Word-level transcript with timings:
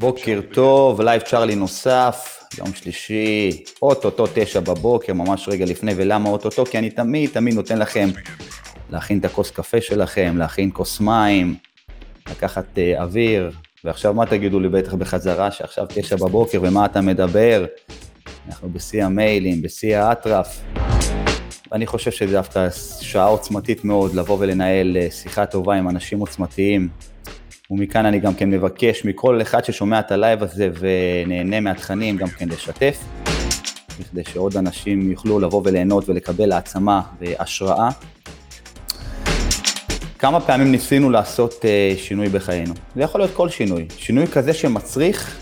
בוקר 0.00 0.40
טוב, 0.52 1.00
לייב 1.00 1.22
צ'רלי 1.22 1.54
נוסף, 1.54 2.44
יום 2.58 2.74
שלישי, 2.74 3.62
אוטוטו 3.82 4.26
תשע 4.34 4.60
בבוקר, 4.60 5.12
ממש 5.12 5.48
רגע 5.48 5.64
לפני, 5.64 5.92
ולמה 5.96 6.28
אוטוטו? 6.28 6.64
כי 6.64 6.78
אני 6.78 6.90
תמיד 6.90 7.30
תמיד 7.30 7.54
נותן 7.54 7.78
לכם 7.78 8.08
להכין 8.90 9.18
את 9.18 9.24
הכוס 9.24 9.50
קפה 9.50 9.80
שלכם, 9.80 10.34
להכין 10.38 10.70
כוס 10.72 11.00
מים, 11.00 11.54
לקחת 12.30 12.64
אה, 12.74 13.00
אוויר, 13.00 13.50
ועכשיו 13.84 14.14
מה 14.14 14.26
תגידו 14.26 14.60
לי 14.60 14.68
בטח 14.68 14.94
בחזרה, 14.94 15.50
שעכשיו 15.50 15.86
תשע 15.88 16.16
בבוקר 16.16 16.58
ומה 16.62 16.84
אתה 16.84 17.00
מדבר? 17.00 17.64
אנחנו 18.48 18.68
בשיא 18.72 19.04
המיילים, 19.04 19.62
בשיא 19.62 19.98
האטרף. 19.98 20.62
ואני 21.72 21.86
חושב 21.86 22.10
שזו 22.10 22.32
דווקא 22.32 22.68
שעה 23.00 23.26
עוצמתית 23.26 23.84
מאוד 23.84 24.14
לבוא 24.14 24.36
ולנהל 24.40 24.96
אה, 24.96 25.10
שיחה 25.10 25.46
טובה 25.46 25.74
עם 25.74 25.88
אנשים 25.88 26.18
עוצמתיים. 26.18 26.88
ומכאן 27.70 28.06
אני 28.06 28.20
גם 28.20 28.34
כן 28.34 28.50
מבקש 28.50 29.04
מכל 29.04 29.42
אחד 29.42 29.64
ששומע 29.64 30.00
את 30.00 30.12
הלייב 30.12 30.42
הזה 30.42 30.68
ונהנה 30.78 31.60
מהתכנים 31.60 32.16
גם 32.16 32.28
כן 32.28 32.48
לשתף, 32.48 32.98
בכדי 34.00 34.22
שעוד 34.32 34.56
אנשים 34.56 35.10
יוכלו 35.10 35.40
לבוא 35.40 35.62
וליהנות 35.64 36.08
ולקבל 36.08 36.52
העצמה 36.52 37.00
והשראה. 37.20 37.88
כמה 40.18 40.40
פעמים 40.40 40.72
ניסינו 40.72 41.10
לעשות 41.10 41.52
אה, 41.54 41.98
שינוי 41.98 42.28
בחיינו. 42.28 42.74
זה 42.94 43.02
יכול 43.02 43.20
להיות 43.20 43.34
כל 43.34 43.48
שינוי. 43.48 43.86
שינוי 43.96 44.26
כזה 44.26 44.54
שמצריך 44.54 45.38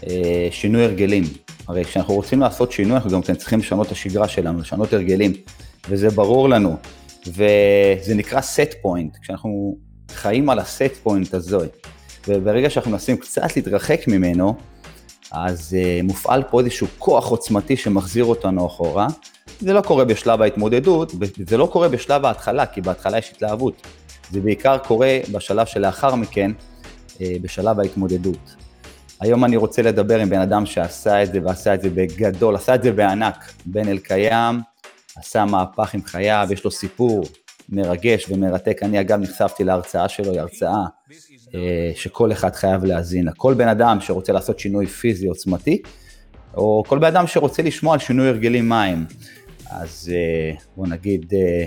אה, 0.00 0.06
שינוי 0.50 0.84
הרגלים. 0.84 1.24
הרי 1.68 1.84
כשאנחנו 1.84 2.14
רוצים 2.14 2.40
לעשות 2.40 2.72
שינוי, 2.72 2.94
אנחנו 2.94 3.10
גם 3.10 3.22
כן 3.22 3.34
צריכים 3.34 3.58
לשנות 3.58 3.86
את 3.86 3.92
השגרה 3.92 4.28
שלנו, 4.28 4.60
לשנות 4.60 4.92
הרגלים, 4.92 5.32
וזה 5.88 6.10
ברור 6.10 6.48
לנו. 6.48 6.76
וזה 7.26 8.14
נקרא 8.14 8.40
set 8.40 8.72
point, 8.84 9.20
כשאנחנו 9.22 9.76
חיים 10.14 10.50
על 10.50 10.58
ה-set 10.58 11.06
point 11.06 11.36
הזו, 11.36 11.60
וברגע 12.28 12.70
שאנחנו 12.70 12.90
מנסים 12.90 13.16
קצת 13.16 13.56
להתרחק 13.56 14.00
ממנו, 14.08 14.54
אז 15.32 15.76
uh, 15.76 16.06
מופעל 16.06 16.42
פה 16.42 16.60
איזשהו 16.60 16.86
כוח 16.98 17.28
עוצמתי 17.28 17.76
שמחזיר 17.76 18.24
אותנו 18.24 18.66
אחורה. 18.66 19.06
זה 19.60 19.72
לא 19.72 19.80
קורה 19.80 20.04
בשלב 20.04 20.42
ההתמודדות, 20.42 21.12
זה 21.46 21.56
לא 21.56 21.68
קורה 21.72 21.88
בשלב 21.88 22.24
ההתחלה, 22.24 22.66
כי 22.66 22.80
בהתחלה 22.80 23.18
יש 23.18 23.30
התלהבות. 23.30 23.86
זה 24.30 24.40
בעיקר 24.40 24.78
קורה 24.78 25.18
בשלב 25.32 25.66
שלאחר 25.66 26.14
מכן, 26.14 26.50
uh, 27.08 27.18
בשלב 27.42 27.80
ההתמודדות. 27.80 28.54
היום 29.20 29.44
אני 29.44 29.56
רוצה 29.56 29.82
לדבר 29.82 30.18
עם 30.18 30.30
בן 30.30 30.40
אדם 30.40 30.66
שעשה 30.66 31.22
את 31.22 31.32
זה 31.32 31.40
ועשה 31.44 31.74
את 31.74 31.82
זה 31.82 31.90
בגדול, 31.90 32.56
עשה 32.56 32.74
את 32.74 32.82
זה 32.82 32.92
בענק. 32.92 33.52
בן 33.66 33.88
אלקיים 33.88 34.60
עשה 35.16 35.44
מהפך 35.44 35.94
עם 35.94 36.02
חייו, 36.04 36.48
יש 36.52 36.64
לו 36.64 36.70
סיפור 36.70 37.24
מרגש 37.68 38.26
ומרתק. 38.30 38.82
אני 38.82 39.00
אגב 39.00 39.20
נחשפתי 39.20 39.64
להרצאה 39.64 40.08
שלו, 40.08 40.32
היא 40.32 40.40
הרצאה 40.40 40.84
אה, 41.54 41.90
שכל 41.94 42.32
אחד 42.32 42.54
חייב 42.54 42.84
להאזין 42.84 43.24
לה. 43.24 43.32
כל 43.36 43.54
בן 43.54 43.68
אדם 43.68 44.00
שרוצה 44.00 44.32
לעשות 44.32 44.58
שינוי 44.58 44.86
פיזי 44.86 45.26
עוצמתי, 45.26 45.82
או 46.56 46.82
כל 46.86 46.98
בן 46.98 47.06
אדם 47.06 47.26
שרוצה 47.26 47.62
לשמוע 47.62 47.94
על 47.94 47.98
שינוי 47.98 48.28
הרגלים 48.28 48.68
מים. 48.68 49.04
אז 49.70 50.12
אה, 50.14 50.56
בוא 50.76 50.86
נגיד, 50.86 51.34
אה, 51.34 51.66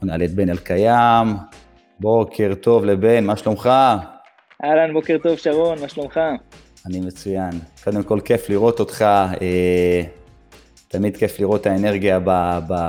בוא 0.00 0.08
נעלה 0.08 0.24
את 0.24 0.34
בן 0.34 0.50
אלקיים, 0.50 1.36
בוקר 2.00 2.54
טוב 2.60 2.84
לבן, 2.84 3.24
מה 3.24 3.36
שלומך? 3.36 3.70
אהלן, 4.64 4.92
בוקר 4.92 5.16
טוב 5.22 5.38
שרון, 5.38 5.80
מה 5.80 5.88
שלומך? 5.88 6.20
אני 6.86 7.00
מצוין. 7.00 7.50
קודם 7.84 8.02
כל, 8.02 8.20
כיף 8.24 8.50
לראות 8.50 8.80
אותך. 8.80 9.02
אה, 9.42 10.02
תמיד 10.92 11.16
כיף 11.16 11.40
לראות 11.40 11.60
את 11.60 11.66
האנרגיה 11.66 12.18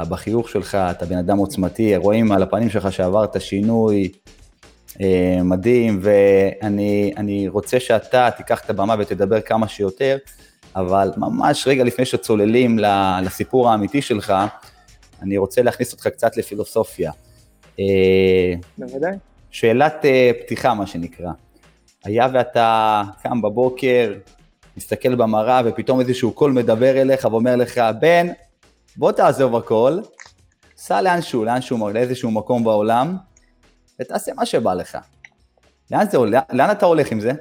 בחיוך 0.09 0.49
שלך, 0.49 0.75
אתה 0.75 1.05
בן 1.05 1.17
אדם 1.17 1.37
עוצמתי, 1.37 1.95
רואים 1.95 2.31
על 2.31 2.43
הפנים 2.43 2.69
שלך 2.69 2.93
שעברת 2.93 3.41
שינוי 3.41 4.11
אה, 5.01 5.39
מדהים, 5.43 5.99
ואני 6.01 7.47
רוצה 7.47 7.79
שאתה 7.79 8.29
תיקח 8.37 8.65
את 8.65 8.69
הבמה 8.69 8.95
ותדבר 8.99 9.41
כמה 9.41 9.67
שיותר, 9.67 10.17
אבל 10.75 11.11
ממש 11.17 11.67
רגע 11.67 11.83
לפני 11.83 12.05
שצוללים 12.05 12.79
לסיפור 13.23 13.69
האמיתי 13.69 14.01
שלך, 14.01 14.33
אני 15.21 15.37
רוצה 15.37 15.61
להכניס 15.61 15.91
אותך 15.93 16.07
קצת 16.07 16.37
לפילוסופיה. 16.37 17.11
אה, 17.79 18.53
בוודאי. 18.77 19.15
שאלת 19.51 20.05
פתיחה, 20.41 20.73
מה 20.73 20.87
שנקרא. 20.87 21.31
היה 22.05 22.27
ואתה 22.33 23.03
קם 23.23 23.41
בבוקר, 23.41 24.13
מסתכל 24.77 25.15
במראה 25.15 25.61
ופתאום 25.65 25.99
איזשהו 25.99 26.31
קול 26.31 26.51
מדבר 26.51 27.01
אליך 27.01 27.25
ואומר 27.25 27.55
לך, 27.55 27.81
בן, 27.99 28.27
בוא 28.95 29.11
תעזוב 29.11 29.55
הכל, 29.55 29.99
סע 30.77 31.01
לאנשהו, 31.01 31.45
לאנשהו, 31.45 31.89
לאיזשהו 31.89 32.31
מקום 32.31 32.63
בעולם, 32.63 33.15
ותעשה 33.99 34.33
מה 34.33 34.45
שבא 34.45 34.73
לך. 34.73 34.97
לאן 35.91 36.05
זה? 36.09 36.17
לאן 36.53 36.71
אתה 36.71 36.85
הולך 36.85 37.11
עם 37.11 37.19
זה? 37.19 37.31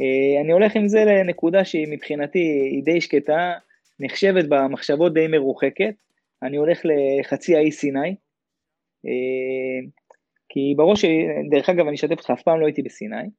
אה, 0.00 0.40
אני 0.40 0.52
הולך 0.52 0.76
עם 0.76 0.88
זה 0.88 1.04
לנקודה 1.04 1.64
שהיא 1.64 1.86
מבחינתי 1.90 2.38
היא 2.72 2.84
די 2.84 3.00
שקטה, 3.00 3.52
נחשבת 4.00 4.44
במחשבות 4.48 5.14
די 5.14 5.26
מרוחקת. 5.26 5.94
אני 6.42 6.56
הולך 6.56 6.80
לחצי 6.84 7.56
האי 7.56 7.72
סיני. 7.72 8.14
אה, 9.06 9.88
כי 10.48 10.74
בראש 10.76 11.04
דרך 11.50 11.68
אגב, 11.68 11.86
אני 11.86 11.96
אשתף 11.96 12.10
אותך, 12.10 12.30
אף 12.30 12.42
פעם 12.42 12.60
לא 12.60 12.66
הייתי 12.66 12.82
בסיני, 12.82 13.30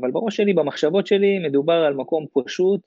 אבל 0.00 0.10
בראש 0.10 0.36
שלי, 0.36 0.52
במחשבות 0.52 1.06
שלי, 1.06 1.38
מדובר 1.38 1.72
על 1.74 1.94
מקום 1.94 2.26
פשוט, 2.32 2.80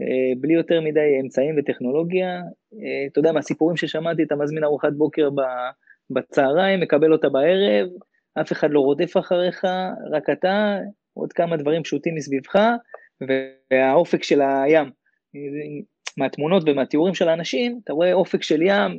אה, 0.00 0.40
בלי 0.40 0.54
יותר 0.54 0.80
מדי 0.80 1.20
אמצעים 1.22 1.54
וטכנולוגיה. 1.58 2.28
אה, 2.74 3.06
אתה 3.12 3.18
יודע, 3.18 3.32
מהסיפורים 3.32 3.76
ששמעתי, 3.76 4.22
אתה 4.22 4.36
מזמין 4.36 4.64
ארוחת 4.64 4.92
בוקר 4.92 5.28
בצהריים, 6.10 6.80
מקבל 6.80 7.12
אותה 7.12 7.28
בערב, 7.28 7.88
אף 8.40 8.52
אחד 8.52 8.70
לא 8.70 8.80
רודף 8.80 9.16
אחריך, 9.16 9.64
רק 10.12 10.30
אתה, 10.30 10.78
עוד 11.14 11.32
כמה 11.32 11.56
דברים 11.56 11.82
פשוטים 11.82 12.14
מסביבך, 12.14 12.58
והאופק 13.70 14.22
של 14.22 14.40
הים. 14.42 14.90
מהתמונות 16.16 16.62
ומהתיאורים 16.66 17.14
של 17.14 17.28
האנשים, 17.28 17.80
אתה 17.84 17.92
רואה 17.92 18.12
אופק 18.12 18.42
של 18.42 18.62
ים, 18.62 18.98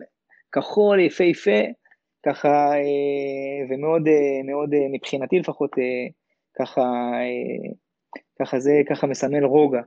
כחול, 0.51 1.00
יפהפה, 1.00 1.59
ככה, 2.25 2.72
אה, 2.73 3.66
ומאוד 3.69 4.01
מאוד 4.46 4.69
מבחינתי 4.94 5.40
לפחות, 5.40 5.72
ככה, 6.60 7.12
ככה 8.42 8.60
זה 8.60 8.82
ככה 8.90 9.08
מסמל 9.08 9.44
רוגע. 9.44 9.82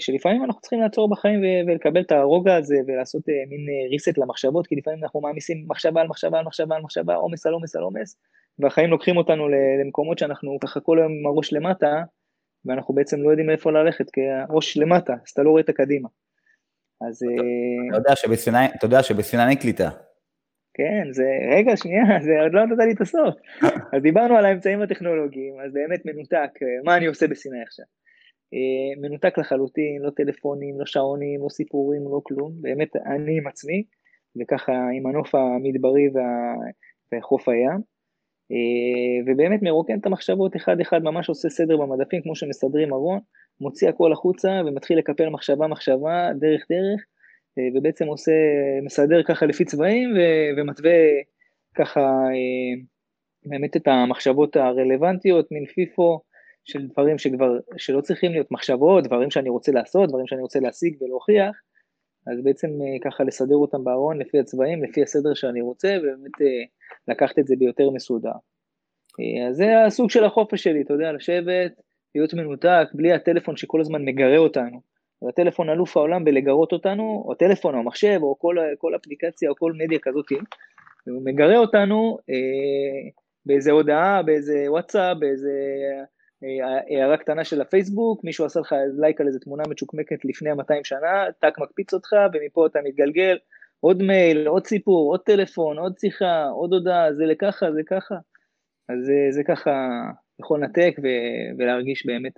שלפעמים 0.00 0.44
אנחנו 0.44 0.60
צריכים 0.60 0.80
לעצור 0.80 1.10
בחיים 1.10 1.40
ולקבל 1.66 2.00
את 2.00 2.12
הרוגע 2.12 2.56
הזה 2.56 2.76
ולעשות 2.86 3.22
מין 3.48 3.66
reset 3.94 4.22
למחשבות, 4.22 4.66
כי 4.66 4.76
לפעמים 4.76 5.04
אנחנו 5.04 5.20
מעמיסים 5.20 5.64
מחשבה 5.68 6.00
על 6.00 6.06
מחשבה 6.06 6.38
על 6.38 6.44
מחשבה 6.44 6.76
על 6.76 6.82
מחשבה, 6.82 7.14
עומס 7.14 7.46
על 7.46 7.52
עומס 7.52 7.76
על 7.76 7.82
עומס, 7.82 8.16
והחיים 8.58 8.90
לוקחים 8.90 9.16
אותנו 9.16 9.48
למקומות 9.48 10.18
שאנחנו 10.18 10.58
ככה 10.60 10.80
כל 10.80 10.98
היום 10.98 11.12
עם 11.12 11.26
הראש 11.26 11.52
למטה, 11.52 12.02
ואנחנו 12.64 12.94
בעצם 12.94 13.22
לא 13.22 13.30
יודעים 13.30 13.50
איפה 13.50 13.72
ללכת, 13.72 14.10
כי 14.10 14.20
הראש 14.48 14.76
למטה, 14.76 15.12
אז 15.12 15.30
אתה 15.32 15.42
לא 15.42 15.50
רואה 15.50 15.62
את 15.62 15.68
הקדימה. 15.68 16.08
אז... 17.08 17.22
אתה 18.76 18.86
יודע 18.86 19.02
שבסיני 19.02 19.48
אין 19.48 19.54
קליטה. 19.54 19.90
כן, 20.74 21.12
זה, 21.12 21.24
רגע, 21.56 21.76
שנייה, 21.76 22.04
זה 22.26 22.32
עוד 22.42 22.52
לא 22.52 22.66
נתת 22.66 22.84
לי 22.86 22.92
את 22.92 23.00
הסוף. 23.00 23.34
אז 23.94 24.02
דיברנו 24.02 24.36
על 24.36 24.44
האמצעים 24.44 24.82
הטכנולוגיים, 24.82 25.60
אז 25.60 25.72
באמת 25.72 26.06
מנותק, 26.06 26.50
אה, 26.62 26.82
מה 26.84 26.96
אני 26.96 27.06
עושה 27.06 27.26
בסיני 27.28 27.62
עכשיו? 27.62 27.86
אה, 28.54 29.00
מנותק 29.00 29.38
לחלוטין, 29.38 30.02
לא 30.02 30.10
טלפונים, 30.10 30.80
לא 30.80 30.86
שעונים, 30.86 31.40
לא 31.42 31.48
סיפורים, 31.48 32.02
לא 32.02 32.20
כלום, 32.22 32.52
באמת 32.60 32.96
אני 32.96 33.38
עם 33.38 33.46
עצמי, 33.46 33.84
וככה 34.40 34.72
עם 34.72 35.06
הנוף 35.06 35.34
המדברי 35.34 36.08
וה... 36.14 36.54
וחוף 37.12 37.48
הים, 37.48 37.80
אה, 38.52 39.32
ובאמת 39.32 39.62
מרוקן 39.62 39.98
את 39.98 40.06
המחשבות 40.06 40.56
אחד-אחד, 40.56 41.02
ממש 41.02 41.28
עושה 41.28 41.48
סדר 41.48 41.76
במדפים, 41.76 42.22
כמו 42.22 42.36
שמסדרים 42.36 42.92
ארון, 42.92 43.20
מוציא 43.60 43.88
הכל 43.88 44.12
החוצה 44.12 44.48
ומתחיל 44.66 44.98
לקפל 44.98 45.28
מחשבה-מחשבה, 45.28 46.30
דרך-דרך, 46.40 47.00
ובעצם 47.76 48.06
עושה, 48.06 48.32
מסדר 48.82 49.22
ככה 49.22 49.46
לפי 49.46 49.64
צבעים 49.64 50.14
ומתווה 50.56 50.90
ככה 51.74 52.00
אה, 52.00 52.82
באמת 53.46 53.76
את 53.76 53.88
המחשבות 53.88 54.56
הרלוונטיות, 54.56 55.52
מין 55.52 55.66
פיפו 55.66 56.20
של 56.64 56.86
דברים 56.86 57.18
שכבר, 57.18 57.58
שלא 57.76 58.00
צריכים 58.00 58.32
להיות 58.32 58.52
מחשבות, 58.52 59.04
דברים 59.04 59.30
שאני 59.30 59.48
רוצה 59.48 59.72
לעשות, 59.72 60.08
דברים 60.08 60.26
שאני 60.26 60.40
רוצה 60.40 60.60
להשיג 60.60 61.02
ולהוכיח, 61.02 61.56
אז 62.26 62.44
בעצם 62.44 62.68
אה, 62.68 63.10
ככה 63.10 63.24
לסדר 63.24 63.56
אותם 63.56 63.84
בארון 63.84 64.18
לפי 64.18 64.38
הצבעים, 64.38 64.84
לפי 64.84 65.02
הסדר 65.02 65.34
שאני 65.34 65.60
רוצה, 65.60 65.96
ובאמת 65.98 66.32
לקחת 67.08 67.38
את 67.38 67.46
זה 67.46 67.54
ביותר 67.58 67.90
מסודר. 67.90 68.32
אז 69.48 69.56
זה 69.56 69.84
הסוג 69.86 70.10
של 70.10 70.24
החופש 70.24 70.62
שלי, 70.62 70.82
אתה 70.82 70.92
יודע, 70.94 71.12
לשבת, 71.12 71.72
להיות 72.14 72.34
מנותק, 72.34 72.88
בלי 72.94 73.12
הטלפון 73.12 73.56
שכל 73.56 73.80
הזמן 73.80 74.04
מגרה 74.04 74.36
אותנו. 74.36 74.91
והטלפון 75.24 75.70
אלוף 75.70 75.96
העולם 75.96 76.24
בלגרות 76.24 76.72
אותנו, 76.72 77.24
או 77.26 77.34
טלפון 77.34 77.74
או 77.74 77.82
מחשב 77.82 78.18
או 78.22 78.38
כל, 78.38 78.56
כל 78.78 78.96
אפליקציה 78.96 79.50
או 79.50 79.56
כל 79.56 79.72
מדיה 79.72 79.98
כזאת, 80.02 80.26
הוא 81.06 81.24
מגרה 81.24 81.56
אותנו 81.56 82.18
אה, 82.30 83.10
באיזה 83.46 83.72
הודעה, 83.72 84.22
באיזה 84.22 84.64
וואטסאפ, 84.68 85.16
באיזה 85.18 85.50
אה, 86.44 86.98
הערה 86.98 87.16
קטנה 87.16 87.44
של 87.44 87.60
הפייסבוק, 87.60 88.24
מישהו 88.24 88.44
עשה 88.44 88.60
לך 88.60 88.74
לייק 89.00 89.20
על 89.20 89.26
איזה 89.26 89.40
תמונה 89.40 89.62
מצ'וקמקת 89.68 90.24
לפני 90.24 90.52
200 90.52 90.84
שנה, 90.84 91.24
טאק 91.40 91.58
מקפיץ 91.58 91.94
אותך 91.94 92.12
ומפה 92.32 92.66
אתה 92.66 92.78
מתגלגל, 92.84 93.38
עוד 93.80 94.02
מייל, 94.02 94.46
עוד 94.46 94.66
סיפור, 94.66 95.12
עוד 95.12 95.20
טלפון, 95.20 95.78
עוד 95.78 95.98
שיחה, 95.98 96.44
עוד 96.44 96.72
הודעה, 96.72 97.12
זה 97.12 97.26
לככה, 97.26 97.72
זה 97.72 97.80
ככה. 97.86 98.14
אז 98.88 98.98
זה, 99.04 99.14
זה 99.30 99.42
ככה, 99.44 99.88
יכול 100.40 100.60
לנתק 100.60 100.94
ולהרגיש 101.58 102.06
באמת, 102.06 102.32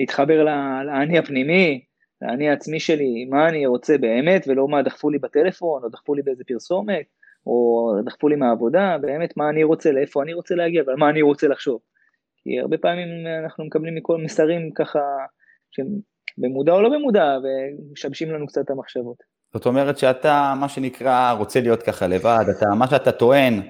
להתחבר 0.00 0.44
לאני 0.84 1.18
הפנימי, 1.18 1.84
לאני 2.22 2.50
העצמי 2.50 2.80
שלי, 2.80 3.24
מה 3.30 3.48
אני 3.48 3.66
רוצה 3.66 3.98
באמת, 3.98 4.44
ולא 4.48 4.68
מה 4.68 4.82
דחפו 4.82 5.10
לי 5.10 5.18
בטלפון, 5.18 5.82
או 5.82 5.88
דחפו 5.88 6.14
לי 6.14 6.22
באיזה 6.22 6.44
פרסומת, 6.46 7.06
או 7.46 7.90
דחפו 8.04 8.28
לי 8.28 8.36
מהעבודה, 8.36 8.96
באמת 9.00 9.36
מה 9.36 9.48
אני 9.48 9.64
רוצה, 9.64 9.92
לאיפה 9.92 10.22
אני 10.22 10.32
רוצה 10.32 10.54
להגיע, 10.54 10.82
ועל 10.86 10.96
מה 10.96 11.10
אני 11.10 11.22
רוצה 11.22 11.48
לחשוב. 11.48 11.80
כי 12.42 12.60
הרבה 12.60 12.78
פעמים 12.78 13.08
אנחנו 13.44 13.64
מקבלים 13.64 13.94
מכל 13.94 14.16
מסרים 14.16 14.70
ככה, 14.74 14.98
במודע 16.38 16.72
או 16.72 16.82
לא 16.82 16.88
במודע, 16.88 17.38
ומשבשים 17.42 18.30
לנו 18.30 18.46
קצת 18.46 18.60
את 18.64 18.70
המחשבות. 18.70 19.16
זאת 19.54 19.66
אומרת 19.66 19.98
שאתה, 19.98 20.54
מה 20.60 20.68
שנקרא, 20.68 21.32
רוצה 21.32 21.60
להיות 21.60 21.82
ככה 21.82 22.06
לבד, 22.06 22.44
אתה, 22.58 22.66
מה 22.78 22.86
שאתה 22.86 23.12
טוען 23.12 23.60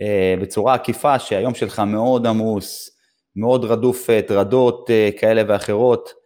אה, 0.00 0.34
בצורה 0.42 0.74
עקיפה, 0.74 1.18
שהיום 1.18 1.54
שלך 1.54 1.82
מאוד 1.86 2.26
עמוס, 2.26 2.98
מאוד 3.36 3.64
רדוף 3.64 4.10
אה, 4.10 4.22
טרדות 4.22 4.90
אה, 4.90 5.10
כאלה 5.18 5.42
ואחרות, 5.48 6.22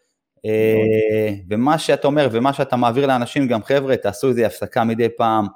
אה, 0.46 1.34
ומה 1.50 1.78
שאתה 1.78 2.06
אומר 2.06 2.28
ומה 2.32 2.52
שאתה 2.52 2.76
מעביר 2.76 3.06
לאנשים, 3.06 3.46
גם 3.46 3.62
חבר'ה, 3.62 3.96
תעשו 3.96 4.28
איזה 4.28 4.46
הפסקה 4.46 4.84
מדי 4.84 5.08
פעם, 5.16 5.46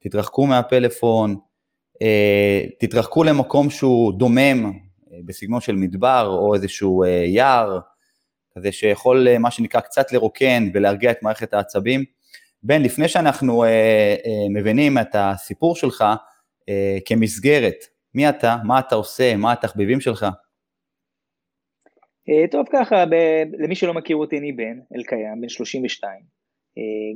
תתרחקו 0.00 0.46
מהפלאפון, 0.46 1.36
אה, 2.02 2.64
תתרחקו 2.80 3.24
למקום 3.24 3.70
שהוא 3.70 4.12
דומם, 4.12 4.64
אה, 5.12 5.18
בסגנון 5.24 5.60
של 5.60 5.76
מדבר 5.76 6.26
או 6.26 6.54
איזשהו 6.54 7.04
יער, 7.26 7.78
כזה 8.54 8.72
שיכול 8.72 9.38
מה 9.38 9.50
שנקרא 9.50 9.80
קצת 9.80 10.12
לרוקן 10.12 10.68
ולהרגיע 10.74 11.10
את 11.10 11.22
מערכת 11.22 11.54
העצבים. 11.54 12.04
בן, 12.62 12.82
לפני 12.82 13.08
שאנחנו 13.08 13.64
מבינים 14.50 14.98
את 14.98 15.08
הסיפור 15.14 15.76
שלך 15.76 16.04
כמסגרת, 17.06 17.74
מי 18.14 18.28
אתה, 18.28 18.56
מה 18.64 18.78
אתה 18.78 18.94
עושה, 18.94 19.36
מה 19.36 19.52
התחביבים 19.52 20.00
שלך? 20.00 20.26
טוב 22.50 22.66
ככה, 22.72 23.06
ב- 23.06 23.54
למי 23.58 23.74
שלא 23.74 23.94
מכיר 23.94 24.16
אותי, 24.16 24.38
אני 24.38 24.52
בן 24.52 24.80
אלקיים, 24.96 25.40
בן 25.40 25.48
32, 25.48 26.20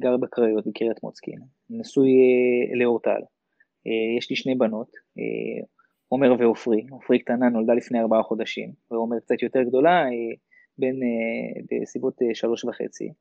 גר 0.00 0.16
בקריות 0.16 0.66
בקריית 0.66 1.02
מוצקין, 1.02 1.38
נשוי 1.70 2.08
אה, 2.08 2.78
לאורטל, 2.78 3.20
אה, 3.86 4.18
יש 4.18 4.30
לי 4.30 4.36
שני 4.36 4.54
בנות, 4.54 4.90
אה, 5.18 5.64
עומר 6.08 6.34
ועופרי, 6.38 6.86
עופרי 6.90 7.18
קטנה 7.18 7.48
נולדה 7.48 7.74
לפני 7.74 8.00
ארבעה 8.00 8.22
חודשים, 8.22 8.72
ועומר 8.90 9.20
קצת 9.20 9.42
יותר 9.42 9.62
גדולה, 9.62 10.04
בין 10.78 11.00
בסביבות 11.70 12.14
שלוש 12.34 12.64
וחצי. 12.64 13.12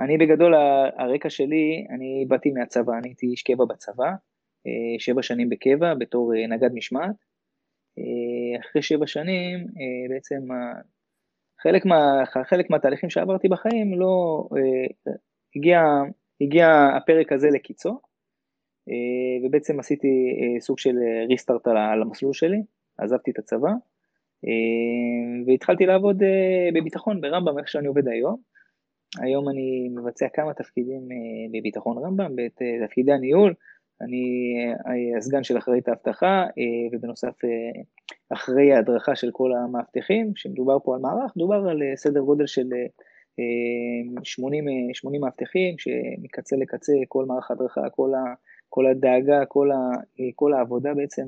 אני 0.00 0.18
בגדול, 0.18 0.54
הרקע 0.98 1.30
שלי, 1.30 1.86
אני 1.90 2.24
באתי 2.28 2.50
מהצבא, 2.50 2.92
אני 2.98 3.08
הייתי 3.08 3.26
איש 3.26 3.42
קבע 3.42 3.64
בצבא, 3.64 4.10
שבע 4.98 5.22
שנים 5.22 5.48
בקבע 5.48 5.94
בתור 5.94 6.32
נגד 6.48 6.70
משמעת. 6.74 7.14
אחרי 8.60 8.82
שבע 8.82 9.06
שנים, 9.06 9.66
בעצם 10.10 10.48
חלק, 11.64 11.86
מה, 11.86 12.22
חלק 12.44 12.70
מהתהליכים 12.70 13.10
שעברתי 13.10 13.48
בחיים 13.48 14.00
לא 14.00 14.44
אה, 14.56 15.12
הגיע, 15.56 15.80
הגיע 16.40 16.68
הפרק 16.96 17.32
הזה 17.32 17.48
לקיצו, 17.48 17.90
אה, 18.88 19.46
ובעצם 19.46 19.80
עשיתי 19.80 20.08
אה, 20.08 20.60
סוג 20.60 20.78
של 20.78 20.96
ריסטארט 21.28 21.66
על, 21.66 22.02
המסלול 22.02 22.32
שלי, 22.32 22.62
עזבתי 22.98 23.30
את 23.30 23.38
הצבא, 23.38 23.70
אה, 24.44 25.44
והתחלתי 25.46 25.86
לעבוד 25.86 26.22
אה, 26.22 26.68
בביטחון 26.74 27.20
ברמב"ם, 27.20 27.58
איך 27.58 27.68
שאני 27.68 27.86
עובד 27.86 28.08
היום. 28.08 28.36
היום 29.18 29.48
אני 29.48 29.88
מבצע 29.96 30.26
כמה 30.34 30.54
תפקידים 30.54 31.02
אה, 31.12 31.58
בביטחון 31.58 31.98
רמב"ם, 32.04 32.36
בתפקידי 32.36 33.10
אה, 33.10 33.16
הניהול, 33.16 33.54
אני 34.00 34.54
אה, 34.86 35.18
הסגן 35.18 35.44
של 35.44 35.58
אחראית 35.58 35.88
האבטחה, 35.88 36.42
אה, 36.58 36.88
ובנוסף 36.92 37.44
אה, 37.44 37.82
אחראי 38.32 38.72
ההדרכה 38.72 39.16
של 39.16 39.30
כל 39.32 39.50
המאבטחים, 39.52 40.32
שמדובר 40.36 40.78
פה 40.84 40.94
על 40.94 41.00
מערך, 41.00 41.32
מדובר 41.36 41.68
על 41.68 41.82
סדר 41.96 42.20
גודל 42.20 42.46
של 42.46 42.68
80, 44.22 44.64
80 44.94 45.20
מאבטחים, 45.20 45.74
שמקצה 45.78 46.56
לקצה 46.56 46.92
כל 47.08 47.24
מערך 47.24 47.50
הדרכה, 47.50 47.90
כל, 47.90 48.14
ה, 48.14 48.34
כל 48.68 48.86
הדאגה, 48.86 49.44
כל, 49.44 49.70
ה, 49.70 49.76
כל 50.34 50.52
העבודה 50.52 50.94
בעצם 50.94 51.22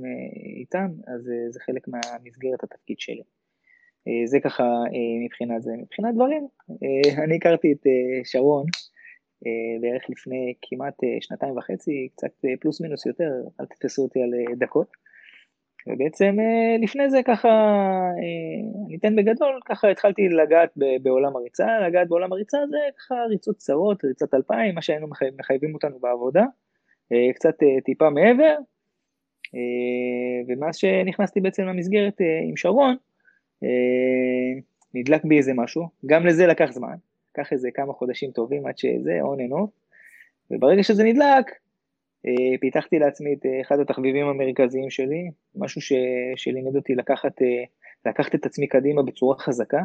איתם, 0.61 0.89
אז 1.07 1.31
זה 1.51 1.61
חלק 1.61 1.89
מהמסגרת 1.89 2.65
התפקיד 2.65 2.97
שלי. 2.99 3.23
זה 4.25 4.41
ככה 4.41 4.65
מבחינת 5.25 5.63
זה. 5.63 5.71
מבחינת 5.79 6.15
דברים, 6.15 6.49
אני 7.25 7.37
הכרתי 7.37 7.73
את 7.73 7.87
שרון, 8.25 8.67
בערך 9.81 10.03
לפני 10.09 10.55
כמעט 10.63 11.05
אה, 11.05 11.09
שנתיים 11.21 11.57
וחצי, 11.57 12.09
קצת 12.17 12.45
אה, 12.45 12.51
פלוס 12.61 12.81
מינוס 12.81 13.07
יותר, 13.07 13.31
אל 13.61 13.67
תתפסו 13.67 14.03
אותי 14.03 14.23
על 14.23 14.31
דקות. 14.57 14.87
ובעצם 15.89 16.37
לפני 16.83 17.11
זה 17.11 17.21
ככה, 17.25 17.49
אני 18.87 18.97
אתן 18.97 19.17
בגדול, 19.17 19.61
ככה 19.65 19.91
התחלתי 19.91 20.29
לגעת 20.29 20.71
בעולם 21.03 21.37
הריצה, 21.37 21.67
לגעת 21.89 22.09
בעולם 22.09 22.33
הריצה 22.33 22.59
זה 22.71 22.77
ככה 22.99 23.15
ריצות 23.29 23.57
צרות, 23.57 24.05
ריצת 24.05 24.35
אלפיים, 24.35 24.75
מה 24.75 24.83
שהיינו 24.83 25.07
מחייבים 25.39 25.75
אותנו 25.75 25.99
בעבודה, 25.99 26.45
קצת 27.35 27.55
טיפה 27.85 28.11
מעבר, 28.11 28.57
ומאז 30.49 30.77
שנכנסתי 30.77 31.41
בעצם 31.41 31.63
למסגרת 31.63 32.21
עם 32.49 32.57
שרון, 32.57 32.97
נדלק 34.95 35.25
בי 35.25 35.37
איזה 35.39 35.53
משהו, 35.55 35.89
גם 36.07 36.27
לזה 36.27 36.47
לקח 36.47 36.71
זמן, 36.73 36.97
לקח 37.39 37.53
איזה 37.53 37.71
כמה 37.75 37.93
חודשים 37.93 38.31
טובים 38.31 38.67
עד 38.67 38.79
שזה, 38.79 39.19
on 39.23 39.39
and 39.39 39.53
off, 39.53 39.71
וברגע 40.51 40.83
שזה 40.83 41.05
נדלק, 41.05 41.51
אה, 42.27 42.59
פיתחתי 42.61 42.99
לעצמי 42.99 43.35
את 43.35 43.47
אה, 43.47 43.61
אחד 43.61 43.81
התחביבים 43.81 44.27
המרכזיים 44.27 44.91
שלי, 44.91 45.31
משהו 45.55 45.81
ש, 45.81 45.93
שלימד 46.37 46.77
אותי 46.77 46.95
לקחת, 46.95 47.43
אה, 47.43 47.65
לקחת 48.07 48.35
את 48.35 48.47
עצמי 48.47 48.67
קדימה 48.67 49.03
בצורה 49.03 49.39
חזקה, 49.39 49.83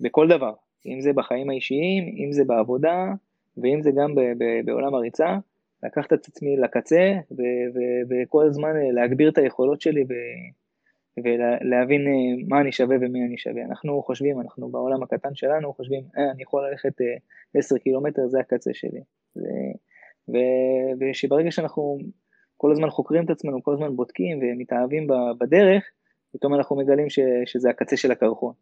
בכל 0.00 0.28
דבר, 0.28 0.52
אם 0.86 1.00
זה 1.00 1.12
בחיים 1.12 1.50
האישיים, 1.50 2.04
אם 2.16 2.32
זה 2.32 2.44
בעבודה, 2.44 3.12
ואם 3.56 3.82
זה 3.82 3.90
גם 3.96 4.14
ב, 4.14 4.20
ב, 4.20 4.44
בעולם 4.64 4.94
הריצה, 4.94 5.36
לקחת 5.82 6.12
את 6.12 6.26
עצמי 6.26 6.56
לקצה, 6.56 7.14
וכל 8.10 8.46
הזמן 8.46 8.76
להגביר 8.92 9.28
את 9.28 9.38
היכולות 9.38 9.80
שלי 9.80 10.04
ולהבין 11.24 12.06
אה, 12.06 12.44
מה 12.48 12.60
אני 12.60 12.72
שווה 12.72 12.96
ומי 13.00 13.24
אני 13.24 13.38
שווה. 13.38 13.62
אנחנו 13.62 14.02
חושבים, 14.02 14.40
אנחנו 14.40 14.68
בעולם 14.68 15.02
הקטן 15.02 15.34
שלנו 15.34 15.72
חושבים, 15.72 16.02
אה, 16.18 16.30
אני 16.30 16.42
יכול 16.42 16.68
ללכת 16.70 17.00
אה, 17.00 17.16
10 17.58 17.78
קילומטר, 17.78 18.28
זה 18.28 18.40
הקצה 18.40 18.70
שלי. 18.74 19.00
ו, 19.36 20.38
ושברגע 21.00 21.50
שאנחנו 21.50 21.98
כל 22.56 22.72
הזמן 22.72 22.90
חוקרים 22.90 23.24
את 23.24 23.30
עצמנו, 23.30 23.62
כל 23.62 23.72
הזמן 23.72 23.96
בודקים 23.96 24.38
ומתאהבים 24.42 25.06
בדרך, 25.38 25.84
פתאום 26.32 26.54
אנחנו 26.54 26.76
מגלים 26.76 27.10
ש, 27.10 27.18
שזה 27.46 27.70
הקצה 27.70 27.96
של 27.96 28.12
הקרחון. 28.12 28.52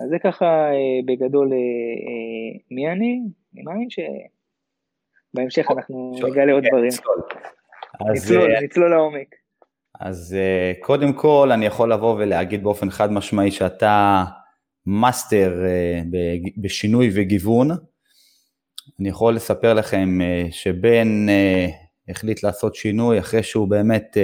אז 0.00 0.08
זה 0.08 0.18
ככה 0.18 0.46
אה, 0.46 1.00
בגדול 1.04 1.52
אה, 1.52 1.58
אה, 1.58 2.58
מי 2.70 2.88
אני, 2.88 3.20
אני 3.54 3.62
מאמין 3.62 3.88
שבהמשך 3.90 5.70
אנחנו 5.70 6.12
נגלה 6.28 6.52
עוד 6.52 6.64
דברים. 6.68 6.90
נצלול, 8.12 8.50
נצלול 8.64 8.90
לעומק. 8.90 9.34
אז 10.00 10.36
אה, 10.36 10.84
קודם 10.84 11.12
כל 11.12 11.50
אני 11.52 11.66
יכול 11.66 11.92
לבוא 11.92 12.14
ולהגיד 12.14 12.62
באופן 12.62 12.90
חד 12.90 13.12
משמעי 13.12 13.50
שאתה 13.50 14.24
מאסטר 14.86 15.62
אה, 15.62 16.06
בשינוי 16.56 17.10
וגיוון. 17.14 17.70
אני 19.00 19.08
יכול 19.08 19.34
לספר 19.34 19.74
לכם 19.74 20.18
uh, 20.20 20.52
שבן 20.52 21.26
החליט 22.08 22.42
לעשות 22.42 22.74
שינוי 22.74 23.18
אחרי 23.18 23.42
שהוא 23.42 23.68
באמת 23.68 24.16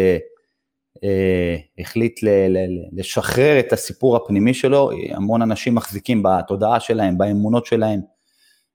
החליט 1.78 2.20
לשחרר 2.92 3.58
את 3.58 3.72
הסיפור 3.72 4.16
הפנימי 4.16 4.54
שלו, 4.54 4.90
המון 5.10 5.42
אנשים 5.42 5.74
מחזיקים 5.74 6.22
בתודעה 6.22 6.80
שלהם, 6.80 7.18
באמונות 7.18 7.66
שלהם. 7.66 8.00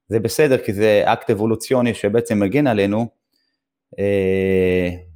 זה 0.08 0.20
בסדר 0.20 0.58
כי 0.58 0.74
זה 0.74 1.04
אקט 1.06 1.30
אבולוציוני 1.30 1.94
שבעצם 1.94 2.40
מגן 2.40 2.68
עלינו, 2.68 3.00
אה, 3.00 3.06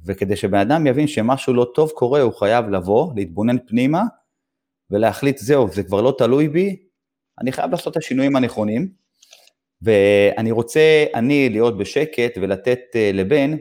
וכדי 0.06 0.36
שבן 0.36 0.58
אדם 0.58 0.86
יבין 0.86 1.06
שמשהו 1.06 1.54
לא 1.54 1.70
טוב 1.74 1.90
קורה, 1.90 2.20
הוא 2.20 2.32
חייב 2.32 2.68
לבוא, 2.68 3.12
להתבונן 3.16 3.56
פנימה, 3.66 4.02
ולהחליט, 4.90 5.38
זהו, 5.38 5.68
זה 5.68 5.82
כבר 5.82 6.00
לא 6.00 6.14
תלוי 6.18 6.48
בי, 6.48 6.76
אני 7.40 7.52
חייב 7.52 7.70
לעשות 7.70 7.92
את 7.92 7.96
השינויים 7.96 8.36
הנכונים, 8.36 8.88
ואני 9.82 10.50
רוצה, 10.50 11.04
אני, 11.14 11.48
להיות 11.48 11.78
בשקט 11.78 12.38
ולתת 12.40 12.80
אה, 12.94 13.10
לבן, 13.14 13.52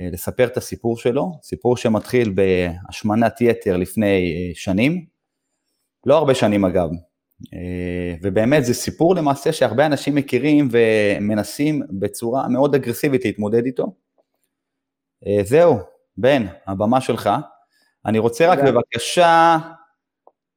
אה, 0.00 0.08
לספר 0.12 0.46
את 0.46 0.56
הסיפור 0.56 0.96
שלו, 0.96 1.32
סיפור 1.42 1.76
שמתחיל 1.76 2.34
בהשמנת 2.34 3.40
יתר 3.40 3.76
לפני 3.76 4.52
שנים, 4.54 5.06
לא 6.06 6.18
הרבה 6.18 6.34
שנים 6.34 6.64
אגב, 6.64 6.88
ובאמת 8.22 8.64
זה 8.64 8.74
סיפור 8.74 9.14
למעשה 9.14 9.52
שהרבה 9.52 9.86
אנשים 9.86 10.14
מכירים 10.14 10.68
ומנסים 10.70 11.82
בצורה 12.00 12.48
מאוד 12.48 12.74
אגרסיבית 12.74 13.24
להתמודד 13.24 13.64
איתו. 13.64 13.94
אה, 15.26 15.44
זהו, 15.44 15.78
בן, 16.16 16.46
הבמה 16.66 17.00
שלך. 17.00 17.30
אני 18.06 18.18
רוצה 18.18 18.52
רק 18.52 18.58
בבקשה 18.58 19.58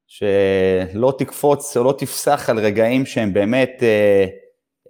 שלא 0.07 1.13
תקפוץ 1.17 1.77
או 1.77 1.83
לא 1.83 1.95
תפסח 1.97 2.49
על 2.49 2.59
רגעים 2.59 3.05
שהם 3.05 3.33
באמת 3.33 3.79
אה, 3.81 4.25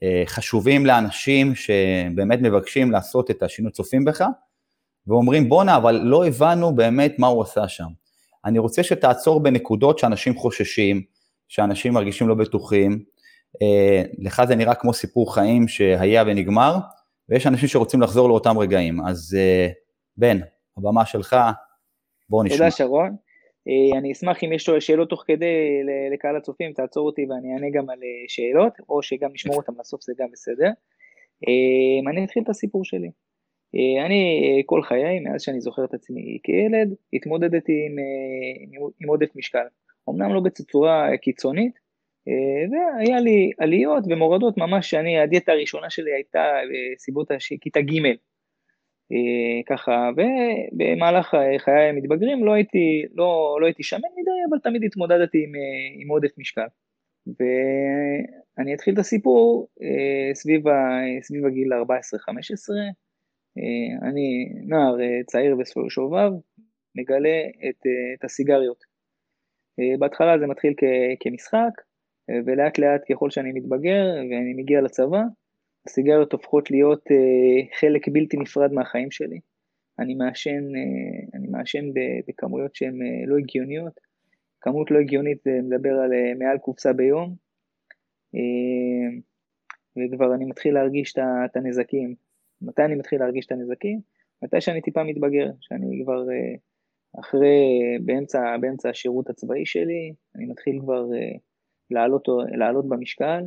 אה, 0.03 0.23
חשובים 0.25 0.85
לאנשים 0.85 1.55
שבאמת 1.55 2.39
מבקשים 2.41 2.91
לעשות 2.91 3.31
את 3.31 3.43
השינוי 3.43 3.71
צופים 3.71 4.05
בך, 4.05 4.25
ואומרים 5.07 5.49
בואנה, 5.49 5.77
אבל 5.77 5.95
לא 6.03 6.27
הבנו 6.27 6.75
באמת 6.75 7.15
מה 7.19 7.27
הוא 7.27 7.43
עשה 7.43 7.67
שם. 7.67 7.87
אני 8.45 8.59
רוצה 8.59 8.83
שתעצור 8.83 9.39
בנקודות 9.39 9.99
שאנשים 9.99 10.35
חוששים, 10.35 11.01
שאנשים 11.47 11.93
מרגישים 11.93 12.27
לא 12.27 12.35
בטוחים. 12.35 13.03
אה, 13.61 14.03
לך 14.19 14.41
זה 14.47 14.55
נראה 14.55 14.75
כמו 14.75 14.93
סיפור 14.93 15.35
חיים 15.35 15.67
שהיה 15.67 16.23
ונגמר, 16.27 16.77
ויש 17.29 17.47
אנשים 17.47 17.69
שרוצים 17.69 18.01
לחזור 18.01 18.29
לאותם 18.29 18.57
רגעים. 18.57 19.01
אז 19.01 19.37
אה, 19.39 19.67
בן, 20.17 20.37
הבמה 20.77 21.05
שלך, 21.05 21.35
בוא 22.29 22.43
נשמע. 22.43 22.57
תודה 22.57 22.71
שרון. 22.71 23.15
אה, 23.67 23.99
אני 23.99 24.11
אשמח 24.11 24.43
אם 24.43 24.53
יש 24.53 24.69
שאלות 24.79 25.09
תוך 25.09 25.23
כדי 25.27 25.83
לקהל 26.13 26.35
הצופים, 26.35 26.73
תעצור 26.73 27.05
אותי 27.05 27.25
ואני 27.29 27.53
אענה 27.53 27.67
גם 27.73 27.89
על 27.89 27.99
שאלות, 28.27 28.73
או 28.89 29.03
שגם 29.03 29.29
נשמור 29.33 29.55
אותם 29.55 29.73
לסוף 29.79 30.03
זה 30.03 30.13
גם 30.19 30.27
בסדר. 30.31 30.69
אני 32.09 32.25
אתחיל 32.25 32.43
את 32.43 32.49
הסיפור 32.49 32.85
שלי. 32.85 33.09
אני 34.05 34.41
כל 34.65 34.83
חיי, 34.83 35.19
מאז 35.19 35.41
שאני 35.41 35.61
זוכר 35.61 35.85
את 35.85 35.93
עצמי 35.93 36.39
כילד, 36.43 36.93
התמודדתי 37.13 37.73
עם, 37.85 37.95
עם 39.01 39.09
עודף 39.09 39.29
משקל. 39.35 39.65
אמנם 40.09 40.33
לא 40.33 40.39
בצורה 40.39 41.17
קיצונית, 41.21 41.84
והיה 42.71 43.19
לי 43.19 43.51
עליות 43.57 44.03
ומורדות 44.09 44.57
ממש 44.57 44.89
שאני, 44.89 45.19
הדיאטה 45.19 45.51
הראשונה 45.51 45.89
שלי 45.89 46.13
הייתה 46.13 46.45
בסביבות 46.93 47.27
כיתה 47.61 47.81
ג', 47.81 48.15
ככה, 49.69 50.09
ובמהלך 50.17 51.35
חיי 51.57 51.89
המתבגרים 51.89 52.45
לא 52.45 52.53
הייתי, 52.53 53.03
לא, 53.13 53.57
לא 53.61 53.65
הייתי 53.65 53.83
שמן 53.83 53.99
מדי, 53.99 54.31
אבל 54.49 54.59
תמיד 54.63 54.83
התמודדתי 54.83 55.43
עם, 55.43 55.51
עם 56.01 56.09
עודף 56.09 56.37
משקל. 56.37 56.67
ואני 57.27 58.73
אתחיל 58.73 58.93
את 58.93 58.99
הסיפור 58.99 59.67
סביב, 60.33 60.67
ה, 60.67 60.73
סביב 61.21 61.45
הגיל 61.45 61.73
14-15, 61.73 61.77
אני 64.01 64.49
נער 64.67 64.95
צעיר 65.25 65.57
ושובב, 65.85 66.31
מגלה 66.95 67.41
את, 67.69 67.81
את 68.13 68.23
הסיגריות. 68.23 68.83
בהתחלה 69.99 70.39
זה 70.39 70.47
מתחיל 70.47 70.73
כ- 70.77 71.17
כמשחק, 71.19 71.81
ולאט 72.45 72.79
לאט 72.79 73.01
ככל 73.11 73.29
שאני 73.29 73.51
מתבגר 73.51 74.05
ואני 74.29 74.53
מגיע 74.53 74.81
לצבא, 74.81 75.21
הסיגריות 75.87 76.33
הופכות 76.33 76.71
להיות 76.71 77.03
uh, 77.07 77.79
חלק 77.79 78.07
בלתי 78.07 78.37
נפרד 78.37 78.73
מהחיים 78.73 79.11
שלי. 79.11 79.39
אני 79.99 80.15
מעשן, 80.15 80.75
uh, 80.75 81.37
אני 81.37 81.47
מעשן 81.47 81.85
בכמויות 82.27 82.75
שהן 82.75 83.01
uh, 83.01 83.27
לא 83.29 83.37
הגיוניות. 83.37 83.99
כמות 84.61 84.91
לא 84.91 84.99
הגיונית 84.99 85.37
זה 85.43 85.59
מדבר 85.63 85.93
על 85.93 86.11
מעל 86.39 86.57
קופסה 86.57 86.93
ביום, 86.93 87.35
וכבר 89.97 90.35
אני 90.35 90.45
מתחיל 90.45 90.73
להרגיש 90.73 91.13
את 91.45 91.55
הנזקים. 91.55 92.15
מתי 92.61 92.81
אני 92.81 92.95
מתחיל 92.95 93.19
להרגיש 93.19 93.45
את 93.45 93.51
הנזקים? 93.51 93.99
מתי 94.43 94.61
שאני 94.61 94.81
טיפה 94.81 95.03
מתבגר, 95.03 95.51
שאני 95.61 96.01
כבר 96.03 96.25
אחרי, 97.19 97.79
באמצע, 98.05 98.57
באמצע 98.61 98.89
השירות 98.89 99.29
הצבאי 99.29 99.65
שלי, 99.65 100.13
אני 100.35 100.45
מתחיל 100.45 100.79
כבר 100.79 101.05
לעלות, 101.91 102.27
לעלות 102.57 102.89
במשקל, 102.89 103.43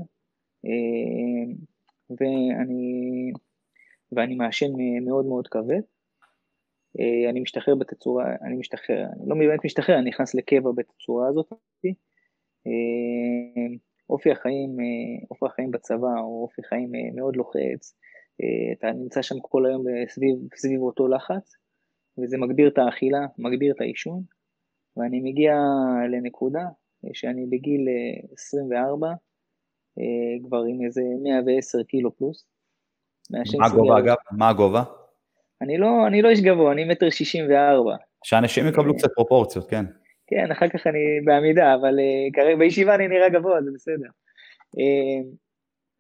uh, 0.67 1.55
ואני, 2.11 3.33
ואני 4.13 4.35
מעשן 4.35 4.67
מאוד 5.05 5.27
מאוד 5.27 5.49
כבד. 5.49 5.81
אה, 7.01 7.31
אני 7.31 7.41
משתחרר 7.41 7.75
בתצורה, 7.75 8.25
אני 8.43 8.57
משתחרר, 8.57 8.97
אני 8.97 9.29
לא 9.29 9.37
באמת 9.37 9.65
משתחרר, 9.65 9.99
אני 9.99 10.11
נכנס 10.11 10.35
לקבע 10.35 10.71
בתצורה 10.77 11.29
הזאת. 11.29 11.53
אה, 12.67 13.77
אופי 14.11 14.31
החיים, 14.31 14.81
אה, 14.81 15.27
אופי 15.31 15.47
החיים 15.47 15.71
בצבא 15.71 16.19
הוא 16.21 16.43
אופי 16.43 16.63
חיים 16.63 16.93
מאוד 17.15 17.37
לוחץ, 17.37 17.95
אתה 18.73 18.93
נמצא 18.93 19.23
שם 19.23 19.35
כל 19.43 19.67
היום 19.67 19.85
סביב, 20.09 20.37
סביב 20.55 20.81
אותו 20.81 21.09
לחץ, 21.09 21.57
וזה 22.19 22.39
מגביר 22.39 22.69
את 22.69 22.79
האכילה, 22.79 23.19
מגביר 23.39 23.75
את 23.75 23.81
העישון, 23.81 24.23
ואני 24.97 25.21
מגיע 25.21 25.55
לנקודה 26.11 26.65
שאני 27.13 27.47
בגיל 27.47 27.89
24, 28.33 29.09
אה, 29.99 30.49
כבר 30.49 30.63
עם 30.69 30.85
איזה 30.87 31.03
110 31.23 31.83
קילו 31.83 32.17
פלוס. 32.17 32.47
מה 33.31 33.67
הגובה 33.67 33.99
אגב? 33.99 34.17
מה 34.31 34.49
הגובה? 34.49 34.83
אני 35.63 35.79
לא, 35.79 36.07
אני 36.07 36.23
לא 36.23 36.29
איש 36.29 36.41
גבוה, 36.41 36.73
אני 36.73 36.85
מטר 36.85 37.11
שישים 37.11 37.45
וארבע. 37.51 37.97
שאנשים 38.25 38.69
יקבלו 38.69 38.97
קצת 38.97 39.09
פרופורציות, 39.15 39.71
כן. 39.71 39.85
כן, 40.27 40.53
אחר 40.53 40.69
כך 40.69 40.87
אני 40.87 41.21
בעמידה, 41.25 41.75
אבל 41.75 41.99
כרגע 42.33 42.57
בישיבה 42.57 42.95
אני 42.95 43.09
נראה 43.09 43.29
גבוה, 43.29 43.63
זה 43.63 43.71
בסדר. 43.75 44.09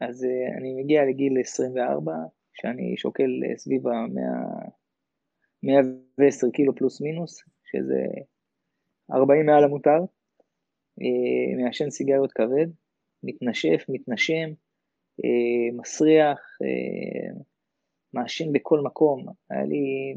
אז 0.00 0.26
אני 0.58 0.82
מגיע 0.82 1.04
לגיל 1.04 1.40
24, 1.40 2.12
שאני 2.54 2.96
שוקל 2.96 3.30
סביב 3.56 3.88
ה-110 3.88 6.50
קילו 6.52 6.74
פלוס 6.74 7.00
מינוס, 7.00 7.42
שזה 7.64 8.04
40 9.12 9.46
מעל 9.46 9.64
המותר, 9.64 9.98
מעשן 11.56 11.90
סיגריות 11.90 12.32
כבד, 12.32 12.66
מתנשף, 13.22 13.84
מתנשם, 13.88 14.48
אה, 15.24 15.76
מסריח, 15.76 16.38
אה, 16.62 17.40
מעשן 18.14 18.52
בכל 18.52 18.80
מקום. 18.80 19.26
היה 19.50 19.64
לי, 19.64 20.14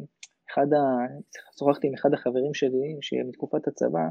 אחד 0.52 0.74
ה... 0.74 0.80
שוחחתי 1.60 1.88
עם 1.88 1.94
אחד 1.94 2.14
החברים 2.14 2.54
שלי, 2.54 2.98
שמתקופת 3.02 3.68
הצבא, 3.68 4.08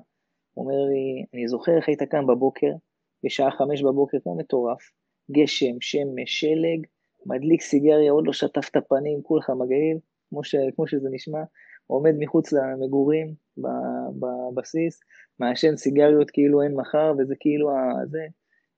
הוא 0.54 0.64
אומר 0.64 0.84
לי, 0.90 1.24
אני 1.34 1.48
זוכר 1.48 1.76
איך 1.76 1.88
היית 1.88 2.02
קם 2.02 2.26
בבוקר, 2.26 2.72
בשעה 3.24 3.50
חמש 3.50 3.82
בבוקר, 3.82 4.18
כמו 4.22 4.36
מטורף, 4.36 4.90
גשם, 5.30 5.80
שמש, 5.80 6.40
שלג, 6.40 6.86
מדליק 7.26 7.62
סיגריה, 7.62 8.12
עוד 8.12 8.26
לא 8.26 8.32
שטף 8.32 8.68
את 8.70 8.76
הפנים, 8.76 9.22
כולך 9.22 9.50
מגעיל, 9.50 9.98
כמו, 10.28 10.44
ש, 10.44 10.54
כמו 10.76 10.86
שזה 10.86 11.08
נשמע, 11.12 11.42
עומד 11.86 12.14
מחוץ 12.18 12.52
למגורים 12.52 13.34
בבסיס, 14.21 15.00
מעשן 15.38 15.76
סיגריות 15.76 16.31
כאילו 16.31 16.62
אין 16.62 16.75
מחר, 16.75 17.12
וזה 17.19 17.35
כאילו, 17.40 17.71
זה, 18.07 18.26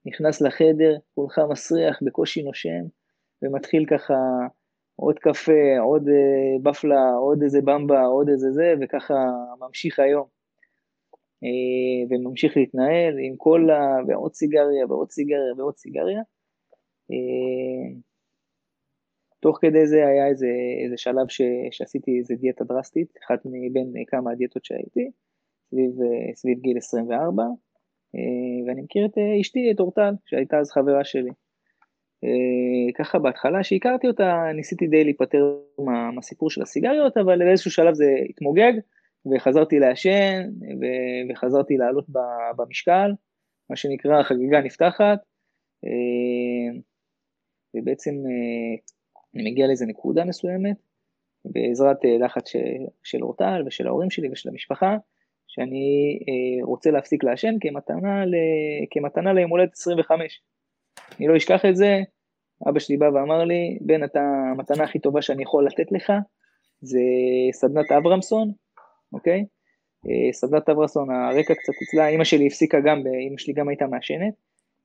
נכנס 0.05 0.41
לחדר, 0.41 0.97
כולך 1.15 1.39
מסריח, 1.49 1.99
בקושי 2.05 2.43
נושם, 2.43 2.83
ומתחיל 3.41 3.85
ככה 3.85 4.15
עוד 4.95 5.19
קפה, 5.19 5.79
עוד 5.79 6.07
אה, 6.09 6.71
בפלה, 6.71 7.11
עוד 7.11 7.43
איזה 7.43 7.59
במבה, 7.61 8.05
עוד 8.05 8.29
איזה 8.29 8.51
זה, 8.51 8.73
וככה 8.81 9.13
ממשיך 9.59 9.99
היום. 9.99 10.25
אה, 11.43 12.07
וממשיך 12.09 12.57
להתנהל 12.57 13.13
עם 13.19 13.35
קולה, 13.35 13.95
ועוד 14.07 14.33
סיגריה, 14.33 14.85
ועוד 14.89 15.11
סיגריה, 15.11 15.53
ועוד 15.57 15.77
סיגריה. 15.77 16.21
אה, 19.43 19.51
תוך 19.51 19.57
כדי 19.61 19.87
זה 19.87 20.07
היה 20.07 20.27
איזה, 20.27 20.47
איזה 20.83 20.97
שלב 20.97 21.27
ש, 21.27 21.41
שעשיתי 21.71 22.19
איזה 22.19 22.35
דיאטה 22.35 22.63
דרסטית, 22.63 23.13
אחת 23.25 23.39
מבין 23.45 23.93
כמה 24.07 24.31
הדיאטות 24.31 24.65
שהייתי, 24.65 25.11
סביב, 25.69 25.91
סביב 26.35 26.59
גיל 26.59 26.77
24, 26.77 27.43
אה, 28.15 28.67
ואני 28.67 28.81
מכיר 28.81 29.05
את 29.05 29.17
אה, 29.17 29.41
אשתי, 29.41 29.71
את 29.71 29.79
אורטל, 29.79 30.13
שהייתה 30.25 30.57
אז 30.59 30.71
חברה 30.71 31.03
שלי. 31.03 31.31
אה, 32.23 32.93
ככה 32.97 33.19
בהתחלה 33.19 33.63
שהכרתי 33.63 34.07
אותה, 34.07 34.43
ניסיתי 34.55 34.87
די 34.87 35.03
להיפטר 35.03 35.57
מה, 35.79 36.11
מהסיפור 36.11 36.49
של 36.49 36.61
הסיגריות, 36.61 37.17
אבל 37.17 37.39
באיזשהו 37.39 37.71
שלב 37.71 37.93
זה 37.93 38.05
התמוגג, 38.29 38.73
וחזרתי 39.35 39.79
לעשן, 39.79 40.49
וחזרתי 41.29 41.77
לעלות 41.77 42.05
במשקל, 42.55 43.11
מה 43.69 43.75
שנקרא 43.75 44.19
החגיגה 44.19 44.61
נפתחת, 44.61 45.19
ובעצם 47.75 48.11
אני 49.35 49.51
מגיע 49.51 49.67
לאיזה 49.67 49.85
נקודה 49.85 50.25
מסוימת, 50.25 50.77
בעזרת 51.45 51.97
לחץ 52.19 52.51
של 53.03 53.23
אורטל 53.23 53.63
ושל 53.65 53.87
ההורים 53.87 54.09
שלי 54.09 54.29
ושל 54.31 54.49
המשפחה, 54.49 54.97
שאני 55.47 56.19
אה, 56.27 56.65
רוצה 56.65 56.91
להפסיק 56.91 57.23
לעשן 57.23 57.55
כמתנה, 57.61 58.25
ל... 58.25 58.35
כמתנה 58.91 59.33
ליום 59.33 59.51
הולדת 59.51 59.73
25. 59.73 60.41
אני 61.19 61.27
לא 61.27 61.37
אשכח 61.37 61.65
את 61.65 61.75
זה, 61.75 62.01
אבא 62.69 62.79
שלי 62.79 62.97
בא 62.97 63.05
ואמר 63.05 63.43
לי, 63.43 63.77
בן, 63.81 64.03
אתה, 64.03 64.21
המתנה 64.51 64.83
הכי 64.83 64.99
טובה 64.99 65.21
שאני 65.21 65.43
יכול 65.43 65.65
לתת 65.65 65.91
לך, 65.91 66.13
זה 66.81 66.99
סדנת 67.53 67.91
אברמסון, 67.91 68.51
אוקיי? 69.13 69.45
אה, 70.09 70.33
סדנת 70.33 70.69
אברמסון, 70.69 71.11
הרקע 71.11 71.53
קצת 71.53 71.73
אצלה, 71.83 72.07
אימא 72.07 72.23
שלי 72.23 72.47
הפסיקה 72.47 72.79
גם, 72.79 72.97
אימא 73.07 73.37
שלי 73.37 73.53
גם 73.53 73.69
הייתה 73.69 73.87
מעשנת, 73.87 74.33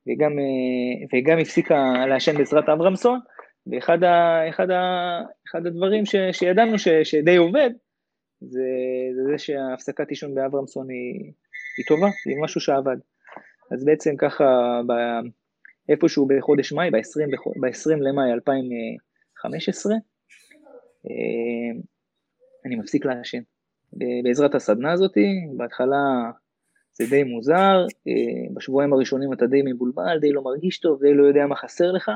וגם, 0.07 0.39
אה, 0.39 1.19
וגם 1.19 1.39
הפסיקה 1.39 2.07
לעשן 2.09 2.39
בעזרת 2.39 2.69
אברמסון, 2.69 3.21
ואחד 3.71 4.05
ה, 4.05 4.49
אחד 4.49 4.71
ה, 4.71 5.21
אחד 5.51 5.67
הדברים 5.67 6.07
ש, 6.07 6.17
שידענו 6.33 6.79
ש, 6.79 6.89
שדי 6.89 7.37
עובד, 7.37 7.71
זה, 8.41 8.61
זה 9.17 9.23
זה 9.31 9.39
שהפסקת 9.39 10.09
עישון 10.09 10.35
באברמסון 10.35 10.91
היא, 10.91 11.33
היא 11.79 11.87
טובה, 11.89 12.07
היא 12.27 12.43
משהו 12.43 12.61
שעבד. 12.61 12.97
אז 13.71 13.85
בעצם 13.85 14.17
ככה, 14.17 14.81
ב, 14.87 14.93
איפשהו 15.89 16.27
בחודש 16.27 16.73
מאי, 16.73 16.91
ב-20, 16.91 17.39
ב-20 17.61 17.97
למאי 17.97 18.33
2015, 18.33 19.95
אה, 21.07 21.81
אני 22.67 22.77
מפסיק 22.77 23.05
לעשן. 23.05 23.41
בעזרת 24.23 24.55
הסדנה 24.55 24.93
הזאת, 24.93 25.15
בהתחלה 25.57 26.31
זה 26.93 27.05
די 27.11 27.23
מוזר, 27.23 27.87
אה, 28.09 28.55
בשבועיים 28.55 28.93
הראשונים 28.93 29.33
אתה 29.33 29.47
די 29.47 29.63
מבולבל, 29.65 30.19
די 30.21 30.33
לא 30.33 30.43
מרגיש 30.43 30.79
טוב, 30.81 31.01
די 31.01 31.15
לא 31.15 31.25
יודע 31.25 31.47
מה 31.47 31.57
חסר 31.57 31.93
לך, 31.93 32.11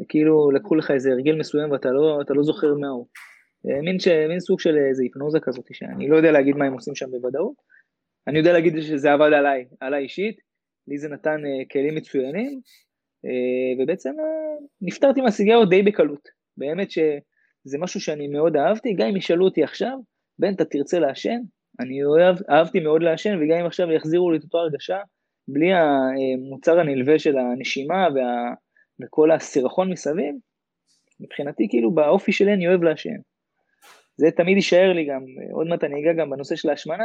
וכאילו 0.00 0.50
לקחו 0.50 0.74
לך 0.74 0.90
איזה 0.90 1.10
הרגל 1.12 1.38
מסוים 1.38 1.70
ואתה 1.70 1.90
לא, 1.90 2.20
לא 2.28 2.42
זוכר 2.42 2.74
מהו. 2.74 3.06
מין, 3.64 3.98
ש... 4.00 4.08
מין 4.08 4.40
סוג 4.40 4.60
של 4.60 4.76
איזה 4.88 5.02
היפנוזה 5.02 5.40
כזאת, 5.40 5.64
שאני 5.72 6.08
לא 6.08 6.16
יודע 6.16 6.32
להגיד 6.32 6.56
מה 6.56 6.64
הם 6.64 6.72
עושים 6.72 6.94
שם 6.94 7.10
בוודאות. 7.10 7.54
אני 8.28 8.38
יודע 8.38 8.52
להגיד 8.52 8.80
שזה 8.80 9.12
עבד 9.12 9.32
עליי, 9.32 9.64
עליי 9.80 10.02
אישית, 10.02 10.36
לי 10.88 10.98
זה 10.98 11.08
נתן 11.08 11.40
כלים 11.72 11.94
מצוינים, 11.94 12.60
ובעצם 13.78 14.12
נפטרתי 14.80 15.20
מהסיגריות 15.20 15.70
די 15.70 15.82
בקלות. 15.82 16.28
באמת 16.56 16.90
שזה 16.90 17.78
משהו 17.78 18.00
שאני 18.00 18.28
מאוד 18.28 18.56
אהבתי, 18.56 18.94
גם 18.94 19.08
אם 19.08 19.16
ישאלו 19.16 19.44
אותי 19.44 19.62
עכשיו, 19.62 19.98
בן, 20.38 20.54
אתה 20.54 20.64
תרצה 20.64 20.98
לעשן? 20.98 21.38
אני 21.80 22.04
אוהב, 22.04 22.36
אהבתי 22.50 22.80
מאוד 22.80 23.02
לעשן, 23.02 23.38
וגם 23.40 23.58
אם 23.58 23.66
עכשיו 23.66 23.92
יחזירו 23.92 24.30
לי 24.30 24.38
את 24.38 24.42
אותו 24.42 24.58
הרגשה, 24.58 24.98
בלי 25.48 25.72
המוצר 25.72 26.80
הנלווה 26.80 27.18
של 27.18 27.38
הנשימה 27.38 28.08
וה, 28.14 28.54
וכל 29.02 29.30
הסירחון 29.30 29.90
מסביב, 29.90 30.34
מבחינתי 31.20 31.66
כאילו 31.70 31.90
באופי 31.90 32.32
שלי 32.32 32.52
אני 32.52 32.68
אוהב 32.68 32.82
לעשן. 32.82 33.16
זה 34.16 34.30
תמיד 34.30 34.56
יישאר 34.56 34.92
לי 34.92 35.04
גם, 35.04 35.24
עוד 35.52 35.66
מעט 35.66 35.84
אני 35.84 36.00
אגע 36.00 36.12
גם 36.12 36.30
בנושא 36.30 36.56
של 36.56 36.70
ההשמנה, 36.70 37.04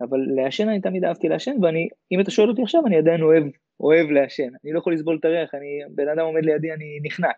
אבל 0.00 0.18
לעשן 0.36 0.68
אני 0.68 0.80
תמיד 0.80 1.04
אהבתי 1.04 1.28
לעשן, 1.28 1.64
ואני, 1.64 1.88
אם 2.12 2.20
אתה 2.20 2.30
שואל 2.30 2.48
אותי 2.48 2.62
עכשיו, 2.62 2.86
אני 2.86 2.96
עדיין 2.96 3.22
אוהב, 3.22 3.44
אוהב 3.80 4.10
לעשן. 4.10 4.48
אני 4.64 4.72
לא 4.72 4.78
יכול 4.78 4.94
לסבול 4.94 5.16
את 5.20 5.24
הריח, 5.24 5.54
אני, 5.54 5.94
בן 5.94 6.08
אדם 6.08 6.26
עומד 6.26 6.44
לידי, 6.44 6.72
אני 6.72 7.00
נחנק. 7.02 7.36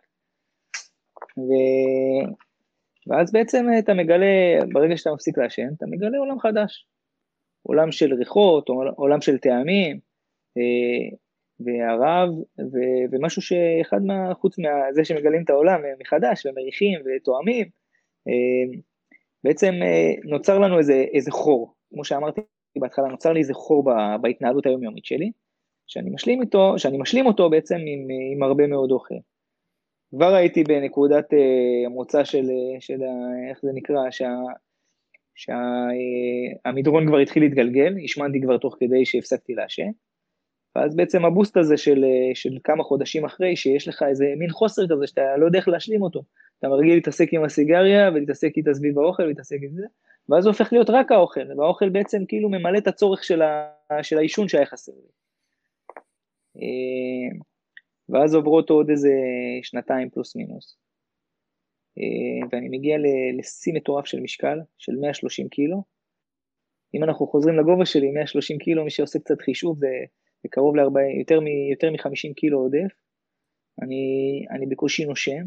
ו... 1.38 1.50
ואז 3.06 3.32
בעצם 3.32 3.66
אתה 3.78 3.94
מגלה, 3.94 4.58
ברגע 4.72 4.96
שאתה 4.96 5.10
מפסיק 5.14 5.38
לעשן, 5.38 5.68
אתה 5.76 5.86
מגלה 5.86 6.18
עולם 6.18 6.40
חדש. 6.40 6.86
עולם 7.62 7.92
של 7.92 8.14
ריחות, 8.14 8.68
עולם 8.96 9.20
של 9.20 9.38
טעמים, 9.38 9.98
אה, 10.58 11.16
והרב, 11.64 12.28
ו, 12.58 12.78
ומשהו 13.12 13.42
שאחד 13.42 14.02
מה, 14.02 14.34
חוץ 14.34 14.56
מזה 14.58 15.04
שמגלים 15.04 15.42
את 15.44 15.50
העולם 15.50 15.80
מחדש 16.00 16.46
ומריחים 16.46 17.00
ותואמים, 17.00 17.66
אה, 18.28 18.78
בעצם 19.44 19.72
אה, 19.82 20.12
נוצר 20.24 20.58
לנו 20.58 20.78
איזה, 20.78 21.04
איזה 21.12 21.30
חור, 21.30 21.74
כמו 21.94 22.04
שאמרתי 22.04 22.40
בהתחלה, 22.78 23.08
נוצר 23.08 23.32
לי 23.32 23.40
איזה 23.40 23.54
חור 23.54 23.84
בהתנהלות 24.20 24.66
היומיומית 24.66 25.04
שלי, 25.04 25.30
שאני 25.86 26.10
משלים 26.10 26.42
איתו, 26.42 26.78
שאני 26.78 26.98
משלים 26.98 27.26
אותו 27.26 27.50
בעצם 27.50 27.76
עם, 27.76 28.06
עם 28.32 28.42
הרבה 28.42 28.66
מאוד 28.66 28.90
אוכל. 28.90 29.14
כבר 30.14 30.34
הייתי 30.34 30.64
בנקודת 30.64 31.24
המוצא 31.86 32.24
של, 32.24 32.44
של, 32.80 33.00
איך 33.50 33.60
זה 33.62 33.70
נקרא, 33.74 34.10
שה... 34.10 34.28
שהמדרון 35.34 37.06
כבר 37.06 37.18
התחיל 37.18 37.42
להתגלגל, 37.42 37.94
השמנתי 38.04 38.40
כבר 38.40 38.58
תוך 38.58 38.76
כדי 38.80 39.04
שהפסקתי 39.04 39.54
לעשן, 39.54 39.90
ואז 40.76 40.96
בעצם 40.96 41.24
הבוסט 41.24 41.56
הזה 41.56 41.76
של, 41.76 42.04
של 42.34 42.58
כמה 42.64 42.84
חודשים 42.84 43.24
אחרי, 43.24 43.56
שיש 43.56 43.88
לך 43.88 44.02
איזה 44.08 44.24
מין 44.38 44.50
חוסר 44.50 44.82
כזה 44.88 45.06
שאתה 45.06 45.36
לא 45.36 45.46
יודע 45.46 45.58
איך 45.58 45.68
להשלים 45.68 46.02
אותו. 46.02 46.22
אתה 46.58 46.68
מרגיל 46.68 46.94
להתעסק 46.94 47.28
עם 47.32 47.44
הסיגריה 47.44 48.10
ולהתעסק 48.10 48.52
איתה 48.56 48.74
סביב 48.74 48.98
האוכל 48.98 49.22
ולהתעסק 49.22 49.56
עם 49.62 49.74
זה, 49.74 49.86
ואז 50.28 50.42
זה 50.42 50.48
הופך 50.48 50.72
להיות 50.72 50.90
רק 50.90 51.12
האוכל, 51.12 51.58
והאוכל 51.58 51.88
בעצם 51.88 52.22
כאילו 52.28 52.48
ממלא 52.48 52.78
את 52.78 52.86
הצורך 52.86 53.24
של, 53.24 53.42
ה, 53.42 53.72
של 54.02 54.18
העישון 54.18 54.48
שהיה 54.48 54.66
חסר 54.66 54.92
לי. 54.92 55.08
אה, 56.56 57.38
ואז 58.08 58.34
עוברות 58.34 58.70
עוד 58.70 58.90
איזה 58.90 59.12
שנתיים 59.62 60.10
פלוס 60.10 60.36
מינוס. 60.36 60.76
אה, 61.98 62.48
ואני 62.50 62.68
מגיע 62.68 62.96
לשיא 63.38 63.74
מטורף 63.74 64.06
של 64.06 64.20
משקל, 64.20 64.58
של 64.78 64.92
130 65.00 65.48
קילו. 65.48 65.82
אם 66.94 67.04
אנחנו 67.04 67.26
חוזרים 67.26 67.58
לגובה 67.58 67.86
שלי, 67.86 68.10
130 68.10 68.58
קילו, 68.58 68.84
מי 68.84 68.90
שעושה 68.90 69.18
קצת 69.18 69.40
חישוב 69.40 69.78
זה 69.78 69.88
זה 70.42 70.48
קרוב 70.48 70.76
ל 70.76 70.80
יותר, 71.20 71.38
יותר 71.70 71.90
מ-50 71.90 72.34
קילו 72.36 72.58
עודף, 72.58 72.92
אני, 73.82 74.04
אני 74.50 74.66
בקושי 74.66 75.04
נושם, 75.04 75.42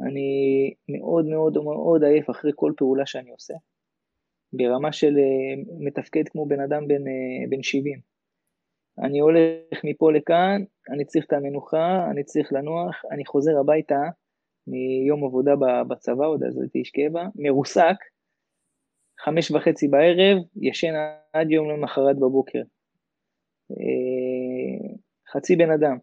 אני 0.00 0.74
מאוד 0.88 1.24
מאוד 1.24 1.58
מאוד 1.64 2.04
עייף 2.04 2.30
אחרי 2.30 2.50
כל 2.54 2.72
פעולה 2.76 3.06
שאני 3.06 3.30
עושה, 3.30 3.54
ברמה 4.52 4.92
של 4.92 5.18
אה, 5.18 5.62
מתפקד 5.78 6.28
כמו 6.28 6.46
בן 6.46 6.60
אדם 6.60 6.88
בן, 6.88 7.08
אה, 7.08 7.48
בן 7.50 7.62
70. 7.62 8.00
אני 8.98 9.18
הולך 9.18 9.84
מפה 9.84 10.12
לכאן, 10.12 10.64
אני 10.90 11.04
צריך 11.04 11.26
את 11.26 11.32
המנוחה, 11.32 12.10
אני 12.10 12.24
צריך 12.24 12.52
לנוח, 12.52 13.02
אני 13.12 13.26
חוזר 13.26 13.58
הביתה 13.60 14.00
מיום 14.66 15.24
עבודה 15.24 15.52
בצבא, 15.88 16.26
עוד 16.26 16.42
אז 16.42 16.58
הייתי 16.60 16.78
איש 16.78 16.90
קבע, 16.90 17.26
מרוסק, 17.34 17.96
חמש 19.20 19.50
וחצי 19.50 19.88
בערב, 19.88 20.38
ישן 20.60 20.94
עד 21.32 21.50
יום 21.50 21.70
למחרת 21.70 22.16
בבוקר. 22.16 22.62
אה, 23.70 24.96
חצי 25.32 25.56
בן 25.56 25.70
אדם, 25.70 25.98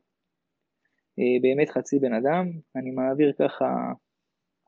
אה, 1.19 1.39
באמת 1.41 1.69
חצי 1.69 1.99
בן 1.99 2.13
אדם, 2.13 2.51
אני 2.75 2.91
מעביר 2.91 3.33
ככה 3.39 3.65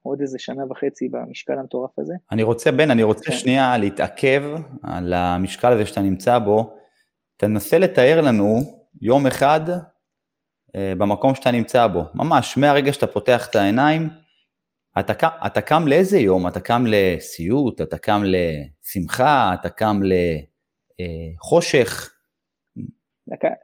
עוד 0.01 0.21
איזה 0.21 0.39
שנה 0.39 0.63
וחצי 0.69 1.10
במשקל 1.10 1.53
המטורף 1.60 1.99
הזה. 1.99 2.13
אני 2.31 2.43
רוצה, 2.43 2.71
בן, 2.71 2.91
אני 2.91 3.03
רוצה 3.03 3.31
כן. 3.31 3.38
שנייה 3.38 3.77
להתעכב 3.77 4.43
על 4.84 5.13
המשקל 5.13 5.73
הזה 5.73 5.86
שאתה 5.86 6.01
נמצא 6.01 6.39
בו. 6.39 6.77
תנסה 7.38 7.77
לתאר 7.77 8.21
לנו 8.21 8.60
יום 9.01 9.27
אחד 9.27 9.62
אה, 10.75 10.93
במקום 10.97 11.36
שאתה 11.36 11.51
נמצא 11.51 11.88
בו, 11.88 12.03
ממש, 12.13 12.58
מהרגע 12.58 12.93
שאתה 12.93 13.08
פותח 13.08 13.47
את 13.49 13.55
העיניים, 13.55 14.10
אתה, 14.99 15.13
אתה 15.45 15.62
קם 15.62 15.88
לאיזה 15.88 16.19
יום? 16.19 16.47
אתה 16.47 16.60
קם 16.60 16.84
לסיוט, 16.88 17.81
אתה 17.81 17.97
קם 17.97 18.21
לשמחה, 18.25 19.53
אתה 19.53 19.69
קם 19.69 19.99
לחושך, 20.99 22.14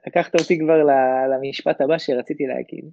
לקחת 0.08 0.40
אותי 0.42 0.60
כבר 0.60 0.78
למשפט 1.32 1.82
הבא 1.82 1.98
שרציתי 1.98 2.44
להגיד. 2.44 2.86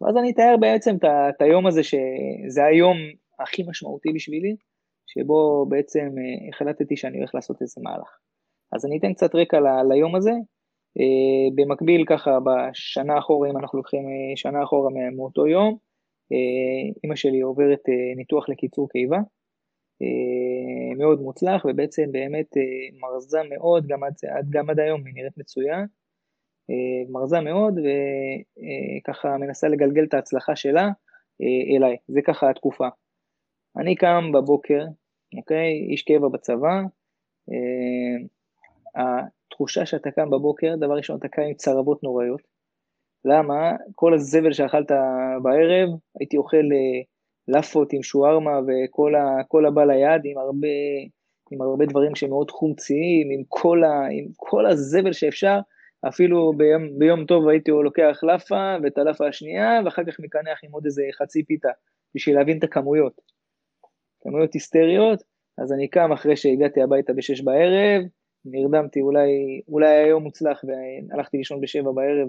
ואז 0.00 0.16
אני 0.16 0.30
אתאר 0.30 0.56
בעצם 0.60 0.96
את 1.28 1.42
היום 1.42 1.66
הזה, 1.66 1.82
שזה 1.82 2.64
היום 2.64 2.96
הכי 3.38 3.62
משמעותי 3.68 4.12
בשבילי, 4.14 4.56
שבו 5.06 5.66
בעצם 5.68 6.08
אה, 6.18 6.48
החלטתי 6.48 6.96
שאני 6.96 7.18
הולך 7.18 7.34
לעשות 7.34 7.62
איזה 7.62 7.80
מהלך. 7.82 8.18
אז 8.72 8.86
אני 8.86 8.98
אתן 8.98 9.12
קצת 9.12 9.34
רקע 9.34 9.60
ל, 9.60 9.92
ליום 9.92 10.14
הזה. 10.14 10.32
אה, 11.00 11.54
במקביל 11.54 12.04
ככה 12.06 12.38
בשנה 12.40 13.18
אחורה, 13.18 13.50
אם 13.50 13.56
אנחנו 13.56 13.78
לוקחים 13.78 14.00
אה, 14.00 14.36
שנה 14.36 14.62
אחורה 14.62 14.90
מאותו 15.16 15.46
יום, 15.46 15.76
אימא 17.04 17.16
שלי 17.16 17.40
עוברת 17.40 17.82
ניתוח 18.16 18.48
לקיצור 18.48 18.88
קיבה, 18.88 19.18
מאוד 20.98 21.20
מוצלח, 21.20 21.64
ובעצם 21.64 22.12
באמת 22.12 22.46
מרזה 23.00 23.38
מאוד, 23.48 23.86
גם 23.86 24.04
עד, 24.04 24.14
גם 24.50 24.70
עד 24.70 24.80
היום 24.80 25.06
היא 25.06 25.14
נראית 25.14 25.38
מצוין. 25.38 25.86
אה, 26.70 27.10
מרזה 27.12 27.40
מאוד, 27.40 27.78
וככה 27.78 29.28
אה, 29.28 29.38
מנסה 29.38 29.68
לגלגל 29.68 30.04
את 30.04 30.14
ההצלחה 30.14 30.56
שלה 30.56 30.84
אה, 31.42 31.76
אליי, 31.76 31.96
זה 32.08 32.20
ככה 32.22 32.50
התקופה. 32.50 32.88
אני 33.76 33.94
קם 33.94 34.32
בבוקר, 34.34 34.84
אוקיי, 35.36 35.86
איש 35.90 36.02
קבע 36.02 36.28
בצבא, 36.28 36.82
התחושה 38.94 39.86
שאתה 39.86 40.10
קם 40.10 40.30
בבוקר, 40.30 40.74
דבר 40.76 40.96
ראשון 40.96 41.18
אתה 41.18 41.28
קם 41.28 41.42
עם 41.42 41.54
צרבות 41.54 42.02
נוראיות. 42.02 42.40
למה? 43.24 43.72
כל 43.94 44.14
הזבל 44.14 44.52
שאכלת 44.52 44.90
בערב, 45.42 45.88
הייתי 46.20 46.36
אוכל 46.36 46.62
לאפות 47.48 47.92
עם 47.92 48.02
שוארמה 48.02 48.58
וכל 48.60 49.66
הבא 49.66 49.84
ליד 49.84 50.20
עם 50.24 50.38
הרבה, 50.38 50.68
עם 51.50 51.62
הרבה 51.62 51.86
דברים 51.86 52.14
שמאוד 52.14 52.50
חומציים, 52.50 53.30
עם 53.30 53.42
כל, 53.48 53.84
ה, 53.84 54.06
עם 54.10 54.26
כל 54.36 54.66
הזבל 54.66 55.12
שאפשר, 55.12 55.58
אפילו 56.08 56.52
ביום, 56.56 56.98
ביום 56.98 57.26
טוב 57.26 57.48
הייתי 57.48 57.70
לוקח 57.70 58.20
לאפה 58.22 58.76
ואת 58.82 58.98
הלאפה 58.98 59.28
השנייה, 59.28 59.80
ואחר 59.84 60.02
כך 60.04 60.20
מקנח 60.20 60.60
עם 60.64 60.72
עוד 60.72 60.84
איזה 60.84 61.02
חצי 61.18 61.44
פיתה, 61.44 61.68
בשביל 62.14 62.36
להבין 62.36 62.58
את 62.58 62.64
הכמויות. 62.64 63.20
כמויות 64.20 64.54
היסטריות, 64.54 65.22
אז 65.58 65.72
אני 65.72 65.88
קם 65.88 66.12
אחרי 66.12 66.36
שהגעתי 66.36 66.82
הביתה 66.82 67.12
בשש 67.12 67.40
בערב, 67.40 68.02
נרדמתי, 68.44 69.00
אולי, 69.00 69.28
אולי 69.68 69.88
היה 69.88 70.06
יום 70.06 70.22
מוצלח 70.22 70.64
והלכתי 70.64 71.36
לישון 71.36 71.60
בשבע 71.60 71.92
בערב, 71.92 72.28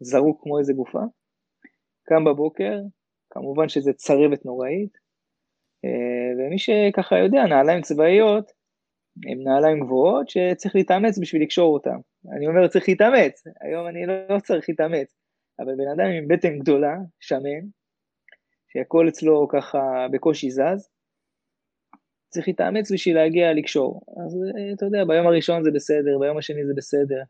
זרוק 0.00 0.42
כמו 0.42 0.58
איזה 0.58 0.72
גופה. 0.72 1.02
קם 2.02 2.24
בבוקר, 2.24 2.78
כמובן 3.30 3.68
שזה 3.68 3.92
צרבת 3.92 4.44
נוראית, 4.44 4.98
אה, 5.84 6.46
ומי 6.46 6.58
שככה 6.58 7.18
יודע, 7.18 7.44
נעליים 7.44 7.82
צבאיות, 7.82 8.52
הם 9.30 9.38
נעליים 9.44 9.80
גבוהות 9.80 10.28
שצריך 10.28 10.76
להתאמץ 10.76 11.18
בשביל 11.18 11.42
לקשור 11.42 11.74
אותם. 11.74 12.09
אני 12.36 12.46
אומר 12.46 12.68
צריך 12.68 12.88
להתאמץ, 12.88 13.44
היום 13.60 13.86
אני 13.88 14.06
לא 14.06 14.40
צריך 14.40 14.68
להתאמץ, 14.68 15.16
אבל 15.60 15.74
בן 15.76 15.88
אדם 15.94 16.10
עם 16.10 16.28
בטן 16.28 16.58
גדולה, 16.58 16.96
שמן, 17.20 17.62
שהכל 18.68 19.08
אצלו 19.08 19.48
ככה 19.48 20.06
בקושי 20.12 20.50
זז, 20.50 20.90
צריך 22.28 22.48
להתאמץ 22.48 22.92
בשביל 22.92 23.16
להגיע 23.16 23.52
לקשור. 23.52 24.00
אז 24.24 24.38
אתה 24.76 24.86
יודע, 24.86 25.04
ביום 25.04 25.26
הראשון 25.26 25.64
זה 25.64 25.70
בסדר, 25.70 26.18
ביום 26.20 26.38
השני 26.38 26.66
זה 26.66 26.72
בסדר. 26.76 27.22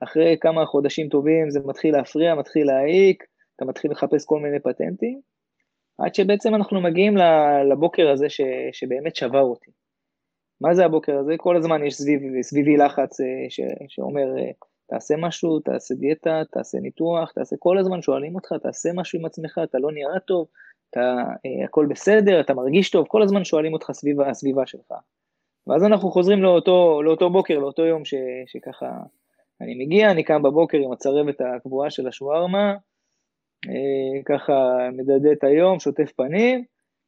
אחרי 0.00 0.36
כמה 0.40 0.66
חודשים 0.66 1.08
טובים 1.08 1.50
זה 1.50 1.60
מתחיל 1.64 1.96
להפריע, 1.96 2.34
מתחיל 2.34 2.66
להעיק, 2.66 3.24
אתה 3.56 3.64
מתחיל 3.64 3.90
לחפש 3.90 4.24
כל 4.24 4.40
מיני 4.40 4.60
פטנטים, 4.60 5.20
עד 5.98 6.14
שבעצם 6.14 6.54
אנחנו 6.54 6.80
מגיעים 6.80 7.16
לבוקר 7.72 8.10
הזה 8.10 8.28
ש, 8.28 8.40
שבאמת 8.72 9.16
שבר 9.16 9.40
אותי. 9.40 9.70
מה 10.60 10.74
זה 10.74 10.84
הבוקר 10.84 11.18
הזה? 11.18 11.34
כל 11.36 11.56
הזמן 11.56 11.84
יש 11.84 11.94
סביב, 11.94 12.20
סביבי 12.42 12.76
לחץ 12.76 13.20
אה, 13.20 13.26
ש, 13.48 13.60
שאומר, 13.88 14.38
אה, 14.38 14.50
תעשה 14.86 15.14
משהו, 15.16 15.60
תעשה 15.60 15.94
דיאטה, 15.94 16.42
תעשה 16.52 16.78
ניתוח, 16.78 17.32
תעשה, 17.32 17.56
כל 17.58 17.78
הזמן 17.78 18.02
שואלים 18.02 18.34
אותך, 18.34 18.52
תעשה 18.62 18.90
משהו 18.94 19.18
עם 19.18 19.24
עצמך, 19.24 19.60
אתה 19.64 19.78
לא 19.78 19.92
נראה 19.92 20.20
טוב, 20.20 20.46
אתה, 20.90 21.00
אה, 21.46 21.64
הכל 21.64 21.86
בסדר, 21.90 22.40
אתה 22.40 22.54
מרגיש 22.54 22.90
טוב, 22.90 23.06
כל 23.08 23.22
הזמן 23.22 23.44
שואלים 23.44 23.72
אותך 23.72 23.92
סביב 23.92 24.20
הסביבה 24.20 24.66
שלך. 24.66 24.92
ואז 25.66 25.84
אנחנו 25.84 26.10
חוזרים 26.10 26.42
לאותו, 26.42 27.02
לאותו 27.02 27.30
בוקר, 27.30 27.58
לאותו 27.58 27.82
יום 27.82 28.04
ש, 28.04 28.14
שככה 28.46 28.90
אני 29.60 29.84
מגיע, 29.84 30.10
אני 30.10 30.24
קם 30.24 30.42
בבוקר 30.42 30.78
עם 30.78 30.92
הצרבת 30.92 31.40
הקבועה 31.40 31.90
של 31.90 32.08
השווארמה, 32.08 32.74
ככה 34.26 34.88
מדדה 34.92 35.32
את 35.32 35.44
היום, 35.44 35.80
שוטף 35.80 36.12
פנים, 36.16 36.64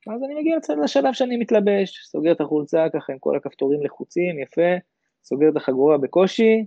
ואז 0.06 0.22
אני 0.22 0.34
מגיע 0.34 0.56
לשלב 0.84 1.12
שאני 1.12 1.36
מתלבש, 1.36 2.06
סוגר 2.06 2.32
את 2.32 2.40
החולצה 2.40 2.86
ככה 2.92 3.12
עם 3.12 3.18
כל 3.18 3.36
הכפתורים 3.36 3.82
לחוצים, 3.82 4.38
יפה, 4.38 4.72
סוגר 5.24 5.48
את 5.48 5.56
החגורה 5.56 5.98
בקושי, 5.98 6.66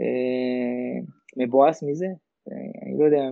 אה, 0.00 1.00
מבואס 1.36 1.82
מזה, 1.82 2.06
אה, 2.50 2.82
אני 2.82 2.98
לא 2.98 3.04
יודע, 3.04 3.22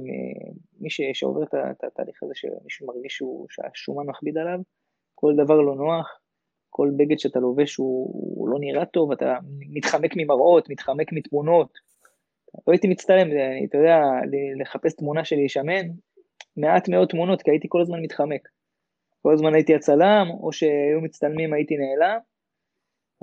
מי 0.80 0.90
שעובר 0.90 1.42
את 1.42 1.84
התהליך 1.84 2.22
הזה, 2.22 2.32
שמישהו 2.34 2.86
מרגיש 2.86 3.22
שהשומן 3.50 4.06
מכביד 4.06 4.38
עליו, 4.38 4.58
כל 5.14 5.34
דבר 5.36 5.60
לא 5.60 5.74
נוח, 5.74 6.20
כל 6.70 6.90
בגד 6.96 7.18
שאתה 7.18 7.40
לובש 7.40 7.76
הוא, 7.76 8.48
לא 8.48 8.58
נראה 8.60 8.84
טוב, 8.84 9.12
אתה 9.12 9.36
מתחמק 9.58 10.12
ממראות, 10.16 10.70
מתחמק 10.70 11.12
מתמונות. 11.12 11.78
לא 12.66 12.72
הייתי 12.72 12.88
מצטלם, 12.88 13.28
אתה 13.64 13.78
יודע, 13.78 13.98
לחפש 14.60 14.94
תמונה 14.94 15.24
שלי 15.24 15.48
שמן, 15.48 15.86
מעט 16.56 16.88
מאוד 16.88 17.08
תמונות, 17.08 17.42
כי 17.42 17.50
הייתי 17.50 17.66
כל 17.70 17.80
הזמן 17.80 18.02
מתחמק. 18.02 18.48
כל 19.28 19.34
הזמן 19.34 19.54
הייתי 19.54 19.74
הצלם, 19.74 20.26
או 20.40 20.52
שהיו 20.52 21.00
מצטלמים 21.02 21.52
הייתי 21.52 21.74
נעלם, 21.76 22.18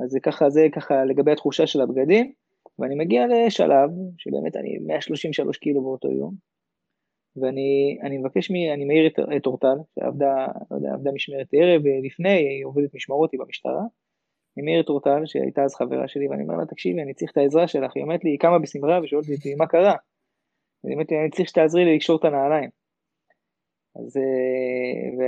אז 0.04 0.10
זה 0.10 0.20
ככה, 0.20 0.50
זה 0.50 0.68
ככה 0.72 1.06
לגבי 1.06 1.32
התחושה 1.32 1.68
של 1.68 1.82
הבגדים, 1.82 2.32
ואני 2.80 2.96
מגיע 2.96 3.26
לשלב 3.28 3.90
שבאמת 4.18 4.56
אני 4.56 4.78
133 4.88 5.58
קילו 5.58 5.82
באותו 5.84 6.12
יום, 6.12 6.34
ואני 7.38 8.18
מבקש, 8.18 8.52
מ, 8.52 8.56
אני 8.74 8.86
מעיר 8.86 9.08
את, 9.08 9.20
את 9.38 9.46
אורטל, 9.46 9.78
שעבדה, 10.00 10.48
לא 10.72 10.76
יודע, 10.76 10.94
עבדה 10.94 11.12
משמרת 11.12 11.48
ערב 11.54 11.82
לפני, 12.06 12.30
היא 12.30 12.66
עובדת 12.66 12.96
משמרות, 12.96 13.32
היא 13.32 13.40
במשטרה, 13.40 13.84
אני 14.58 14.66
מעיר 14.66 14.82
את 14.82 14.90
אורטל, 14.90 15.22
שהייתה 15.26 15.64
אז 15.64 15.76
חברה 15.76 16.08
שלי, 16.08 16.28
ואני 16.28 16.44
אומר 16.44 16.56
לה, 16.56 16.66
תקשיבי, 16.66 17.02
אני 17.02 17.14
צריך 17.14 17.32
את 17.32 17.38
העזרה 17.38 17.68
שלך, 17.68 17.92
היא 17.96 18.04
אומרת 18.04 18.24
לי, 18.24 18.30
היא 18.30 18.40
קמה 18.40 18.60
בשמחה 18.60 19.00
ושואלת 19.04 19.26
אותי, 19.38 19.56
מה 19.56 19.68
קרה? 19.68 19.96
אני 20.86 20.94
אומרת 20.94 21.12
לי, 21.12 21.18
אני 21.22 21.30
צריך 21.30 21.50
שתעזרי 21.50 21.86
לי 21.86 21.96
לקשור 21.96 22.20
את 22.20 22.26
הנעליים. 22.26 22.70
אז, 23.96 24.18
ו, 25.18 25.22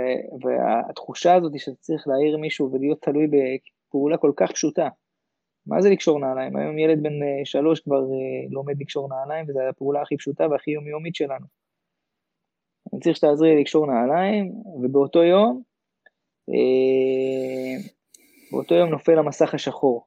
והתחושה 0.45 1.35
הזאת 1.35 1.51
שאתה 1.57 1.77
צריך 1.79 2.07
להעיר 2.07 2.37
מישהו 2.37 2.71
ולהיות 2.71 3.01
תלוי 3.01 3.27
בפעולה 3.27 4.17
כל 4.17 4.31
כך 4.35 4.51
פשוטה, 4.51 4.89
מה 5.67 5.81
זה 5.81 5.89
לקשור 5.89 6.19
נעליים? 6.19 6.55
היום 6.55 6.79
ילד 6.79 7.03
בן 7.03 7.23
אה, 7.23 7.45
שלוש 7.45 7.79
כבר 7.79 8.01
אה, 8.01 8.49
לומד 8.49 8.81
לקשור 8.81 9.09
נעליים, 9.09 9.45
וזו 9.49 9.59
הפעולה 9.61 10.01
הכי 10.01 10.17
פשוטה 10.17 10.47
והכי 10.47 10.71
יומיומית 10.71 11.15
שלנו. 11.15 11.45
אני 12.93 13.01
צריך 13.01 13.17
שתעזרי 13.17 13.61
לקשור 13.61 13.87
נעליים, 13.87 14.53
ובאותו 14.83 15.23
יום, 15.23 15.61
אה, 16.49 17.89
באותו 18.51 18.75
יום 18.75 18.89
נופל 18.89 19.19
המסך 19.19 19.53
השחור. 19.53 20.05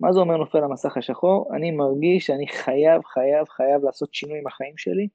מה 0.00 0.12
זה 0.12 0.20
אומר 0.20 0.36
נופל 0.36 0.64
המסך 0.64 0.96
השחור? 0.96 1.56
אני 1.56 1.70
מרגיש 1.70 2.26
שאני 2.26 2.48
חייב, 2.48 3.02
חייב, 3.04 3.48
חייב 3.48 3.84
לעשות 3.84 4.14
שינוי 4.14 4.38
עם 4.38 4.46
החיים 4.46 4.76
שלי. 4.76 5.08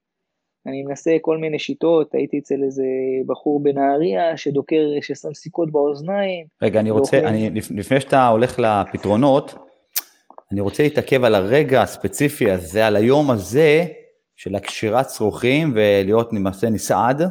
אני 0.68 0.84
מנסה 0.84 1.12
כל 1.22 1.38
מיני 1.38 1.60
שיטות, 1.60 2.14
הייתי 2.14 2.40
אצל 2.40 2.64
איזה 2.66 2.84
בחור 3.28 3.64
בנהריה 3.64 4.38
שדוקר, 4.38 4.82
ששם 5.02 5.34
סיכות 5.34 5.72
באוזניים. 5.72 6.46
רגע, 6.62 6.80
אני 6.80 6.92
רוצה, 6.92 7.20
אני, 7.20 7.50
לפני 7.76 8.00
שאתה 8.02 8.28
הולך 8.28 8.60
לפתרונות, 8.60 9.56
אני 10.52 10.62
רוצה 10.62 10.84
להתעכב 10.84 11.24
על 11.24 11.36
הרגע 11.36 11.82
הספציפי 11.82 12.52
הזה, 12.52 12.88
על 12.88 12.96
היום 12.96 13.32
הזה, 13.32 13.86
של 14.36 14.56
הקשירת 14.56 15.06
צרוכים 15.06 15.74
ולהיות 15.76 16.34
למעשה 16.34 16.70
נסעד, 16.70 17.22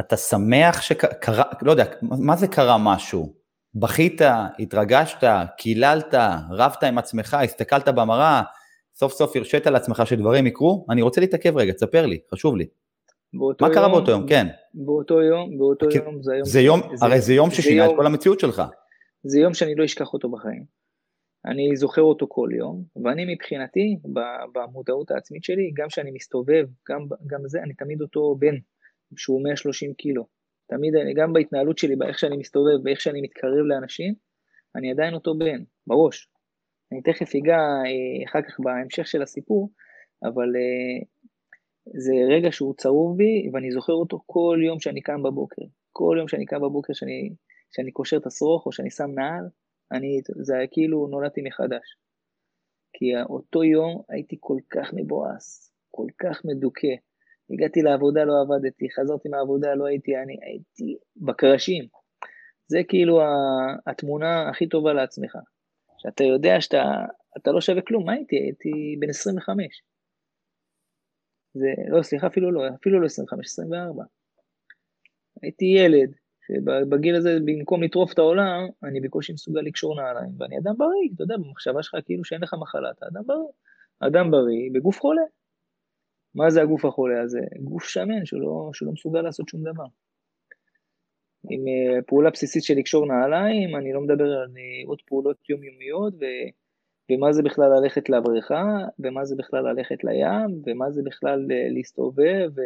אתה 0.00 0.16
שמח 0.16 0.80
שקרה, 0.80 1.44
לא 1.62 1.70
יודע, 1.70 1.84
מה 2.02 2.36
זה 2.36 2.48
קרה 2.48 2.78
משהו? 2.78 3.32
בכית, 3.74 4.20
התרגשת, 4.58 5.28
קיללת, 5.58 6.14
רבת 6.50 6.82
עם 6.82 6.98
עצמך, 6.98 7.34
הסתכלת 7.34 7.88
במראה, 7.88 8.42
סוף 9.00 9.12
סוף 9.12 9.36
הרשית 9.36 9.66
לעצמך 9.66 10.02
שדברים 10.04 10.46
יקרו? 10.46 10.86
אני 10.90 11.02
רוצה 11.02 11.20
להתעכב 11.20 11.56
רגע, 11.56 11.72
תספר 11.72 12.06
לי, 12.06 12.18
חשוב 12.30 12.56
לי. 12.56 12.66
מה 13.32 13.46
יום, 13.60 13.74
קרה 13.74 13.88
באותו 13.88 14.10
יום? 14.10 14.26
כן. 14.28 14.46
באותו 14.74 15.22
יום, 15.22 15.58
באותו 15.58 15.86
יום, 15.94 16.22
זה 16.22 16.32
היום... 16.32 16.44
זה 16.44 16.60
יום, 16.60 16.80
זה, 16.94 17.06
הרי 17.06 17.20
זה 17.20 17.34
יום 17.34 17.50
ששינה 17.50 17.86
את 17.86 17.90
כל 17.96 18.06
המציאות 18.06 18.40
שלך. 18.40 18.62
זה 19.22 19.40
יום 19.40 19.54
שאני 19.54 19.74
לא 19.74 19.84
אשכח 19.84 20.12
אותו 20.12 20.30
בחיים. 20.30 20.64
אני 21.46 21.76
זוכר 21.76 22.02
אותו 22.02 22.26
כל 22.28 22.48
יום, 22.58 22.84
ואני 23.04 23.34
מבחינתי, 23.34 23.96
במודעות 24.52 25.10
העצמית 25.10 25.44
שלי, 25.44 25.70
גם 25.76 25.88
כשאני 25.88 26.10
מסתובב, 26.10 26.66
גם, 26.88 27.00
גם 27.26 27.40
זה, 27.46 27.62
אני 27.62 27.74
תמיד 27.74 28.02
אותו 28.02 28.36
בן, 28.38 28.54
שהוא 29.16 29.44
130 29.44 29.94
קילו. 29.94 30.26
תמיד, 30.68 30.94
גם 31.16 31.32
בהתנהלות 31.32 31.78
שלי, 31.78 31.96
באיך 31.96 32.18
שאני 32.18 32.36
מסתובב, 32.36 32.82
באיך 32.82 33.00
שאני 33.00 33.20
מתקרב 33.20 33.64
לאנשים, 33.66 34.14
אני 34.76 34.90
עדיין 34.90 35.14
אותו 35.14 35.34
בן, 35.38 35.62
בראש. 35.86 36.28
אני 36.92 37.02
תכף 37.02 37.34
אגע 37.34 37.58
אה, 37.58 38.24
אחר 38.26 38.42
כך 38.42 38.60
בהמשך 38.60 39.06
של 39.06 39.22
הסיפור, 39.22 39.70
אבל 40.22 40.56
אה, 40.56 41.06
זה 42.00 42.12
רגע 42.34 42.52
שהוא 42.52 42.74
צרוב 42.76 43.16
בי, 43.16 43.50
ואני 43.52 43.70
זוכר 43.72 43.92
אותו 43.92 44.20
כל 44.26 44.58
יום 44.66 44.80
שאני 44.80 45.00
קם 45.00 45.22
בבוקר. 45.22 45.62
כל 45.92 46.16
יום 46.18 46.28
שאני 46.28 46.46
קם 46.46 46.60
בבוקר, 46.60 46.92
שאני, 46.92 47.34
שאני 47.70 47.92
קושר 47.92 48.16
את 48.16 48.26
השרוך 48.26 48.66
או 48.66 48.72
שאני 48.72 48.90
שם 48.90 49.10
נעל, 49.14 49.48
אני, 49.92 50.20
זה 50.42 50.56
היה 50.56 50.66
כאילו 50.66 51.06
נולדתי 51.10 51.42
מחדש. 51.42 51.96
כי 52.92 53.04
אותו 53.28 53.64
יום 53.64 54.02
הייתי 54.08 54.36
כל 54.40 54.56
כך 54.70 54.90
מבואס, 54.94 55.72
כל 55.90 56.06
כך 56.18 56.44
מדוכא. 56.44 56.94
הגעתי 57.50 57.82
לעבודה, 57.82 58.24
לא 58.24 58.32
עבדתי, 58.42 58.86
חזרתי 58.90 59.28
מהעבודה, 59.28 59.74
לא 59.74 59.86
הייתי, 59.86 60.16
אני 60.16 60.36
הייתי 60.42 60.96
בקרשים. 61.16 61.84
זה 62.68 62.78
כאילו 62.88 63.20
התמונה 63.86 64.48
הכי 64.48 64.68
טובה 64.68 64.92
לעצמך. 64.92 65.36
שאתה 66.02 66.24
יודע 66.24 66.60
שאתה 66.60 67.50
לא 67.52 67.60
שווה 67.60 67.82
כלום, 67.82 68.06
מה 68.06 68.12
הייתי? 68.12 68.36
הייתי 68.36 68.96
בן 68.98 69.08
25. 69.08 69.82
זה, 71.54 71.66
לא, 71.88 72.02
סליחה, 72.02 72.26
אפילו 72.26 72.52
לא, 72.52 72.62
אפילו 72.80 73.00
לא 73.00 73.06
25, 73.06 73.46
24. 73.46 74.04
הייתי 75.42 75.64
ילד, 75.64 76.12
שבגיל 76.46 77.14
הזה, 77.16 77.38
במקום 77.44 77.82
לטרוף 77.82 78.12
את 78.12 78.18
העולם, 78.18 78.68
אני 78.82 79.00
בקושי 79.00 79.32
מסוגל 79.32 79.60
לקשור 79.60 80.00
נעליים, 80.00 80.32
ואני 80.38 80.58
אדם 80.58 80.74
בריא, 80.78 81.10
אתה 81.14 81.22
יודע, 81.22 81.36
במחשבה 81.36 81.82
שלך 81.82 81.96
כאילו 82.04 82.24
שאין 82.24 82.42
לך 82.42 82.54
מחלה, 82.60 82.90
אתה 82.90 83.06
אדם 83.06 83.26
בריא. 83.26 83.52
אדם 84.00 84.30
בריא 84.30 84.70
בגוף 84.74 85.00
חולה. 85.00 85.22
מה 86.34 86.50
זה 86.50 86.62
הגוף 86.62 86.84
החולה 86.84 87.22
הזה? 87.22 87.40
גוף 87.64 87.84
שמן 87.84 88.24
שלא, 88.24 88.70
שלא 88.72 88.92
מסוגל 88.92 89.20
לעשות 89.20 89.48
שום 89.48 89.60
דבר. 89.62 89.84
עם 91.50 91.60
uh, 91.60 92.02
פעולה 92.06 92.30
בסיסית 92.30 92.64
של 92.64 92.74
לקשור 92.74 93.06
נעליים, 93.06 93.76
אני 93.76 93.92
לא 93.92 94.00
מדבר 94.00 94.24
על 94.24 94.46
uh, 94.46 94.88
עוד 94.88 94.98
פעולות 95.06 95.36
יומיומיות, 95.48 96.14
ו, 96.14 96.24
ומה 97.12 97.32
זה 97.32 97.42
בכלל 97.42 97.68
ללכת 97.80 98.08
לבריכה, 98.08 98.64
ומה 98.98 99.24
זה 99.24 99.34
בכלל 99.38 99.72
ללכת 99.72 100.04
לים, 100.04 100.62
ומה 100.66 100.90
זה 100.90 101.02
בכלל 101.04 101.46
uh, 101.48 101.74
להסתובב 101.74 102.48
ו, 102.56 102.60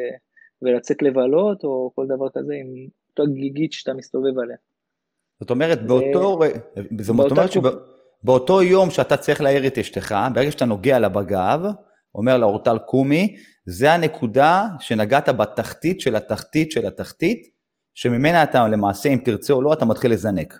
ולצאת 0.63 1.03
לבלות, 1.03 1.65
או 1.65 1.93
כל 1.95 2.07
דבר 2.07 2.29
כזה 2.35 2.55
עם 2.55 2.67
אותה 3.09 3.33
גיגית 3.33 3.73
שאתה 3.73 3.95
מסתובב 3.95 4.39
עליה. 4.39 4.57
זאת 5.41 5.51
אומרת, 5.51 5.87
באותו, 5.87 6.41
זאת 7.01 7.31
אומרת 7.31 7.51
שבאותו 7.53 8.63
יום 8.63 8.91
שאתה 8.91 9.17
צריך 9.17 9.41
להעיר 9.41 9.67
את 9.67 9.79
אשתך, 9.79 10.15
ברגע 10.35 10.51
שאתה 10.51 10.65
נוגע 10.65 10.99
לה 10.99 11.09
בגב, 11.09 11.61
אומר 12.15 12.39
לה 12.39 12.47
אורטל 12.47 12.79
קומי, 12.79 13.37
זה 13.67 13.93
הנקודה 13.93 14.67
שנגעת 14.81 15.29
בתחתית 15.29 16.01
של 16.01 16.17
התחתית 16.17 16.71
של 16.71 16.87
התחתית, 16.87 17.54
שממנה 17.95 18.43
אתה 18.43 18.69
למעשה, 18.69 19.09
אם 19.09 19.19
תרצה 19.25 19.53
או 19.53 19.63
לא, 19.63 19.73
אתה 19.73 19.85
מתחיל 19.85 20.13
לזנק. 20.13 20.55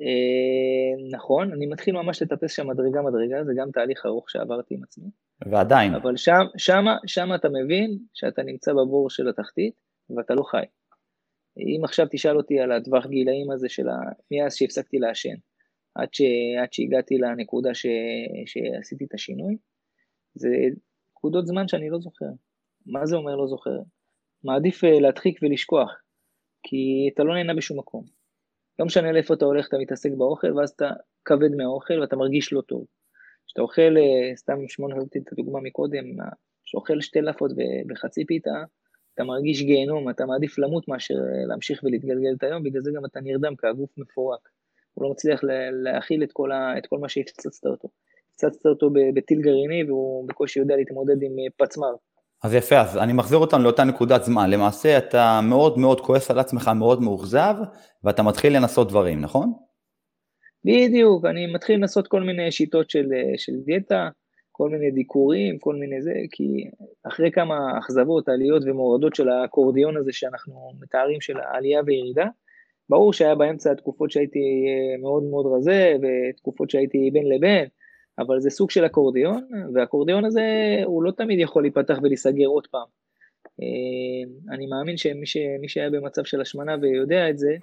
אה, 0.00 1.16
נכון, 1.16 1.52
אני 1.52 1.66
מתחיל 1.66 1.94
ממש 1.94 2.22
לטפס 2.22 2.52
שם 2.52 2.66
מדרגה 2.66 3.02
מדרגה, 3.02 3.44
זה 3.44 3.52
גם 3.56 3.70
תהליך 3.70 4.06
ארוך 4.06 4.30
שעברתי 4.30 4.74
עם 4.74 4.82
עצמי. 4.82 5.10
ועדיין. 5.46 5.94
אבל 5.94 6.16
שם, 6.16 6.44
שמה, 6.56 6.96
שמה 7.06 7.34
אתה 7.34 7.48
מבין 7.48 7.98
שאתה 8.14 8.42
נמצא 8.42 8.72
בבור 8.72 9.10
של 9.10 9.28
התחתית 9.28 9.74
ואתה 10.16 10.34
לא 10.34 10.42
חי. 10.42 10.64
אם 11.58 11.84
עכשיו 11.84 12.06
תשאל 12.10 12.36
אותי 12.36 12.60
על 12.60 12.72
הטווח 12.72 13.06
גילאים 13.06 13.50
הזה 13.50 13.68
של 13.68 13.88
ה... 13.88 13.96
מאז 14.30 14.54
שהפסקתי 14.54 14.98
לעשן, 14.98 15.34
עד, 15.94 16.08
ש... 16.14 16.22
עד 16.62 16.72
שהגעתי 16.72 17.18
לנקודה 17.18 17.74
ש... 17.74 17.86
שעשיתי 18.46 19.04
את 19.04 19.14
השינוי, 19.14 19.56
זה 20.34 20.48
נקודות 21.12 21.46
זמן 21.46 21.68
שאני 21.68 21.90
לא 21.90 21.98
זוכר. 22.00 22.30
מה 22.86 23.06
זה 23.06 23.16
אומר 23.16 23.36
לא 23.36 23.46
זוכר? 23.46 23.78
מעדיף 24.44 24.84
אה, 24.84 25.00
להדחיק 25.00 25.38
ולשכוח, 25.42 25.90
כי 26.62 27.10
אתה 27.14 27.24
לא 27.24 27.34
נהנה 27.34 27.54
בשום 27.54 27.78
מקום. 27.78 28.04
לא 28.78 28.86
משנה 28.86 29.12
לאיפה 29.12 29.34
אתה 29.34 29.44
הולך, 29.44 29.68
אתה 29.68 29.76
מתעסק 29.78 30.10
באוכל, 30.18 30.52
ואז 30.52 30.70
אתה 30.70 30.90
כבד 31.24 31.54
מהאוכל 31.56 32.00
ואתה 32.00 32.16
מרגיש 32.16 32.52
לא 32.52 32.60
טוב. 32.60 32.84
כשאתה 33.46 33.62
אוכל, 33.62 33.96
אה, 33.96 34.36
סתם 34.36 34.68
שמונה 34.68 34.94
נתתי 34.94 35.18
את 35.18 35.32
הדוגמה 35.32 35.60
מקודם, 35.60 36.04
כשאתה 36.64 36.78
אוכל 36.78 37.00
שתי 37.00 37.20
לאפות 37.20 37.50
בחצי 37.86 38.26
פיתה, 38.26 38.64
אתה 39.14 39.24
מרגיש 39.24 39.62
גיהנום, 39.62 40.10
אתה 40.10 40.26
מעדיף 40.26 40.58
למות 40.58 40.88
מאשר 40.88 41.14
להמשיך 41.48 41.84
ולהתגלגל 41.84 42.34
את 42.38 42.42
היום, 42.42 42.62
בגלל 42.62 42.82
זה 42.82 42.90
גם 42.96 43.04
אתה 43.04 43.20
נרדם, 43.20 43.56
כי 43.56 43.66
הגוף 43.66 43.98
מפורק. 43.98 44.48
הוא 44.94 45.04
לא 45.04 45.10
מצליח 45.10 45.40
להכיל 45.84 46.22
את 46.22 46.32
כל, 46.32 46.52
ה, 46.52 46.78
את 46.78 46.86
כל 46.86 46.98
מה 46.98 47.08
שהפצצת 47.08 47.66
אותו. 47.66 47.88
הפצצת 48.30 48.66
אותו 48.66 48.90
בטיל 49.14 49.40
גרעיני 49.40 49.84
והוא 49.84 50.28
בקושי 50.28 50.58
יודע 50.60 50.76
להתמודד 50.76 51.22
עם 51.22 51.32
אה, 51.38 51.66
פצמ"ר. 51.66 51.94
אז 52.42 52.54
יפה, 52.54 52.80
אז 52.80 52.98
אני 52.98 53.12
מחזיר 53.12 53.38
אותנו 53.38 53.64
לאותה 53.64 53.84
נקודת 53.84 54.24
זמן. 54.24 54.50
למעשה 54.50 54.98
אתה 54.98 55.40
מאוד 55.42 55.78
מאוד 55.78 56.00
כועס 56.00 56.30
על 56.30 56.38
עצמך, 56.38 56.70
מאוד 56.76 57.02
מאוכזב, 57.02 57.54
ואתה 58.04 58.22
מתחיל 58.22 58.56
לנסות 58.56 58.88
דברים, 58.88 59.20
נכון? 59.20 59.52
בדיוק, 60.64 61.24
אני 61.24 61.46
מתחיל 61.46 61.76
לנסות 61.76 62.08
כל 62.08 62.22
מיני 62.22 62.52
שיטות 62.52 62.90
של, 62.90 63.06
של 63.36 63.52
דיאטה, 63.64 64.08
כל 64.52 64.70
מיני 64.70 64.90
דיקורים, 64.90 65.58
כל 65.58 65.74
מיני 65.74 66.02
זה, 66.02 66.12
כי 66.30 66.70
אחרי 67.08 67.30
כמה 67.30 67.78
אכזבות, 67.78 68.28
עליות 68.28 68.62
ומורדות 68.66 69.14
של 69.14 69.28
האקורדיון 69.28 69.96
הזה 69.96 70.12
שאנחנו 70.12 70.72
מתארים 70.80 71.20
של 71.20 71.40
העלייה 71.40 71.80
וירידה, 71.86 72.26
ברור 72.88 73.12
שהיה 73.12 73.34
באמצע 73.34 73.74
תקופות 73.74 74.10
שהייתי 74.10 74.38
אה, 74.38 75.00
מאוד 75.02 75.22
מאוד 75.22 75.46
רזה, 75.56 75.96
ותקופות 76.02 76.70
שהייתי 76.70 77.10
בין 77.12 77.28
לבין, 77.28 77.68
אבל 78.20 78.40
זה 78.40 78.50
סוג 78.50 78.70
של 78.70 78.86
אקורדיון, 78.86 79.48
והאקורדיון 79.74 80.24
הזה 80.24 80.42
הוא 80.84 81.02
לא 81.02 81.10
תמיד 81.10 81.38
יכול 81.40 81.62
להיפתח 81.62 81.98
ולהיסגר 82.02 82.46
עוד 82.46 82.66
פעם. 82.66 82.86
אה, 83.62 84.54
אני 84.54 84.66
מאמין 84.66 84.96
שמי 84.96 85.68
שהיה 85.68 85.90
במצב 85.90 86.24
של 86.24 86.40
השמנה 86.40 86.76
ויודע 86.82 87.30
את 87.30 87.38
זה, 87.38 87.56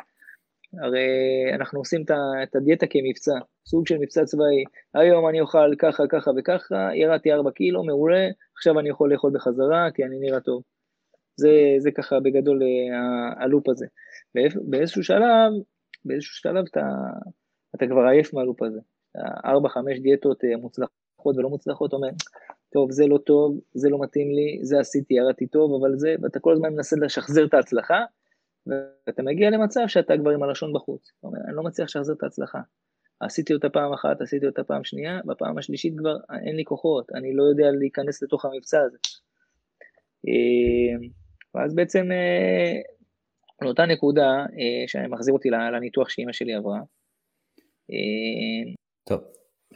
הרי 0.74 1.08
אנחנו 1.54 1.80
עושים 1.80 2.04
את 2.44 2.56
הדיאטה 2.56 2.86
כמבצע, 2.88 3.40
סוג 3.66 3.88
של 3.88 3.98
מבצע 3.98 4.26
צבאי. 4.26 4.64
היום 4.94 5.28
אני 5.30 5.42
אוכל 5.42 5.76
ככה, 5.80 6.04
ככה 6.10 6.32
וככה, 6.38 6.90
ירדתי 6.96 7.32
4 7.34 7.52
קילו, 7.52 7.84
מעולה, 7.84 8.28
עכשיו 8.58 8.80
אני 8.80 8.90
יכול 8.90 9.14
לאכול 9.14 9.32
בחזרה 9.36 9.88
כי 9.94 10.04
אני 10.04 10.20
נראה 10.20 10.40
טוב. 10.40 10.64
זה, 11.36 11.76
זה 11.78 11.92
ככה 11.92 12.20
בגדול 12.20 12.64
אה, 12.64 13.44
הלופ 13.44 13.70
הזה. 13.70 13.86
באיזשהו 14.70 15.04
שלב, 15.04 15.52
באיזשהו 16.06 16.36
שלב 16.36 16.66
אתה, 16.72 16.86
אתה 17.76 17.88
כבר 17.88 18.02
עייף 18.02 18.34
מהלופ 18.34 18.64
הזה. 18.64 18.80
ארבע, 19.46 19.70
חמש 19.70 20.00
דיאטות 20.00 20.44
אה, 20.44 20.58
מוצלחות 20.58 21.38
ולא 21.38 21.50
מוצלחות, 21.50 21.94
אומר, 21.94 22.10
טוב, 22.74 22.92
זה 22.92 23.08
לא 23.08 23.18
טוב, 23.18 23.60
זה 23.74 23.90
לא 23.90 24.00
מתאים 24.02 24.32
לי, 24.32 24.60
זה 24.62 24.80
עשיתי, 24.80 25.14
ירדתי 25.14 25.48
טוב, 25.48 25.84
אבל 25.84 25.98
זה, 25.98 26.16
ואתה 26.22 26.40
כל 26.40 26.54
הזמן 26.54 26.74
מנסה 26.74 26.96
לשחזר 27.02 27.46
את 27.46 27.54
ההצלחה, 27.54 28.04
ואתה 28.68 29.24
מגיע 29.24 29.50
למצב 29.50 29.82
שאתה 29.88 30.14
כבר 30.18 30.30
עם 30.30 30.44
הלשון 30.44 30.74
בחוץ. 30.74 31.12
אתה 31.20 31.28
אומר, 31.28 31.40
אני 31.48 31.56
לא 31.56 31.64
מצליח 31.64 31.86
לשחזר 31.86 32.14
את 32.14 32.24
ההצלחה. 32.24 32.60
עשיתי 33.20 33.54
אותה 33.54 33.70
פעם 33.70 33.94
אחת, 33.94 34.22
עשיתי 34.22 34.48
אותה 34.48 34.64
פעם 34.64 34.84
שנייה, 34.84 35.20
בפעם 35.26 35.58
השלישית 35.58 35.94
כבר 35.98 36.18
אין 36.46 36.56
לי 36.56 36.64
כוחות, 36.66 37.12
אני 37.16 37.36
לא 37.36 37.44
יודע 37.44 37.72
להיכנס 37.80 38.24
לתוך 38.24 38.46
המבצע 38.46 38.82
הזה. 38.82 38.98
אה, 40.28 41.08
ואז 41.56 41.76
בעצם 41.76 42.12
אה, 42.12 42.82
לאותה 43.62 43.86
נקודה 43.86 44.46
שמחזיר 44.88 45.34
אותי 45.34 45.50
לניתוח 45.50 46.10
שאימא 46.10 46.34
שלי 46.34 46.54
עברה, 46.54 46.80
טוב, 49.08 49.20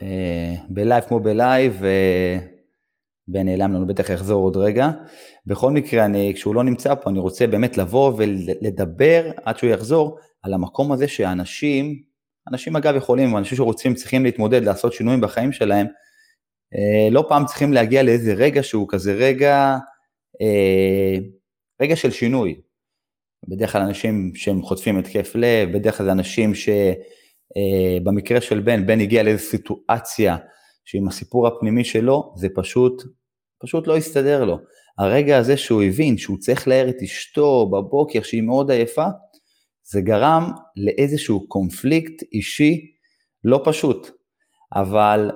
אה, 0.02 0.56
בלייב 0.70 1.04
כמו 1.04 1.20
בלייב, 1.20 1.84
אה, 1.84 2.38
בן 3.28 3.46
נעלם 3.46 3.74
לנו, 3.74 3.88
בטח 3.88 4.10
יחזור 4.10 4.44
עוד 4.44 4.58
רגע. 4.58 4.90
בכל 5.46 5.72
מקרה, 5.72 6.06
אני, 6.06 6.32
כשהוא 6.36 6.56
לא 6.56 6.64
נמצא 6.64 6.96
פה, 6.96 7.10
אני 7.10 7.20
רוצה 7.20 7.48
באמת 7.48 7.78
לבוא 7.78 8.14
ולדבר 8.18 9.32
עד 9.44 9.58
שהוא 9.58 9.70
יחזור 9.70 10.20
על 10.44 10.54
המקום 10.54 10.92
הזה 10.92 11.08
שאנשים, 11.08 12.02
אנשים 12.52 12.76
אגב 12.76 12.96
יכולים, 12.96 13.38
אנשים 13.38 13.58
שרוצים, 13.58 13.94
צריכים 13.94 14.24
להתמודד, 14.24 14.64
לעשות 14.64 14.94
שינויים 14.94 15.22
בחיים 15.22 15.52
שלהם, 15.52 15.88
אה, 16.76 17.10
לא 17.12 17.26
פעם 17.30 17.46
צריכים 17.46 17.74
להגיע 17.74 18.04
לאיזה 18.04 18.34
רגע 18.34 18.64
שהוא 18.64 18.88
כזה 18.90 19.14
רגע, 19.14 19.78
רגע 21.82 21.96
של 21.96 22.12
שינוי. 22.12 22.62
בדרך 23.48 23.72
כלל 23.72 23.82
אנשים 23.82 24.32
שהם 24.36 24.62
חוטפים 24.62 24.98
התקף 24.98 25.32
לב, 25.36 25.78
בדרך 25.78 25.98
כלל 25.98 26.06
זה 26.06 26.12
אנשים 26.12 26.56
ש... 26.56 26.70
Uh, 27.58 28.04
במקרה 28.04 28.42
של 28.42 28.60
בן, 28.60 28.86
בן 28.86 29.00
הגיע 29.00 29.24
לאיזו 29.24 29.44
סיטואציה 29.44 30.38
שעם 30.86 31.08
הסיפור 31.08 31.48
הפנימי 31.48 31.84
שלו, 31.84 32.34
זה 32.38 32.48
פשוט, 32.56 33.04
פשוט 33.64 33.88
לא 33.88 33.98
הסתדר 33.98 34.46
לו. 34.46 34.58
הרגע 35.00 35.38
הזה 35.38 35.58
שהוא 35.58 35.84
הבין 35.84 36.18
שהוא 36.18 36.38
צריך 36.38 36.68
להער 36.68 36.90
את 36.90 37.02
אשתו 37.04 37.70
בבוקר, 37.70 38.22
שהיא 38.22 38.42
מאוד 38.42 38.72
עייפה, 38.72 39.06
זה 39.84 40.02
גרם 40.02 40.52
לאיזשהו 40.78 41.48
קונפליקט 41.48 42.24
אישי 42.34 42.92
לא 43.44 43.62
פשוט. 43.66 44.10
אבל 44.76 45.32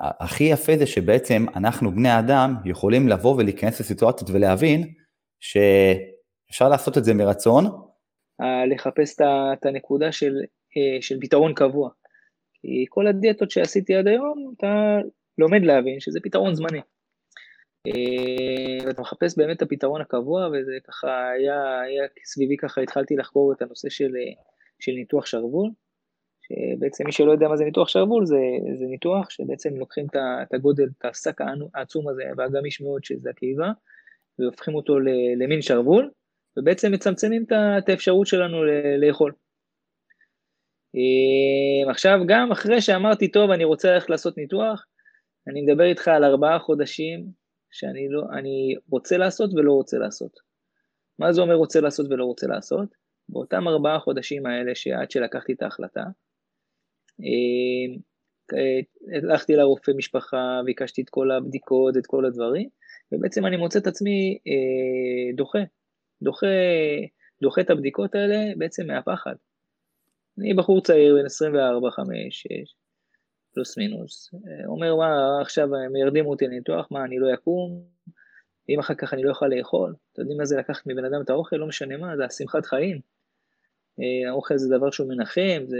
הכי 0.00 0.44
יפה 0.44 0.72
זה 0.78 0.86
שבעצם 0.86 1.46
אנחנו 1.56 1.90
בני 1.90 2.18
אדם 2.18 2.54
יכולים 2.64 3.08
לבוא 3.08 3.36
ולהיכנס 3.36 3.80
לסיטואציות 3.80 4.30
ולהבין 4.30 4.94
שאפשר 5.40 6.68
לעשות 6.68 6.98
את 6.98 7.04
זה 7.04 7.14
מרצון. 7.14 7.64
לחפש 8.74 9.16
את 9.52 9.66
הנקודה 9.66 10.12
של 10.12 10.26
אה, 10.26 10.57
של 11.00 11.16
פתרון 11.20 11.54
קבוע. 11.54 11.90
כי 12.54 12.84
כל 12.88 13.06
הדיאטות 13.06 13.50
שעשיתי 13.50 13.94
עד 13.94 14.06
היום, 14.06 14.52
אתה 14.56 14.98
לומד 15.38 15.62
להבין 15.62 16.00
שזה 16.00 16.20
פתרון 16.22 16.54
זמני. 16.54 16.80
אה, 17.86 18.86
ואתה 18.86 19.00
מחפש 19.02 19.38
באמת 19.38 19.56
את 19.56 19.62
הפתרון 19.62 20.00
הקבוע, 20.00 20.48
וזה 20.48 20.72
ככה 20.88 21.30
היה, 21.30 21.80
היה 21.80 22.04
סביבי 22.24 22.56
ככה 22.56 22.80
התחלתי 22.80 23.16
לחקור 23.16 23.52
את 23.52 23.62
הנושא 23.62 23.88
של, 23.88 24.16
אה, 24.16 24.42
של 24.80 24.92
ניתוח 24.92 25.26
שרוול, 25.26 25.70
שבעצם 26.40 27.04
מי 27.06 27.12
שלא 27.12 27.32
יודע 27.32 27.48
מה 27.48 27.56
זה 27.56 27.64
ניתוח 27.64 27.88
שרוול, 27.88 28.26
זה, 28.26 28.40
זה 28.78 28.84
ניתוח 28.86 29.30
שבעצם 29.30 29.76
לוקחים 29.76 30.06
את 30.16 30.54
הגודל, 30.54 30.88
את 30.98 31.04
השק 31.04 31.40
העצום 31.74 32.08
הזה 32.08 32.22
והגמיש 32.36 32.80
מאוד 32.80 33.04
שזה 33.04 33.30
הקיבה, 33.30 33.70
והופכים 34.38 34.74
אותו 34.74 34.98
למין 35.38 35.62
שרוול, 35.62 36.10
ובעצם 36.56 36.92
מצמצמים 36.92 37.44
את 37.78 37.88
האפשרות 37.88 38.26
שלנו 38.26 38.64
לאכול. 38.98 39.32
אה, 40.98 41.90
עכשיו, 41.90 42.18
גם 42.26 42.52
אחרי 42.52 42.80
שאמרתי, 42.80 43.28
טוב, 43.30 43.50
אני 43.50 43.64
רוצה 43.64 43.92
ללכת 43.92 44.10
לעשות 44.10 44.38
ניתוח, 44.38 44.86
אני 45.48 45.62
מדבר 45.62 45.84
איתך 45.84 46.08
על 46.08 46.24
ארבעה 46.24 46.58
חודשים 46.58 47.26
שאני 47.70 48.08
לא, 48.08 48.22
אני 48.38 48.74
רוצה 48.90 49.16
לעשות 49.16 49.50
ולא 49.54 49.72
רוצה 49.72 49.98
לעשות. 49.98 50.32
מה 51.18 51.32
זה 51.32 51.40
אומר 51.40 51.54
רוצה 51.54 51.80
לעשות 51.80 52.06
ולא 52.10 52.24
רוצה 52.24 52.46
לעשות? 52.46 52.88
באותם 53.28 53.68
ארבעה 53.68 53.98
חודשים 53.98 54.46
האלה 54.46 54.74
שעד 54.74 55.10
שלקחתי 55.10 55.52
את 55.52 55.62
ההחלטה, 55.62 56.04
אה, 57.20 57.96
אה, 58.54 58.80
הלכתי 59.16 59.56
לרופא 59.56 59.92
משפחה, 59.96 60.60
ביקשתי 60.64 61.02
את 61.02 61.10
כל 61.10 61.30
הבדיקות, 61.30 61.96
את 61.96 62.06
כל 62.06 62.26
הדברים, 62.26 62.68
ובעצם 63.12 63.46
אני 63.46 63.56
מוצא 63.56 63.78
את 63.78 63.86
עצמי 63.86 64.38
דוחה, 65.36 65.58
דוחה, 66.22 66.46
דוחה 67.42 67.60
את 67.60 67.70
הבדיקות 67.70 68.14
האלה 68.14 68.52
בעצם 68.56 68.86
מהפחד. 68.86 69.34
אני 70.38 70.54
בחור 70.54 70.82
צעיר 70.82 71.14
בן 71.14 71.24
24, 71.24 71.90
5, 71.90 72.08
6, 72.30 72.48
פלוס 73.54 73.78
מינוס. 73.78 74.30
אומר, 74.66 74.96
מה, 74.96 75.40
עכשיו 75.40 75.76
הם 75.76 75.96
ירדימו 75.96 76.30
אותי 76.30 76.46
לניתוח, 76.46 76.88
מה, 76.90 77.04
אני 77.04 77.18
לא 77.18 77.34
אקום? 77.34 77.82
אם 78.68 78.78
אחר 78.78 78.94
כך 78.94 79.14
אני 79.14 79.22
לא 79.22 79.30
אוכל 79.30 79.46
לאכול? 79.48 79.94
אתם 80.12 80.22
יודעים 80.22 80.38
מה 80.38 80.44
זה 80.44 80.56
לקחת 80.56 80.86
מבן 80.86 81.04
אדם 81.04 81.20
את 81.24 81.30
האוכל? 81.30 81.56
לא 81.56 81.66
משנה 81.66 81.96
מה, 81.96 82.16
זה 82.16 82.24
השמחת 82.24 82.66
חיים. 82.66 83.00
אה, 84.00 84.30
האוכל 84.30 84.58
זה 84.58 84.76
דבר 84.76 84.90
שהוא 84.90 85.08
מנחם, 85.08 85.62
זה 85.66 85.76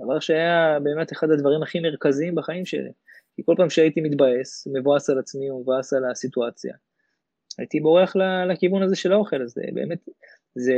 דבר 0.00 0.20
שהיה 0.20 0.78
באמת 0.82 1.12
אחד 1.12 1.30
הדברים 1.30 1.62
הכי 1.62 1.80
מרכזיים 1.80 2.34
בחיים 2.34 2.64
שלי. 2.64 2.92
כי 3.36 3.42
כל 3.44 3.54
פעם 3.56 3.70
שהייתי 3.70 4.00
מתבאס, 4.00 4.68
מבואס 4.72 5.10
על 5.10 5.18
עצמי 5.18 5.50
או 5.50 5.60
מבואס 5.60 5.92
על 5.92 6.04
הסיטואציה, 6.10 6.74
הייתי 7.58 7.80
בורח 7.80 8.16
לכיוון 8.48 8.82
הזה 8.82 8.96
של 8.96 9.12
האוכל, 9.12 9.42
אז 9.42 9.54
באמת, 9.74 10.08
זה 10.54 10.74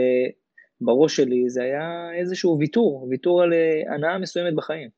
בראש 0.81 1.16
שלי 1.16 1.49
זה 1.49 1.62
היה 1.62 2.11
איזשהו 2.21 2.59
ויתור, 2.59 3.07
ויתור 3.11 3.43
על 3.43 3.53
אה, 3.53 3.95
הנאה 3.95 4.19
מסוימת 4.19 4.55
בחיים. 4.55 4.90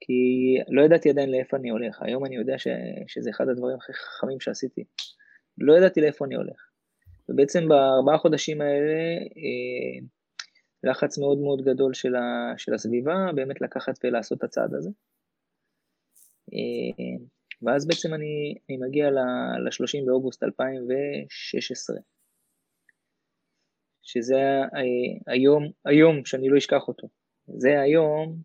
כי 0.00 0.14
לא 0.68 0.82
ידעתי 0.82 1.10
עדיין 1.10 1.30
לאיפה 1.30 1.56
אני 1.56 1.70
הולך, 1.70 2.02
היום 2.02 2.24
אני 2.24 2.36
יודע 2.36 2.58
ש, 2.58 2.68
שזה 3.06 3.30
אחד 3.30 3.48
הדברים 3.48 3.76
הכי 3.76 3.92
חכמים 3.92 4.40
שעשיתי. 4.40 4.84
לא 5.58 5.78
ידעתי 5.78 6.00
לאיפה 6.00 6.24
אני 6.24 6.34
הולך. 6.34 6.70
ובעצם 7.28 7.68
בארבעה 7.68 8.18
חודשים 8.18 8.60
האלה, 8.60 8.98
אה, 9.20 10.06
לחץ 10.90 11.18
מאוד 11.18 11.38
מאוד 11.38 11.62
גדול 11.62 11.94
של, 11.94 12.14
ה, 12.14 12.54
של 12.56 12.74
הסביבה, 12.74 13.14
באמת 13.34 13.60
לקחת 13.60 13.94
ולעשות 14.04 14.38
את 14.38 14.44
הצעד 14.44 14.74
הזה. 14.74 14.90
אה, 16.52 17.24
ואז 17.62 17.86
בעצם 17.86 18.14
אני, 18.14 18.54
אני 18.68 18.78
מגיע 18.88 19.10
ל-30 19.10 20.06
באוגוסט 20.06 20.42
2016. 20.42 21.96
שזה 24.02 24.40
היום, 25.26 25.70
היום 25.84 26.24
שאני 26.24 26.48
לא 26.48 26.58
אשכח 26.58 26.88
אותו. 26.88 27.08
זה 27.46 27.80
היום, 27.80 28.36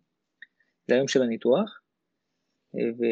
זה 0.88 0.94
היום 0.94 1.08
של 1.08 1.22
הניתוח, 1.22 1.80
ו, 2.74 3.04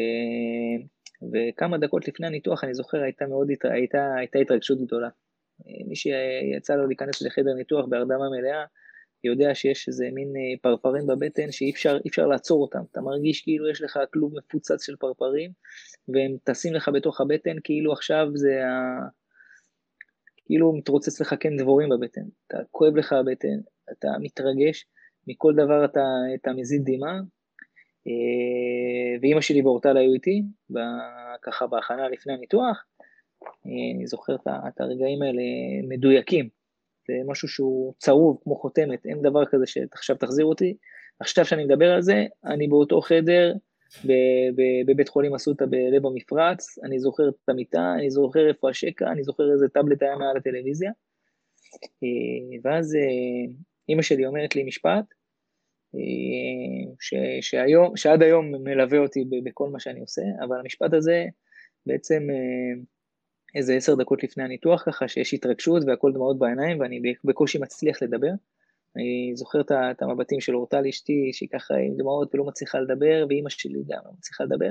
וכמה 1.31 1.77
דקות 1.77 2.07
לפני 2.07 2.27
הניתוח 2.27 2.63
אני 2.63 2.73
זוכר 2.73 3.01
הייתה 3.01 3.25
מאוד, 3.25 3.47
הייתה, 3.63 4.15
הייתה 4.17 4.39
התרגשות 4.39 4.81
גדולה. 4.81 5.09
מי 5.87 5.95
שיצא 5.95 6.75
לו 6.75 6.87
להיכנס 6.87 7.21
לחדר 7.21 7.53
ניתוח 7.53 7.85
בהרדמה 7.85 8.29
מלאה, 8.29 8.65
יודע 9.23 9.55
שיש 9.55 9.87
איזה 9.87 10.09
מין 10.13 10.27
אה, 10.27 10.57
פרפרים 10.61 11.07
בבטן 11.07 11.51
שאי 11.51 11.71
אפשר, 11.71 11.97
אפשר 12.07 12.27
לעצור 12.27 12.61
אותם. 12.61 12.79
אתה 12.91 13.01
מרגיש 13.01 13.41
כאילו 13.41 13.69
יש 13.69 13.81
לך 13.81 13.99
כלוב 14.13 14.33
מפוצץ 14.37 14.85
של 14.85 14.95
פרפרים, 14.95 15.51
והם 16.07 16.37
טסים 16.43 16.73
לך 16.73 16.89
בתוך 16.93 17.21
הבטן 17.21 17.55
כאילו 17.63 17.93
עכשיו 17.93 18.27
זה 18.33 18.65
ה... 18.65 19.24
כאילו 20.45 20.73
מתרוצץ 20.73 21.21
לך 21.21 21.35
כן 21.39 21.57
דבורים 21.57 21.89
בבטן, 21.89 22.21
אתה 22.47 22.57
כואב 22.71 22.95
לך 22.95 23.13
הבטן, 23.13 23.57
אתה 23.91 24.07
מתרגש, 24.19 24.85
מכל 25.27 25.53
דבר 25.55 25.85
אתה, 25.85 26.05
אתה 26.35 26.51
מזיל 26.53 26.81
דמעה, 26.85 27.19
אה, 28.07 29.19
ואימא 29.21 29.41
שלי 29.41 29.61
ואורטל 29.61 29.97
היו 29.97 30.13
איתי, 30.13 30.43
ככה 31.41 31.67
בהכנה 31.67 32.09
לפני 32.09 32.33
הניתוח, 32.33 32.85
אני 33.65 34.07
זוכר 34.07 34.35
את 34.47 34.81
הרגעים 34.81 35.21
האלה 35.21 35.41
מדויקים. 35.87 36.49
זה 37.07 37.13
משהו 37.27 37.47
שהוא 37.47 37.93
צרוב 37.97 38.39
כמו 38.43 38.55
חותמת, 38.55 39.05
אין 39.05 39.21
דבר 39.21 39.45
כזה 39.45 39.65
שעכשיו 39.65 40.15
תחזיר 40.15 40.45
אותי. 40.45 40.77
עכשיו 41.19 41.45
שאני 41.45 41.65
מדבר 41.65 41.91
על 41.91 42.01
זה, 42.01 42.25
אני 42.45 42.67
באותו 42.67 43.01
חדר 43.01 43.53
בבית 44.87 45.09
חולים 45.09 45.35
אסותא 45.35 45.65
בלב 45.65 46.05
המפרץ, 46.05 46.79
אני 46.83 46.99
זוכר 46.99 47.29
את 47.29 47.49
המיטה, 47.49 47.93
אני 47.99 48.09
זוכר 48.09 48.49
איפה 48.49 48.69
השקע, 48.69 49.11
אני 49.11 49.23
זוכר 49.23 49.51
איזה 49.53 49.67
טאבלט 49.67 50.01
היה 50.01 50.15
מעל 50.15 50.37
הטלוויזיה. 50.37 50.91
אה, 52.03 52.59
ואז 52.63 52.95
אה, 52.95 53.53
אימא 53.89 54.01
שלי 54.01 54.25
אומרת 54.25 54.55
לי 54.55 54.63
משפט, 54.63 55.05
אה, 55.95 56.93
ש, 56.99 57.13
שהיום, 57.41 57.97
שעד 57.97 58.21
היום 58.21 58.51
מלווה 58.63 58.97
אותי 58.97 59.25
בכל 59.43 59.69
מה 59.69 59.79
שאני 59.79 59.99
עושה, 59.99 60.21
אבל 60.47 60.59
המשפט 60.59 60.93
הזה 60.93 61.25
בעצם 61.85 62.27
איזה 63.55 63.75
עשר 63.75 63.95
דקות 63.95 64.23
לפני 64.23 64.43
הניתוח 64.43 64.83
ככה, 64.85 65.07
שיש 65.07 65.33
התרגשות 65.33 65.83
והכל 65.87 66.11
דמעות 66.13 66.39
בעיניים 66.39 66.79
ואני 66.79 67.01
בקושי 67.23 67.57
מצליח 67.57 68.01
לדבר. 68.01 68.31
אני 68.95 69.31
זוכר 69.35 69.61
את 69.61 70.01
המבטים 70.01 70.41
של 70.41 70.55
אורטל 70.55 70.87
אשתי, 70.89 71.29
שהיא 71.33 71.49
ככה 71.49 71.75
עם 71.75 71.97
דמעות 71.97 72.35
ולא 72.35 72.43
מצליחה 72.43 72.79
לדבר, 72.79 73.25
ואימא 73.29 73.49
שלי 73.49 73.83
גם 73.87 73.99
לא 74.05 74.11
מצליחה 74.17 74.43
לדבר, 74.43 74.69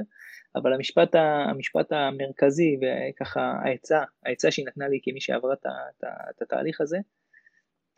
אבל 0.56 0.72
המשפט, 0.72 1.14
המשפט 1.14 1.92
המרכזי 1.92 2.76
וככה 2.80 3.54
העצה, 3.64 4.02
העצה 4.26 4.50
שהיא 4.50 4.66
נתנה 4.66 4.88
לי 4.88 5.00
כמי 5.02 5.20
שעברה 5.20 5.52
את, 5.52 5.66
את, 5.66 6.04
את 6.30 6.42
התהליך 6.42 6.80
הזה, 6.80 6.98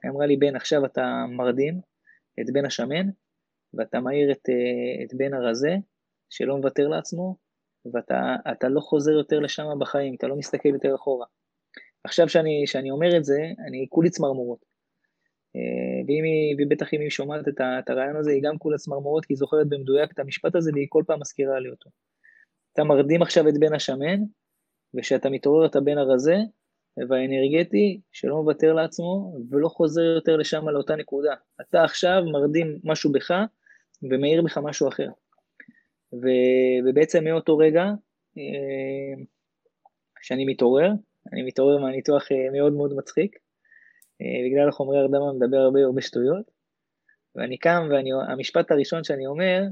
היא 0.02 0.10
אמרה 0.10 0.26
לי, 0.26 0.36
בן, 0.36 0.56
עכשיו 0.56 0.84
אתה 0.84 1.24
מרדים 1.28 1.80
את 2.40 2.46
בן 2.52 2.66
השמן, 2.66 3.08
ואתה 3.74 4.00
מעיר 4.00 4.32
את, 4.32 4.48
את 5.04 5.14
בן 5.14 5.34
הרזה, 5.34 5.76
שלא 6.30 6.56
מוותר 6.56 6.88
לעצמו, 6.88 7.36
ואתה 7.92 8.68
לא 8.68 8.80
חוזר 8.80 9.12
יותר 9.12 9.38
לשם 9.38 9.64
בחיים, 9.80 10.14
אתה 10.14 10.26
לא 10.26 10.36
מסתכל 10.36 10.68
יותר 10.68 10.94
אחורה. 10.94 11.26
עכשיו 12.04 12.28
שאני, 12.28 12.66
שאני 12.66 12.90
אומר 12.90 13.16
את 13.16 13.24
זה, 13.24 13.38
אני 13.66 13.86
כולי 13.88 14.10
צמרמורות. 14.10 14.75
אה, 15.56 16.02
ואם 16.06 16.24
היא, 16.24 16.56
ובטח 16.58 16.94
אם 16.94 17.00
היא 17.00 17.10
שומעת 17.10 17.48
את, 17.48 17.90
הרעיון 17.90 18.16
הזה, 18.16 18.30
היא 18.30 18.42
גם 18.42 18.58
כולה 18.58 18.76
צמרמורות, 18.76 19.24
כי 19.24 19.32
היא 19.32 19.38
זוכרת 19.38 19.68
במדויק 19.68 20.12
את 20.12 20.18
המשפט 20.18 20.54
הזה, 20.54 20.70
והיא 20.74 20.86
כל 20.88 21.02
פעם 21.06 21.20
מזכירה 21.20 21.60
לי 21.60 21.70
אותו. 21.70 21.90
אתה 22.72 22.84
מרדים 22.84 23.22
עכשיו 23.22 23.48
את 23.48 23.58
בן 23.58 23.74
השמן, 23.74 24.20
וכשאתה 24.94 25.30
מתעורר 25.30 25.66
אתה 25.66 25.80
בן 25.80 25.98
הרזה, 25.98 26.36
והאנרגטי, 27.08 28.00
שלא 28.12 28.42
מוותר 28.42 28.72
לעצמו, 28.72 29.36
ולא 29.50 29.68
חוזר 29.68 30.02
יותר 30.02 30.36
לשם 30.36 30.68
לאותה 30.68 30.96
נקודה. 30.96 31.34
אתה 31.60 31.84
עכשיו 31.84 32.22
מרדים 32.32 32.78
משהו 32.84 33.12
בך, 33.12 33.34
ומאיר 34.02 34.42
בך 34.42 34.58
משהו 34.58 34.88
אחר. 34.88 35.08
ו, 36.12 36.26
ובעצם 36.86 37.24
מאותו 37.24 37.56
רגע, 37.56 37.84
אה, 38.38 39.22
שאני 40.22 40.44
מתעורר, 40.44 40.90
אני 41.32 41.42
מתעורר 41.42 41.78
מהניתוח 41.78 42.32
אה, 42.32 42.50
מאוד 42.52 42.72
מאוד 42.72 42.94
מצחיק, 42.94 43.38
בגלל 44.20 44.68
החומרי 44.68 44.98
הרדמה 44.98 45.32
מדבר 45.32 45.56
הרבה 45.56 45.80
הרבה 45.80 46.00
שטויות, 46.00 46.50
ואני 47.34 47.58
קם 47.58 47.88
והמשפט 47.90 48.70
הראשון 48.70 49.04
שאני 49.04 49.26
אומר, 49.26 49.62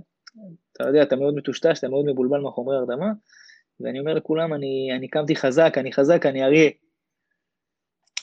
אתה 0.73 0.89
יודע, 0.89 1.03
אתה 1.03 1.17
מאוד 1.17 1.35
מטושטש, 1.35 1.79
אתה 1.79 1.89
מאוד 1.89 2.05
מבולבל 2.05 2.41
מהחומרי 2.41 2.77
הרדמה, 2.77 3.07
ואני 3.81 4.01
אומר 4.01 4.15
לכולם, 4.15 4.55
אני, 4.55 4.91
אני 4.97 5.09
קמתי 5.09 5.37
חזק, 5.37 5.75
אני 5.77 5.93
חזק, 5.93 6.27
אני 6.27 6.45
אריה. 6.45 6.71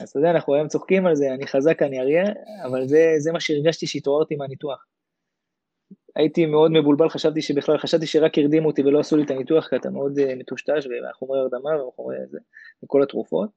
אז 0.02 0.10
אתה 0.10 0.20
יודע, 0.20 0.32
אנחנו 0.32 0.56
היום 0.56 0.68
צוחקים 0.68 1.06
על 1.06 1.16
זה, 1.16 1.34
אני 1.34 1.48
חזק, 1.48 1.82
אני 1.82 2.00
אריה, 2.00 2.26
אבל 2.66 2.88
זה, 2.88 3.14
זה 3.18 3.32
מה 3.32 3.40
שהרגשתי 3.40 3.88
שהתעוררתי 3.88 4.36
מהניתוח. 4.36 4.86
הייתי 6.16 6.46
מאוד 6.46 6.72
מבולבל, 6.72 7.10
חשבתי 7.10 7.42
שבכלל, 7.42 7.78
חשבתי 7.78 8.08
שרק 8.08 8.38
הרדימו 8.38 8.68
אותי 8.70 8.82
ולא 8.82 9.00
עשו 9.00 9.18
לי 9.18 9.24
את 9.24 9.32
הניתוח, 9.32 9.68
כי 9.68 9.76
אתה 9.76 9.90
מאוד 9.90 10.20
uh, 10.20 10.36
מטושטש, 10.38 10.88
והחומרי 10.88 11.40
הרדמה 11.40 11.86
והחומרי 11.86 12.16
זה, 12.30 12.40
וכל 12.84 13.04
התרופות. 13.04 13.50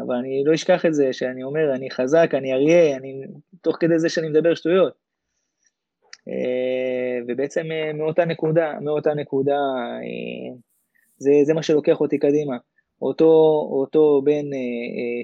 אבל 0.00 0.14
אני 0.14 0.42
לא 0.46 0.54
אשכח 0.54 0.86
את 0.86 0.94
זה 0.94 1.12
שאני 1.12 1.42
אומר, 1.42 1.74
אני 1.74 1.90
חזק, 1.90 2.30
אני 2.34 2.52
אריה, 2.52 2.96
אני, 2.96 3.22
תוך 3.62 3.76
כדי 3.80 3.98
זה 3.98 4.08
שאני 4.08 4.28
מדבר 4.28 4.54
שטויות. 4.54 4.92
אה, 6.28 7.18
ובעצם 7.28 7.72
אה, 7.72 7.92
מאותה 7.92 8.24
נקודה, 8.24 8.72
מאותה 8.80 9.14
נקודה, 9.14 9.58
אה, 9.78 10.56
זה, 11.16 11.30
זה 11.44 11.54
מה 11.54 11.62
שלוקח 11.62 12.00
אותי 12.00 12.18
קדימה. 12.18 12.56
אותו, 13.02 13.60
אותו 13.70 14.22
בן 14.24 14.44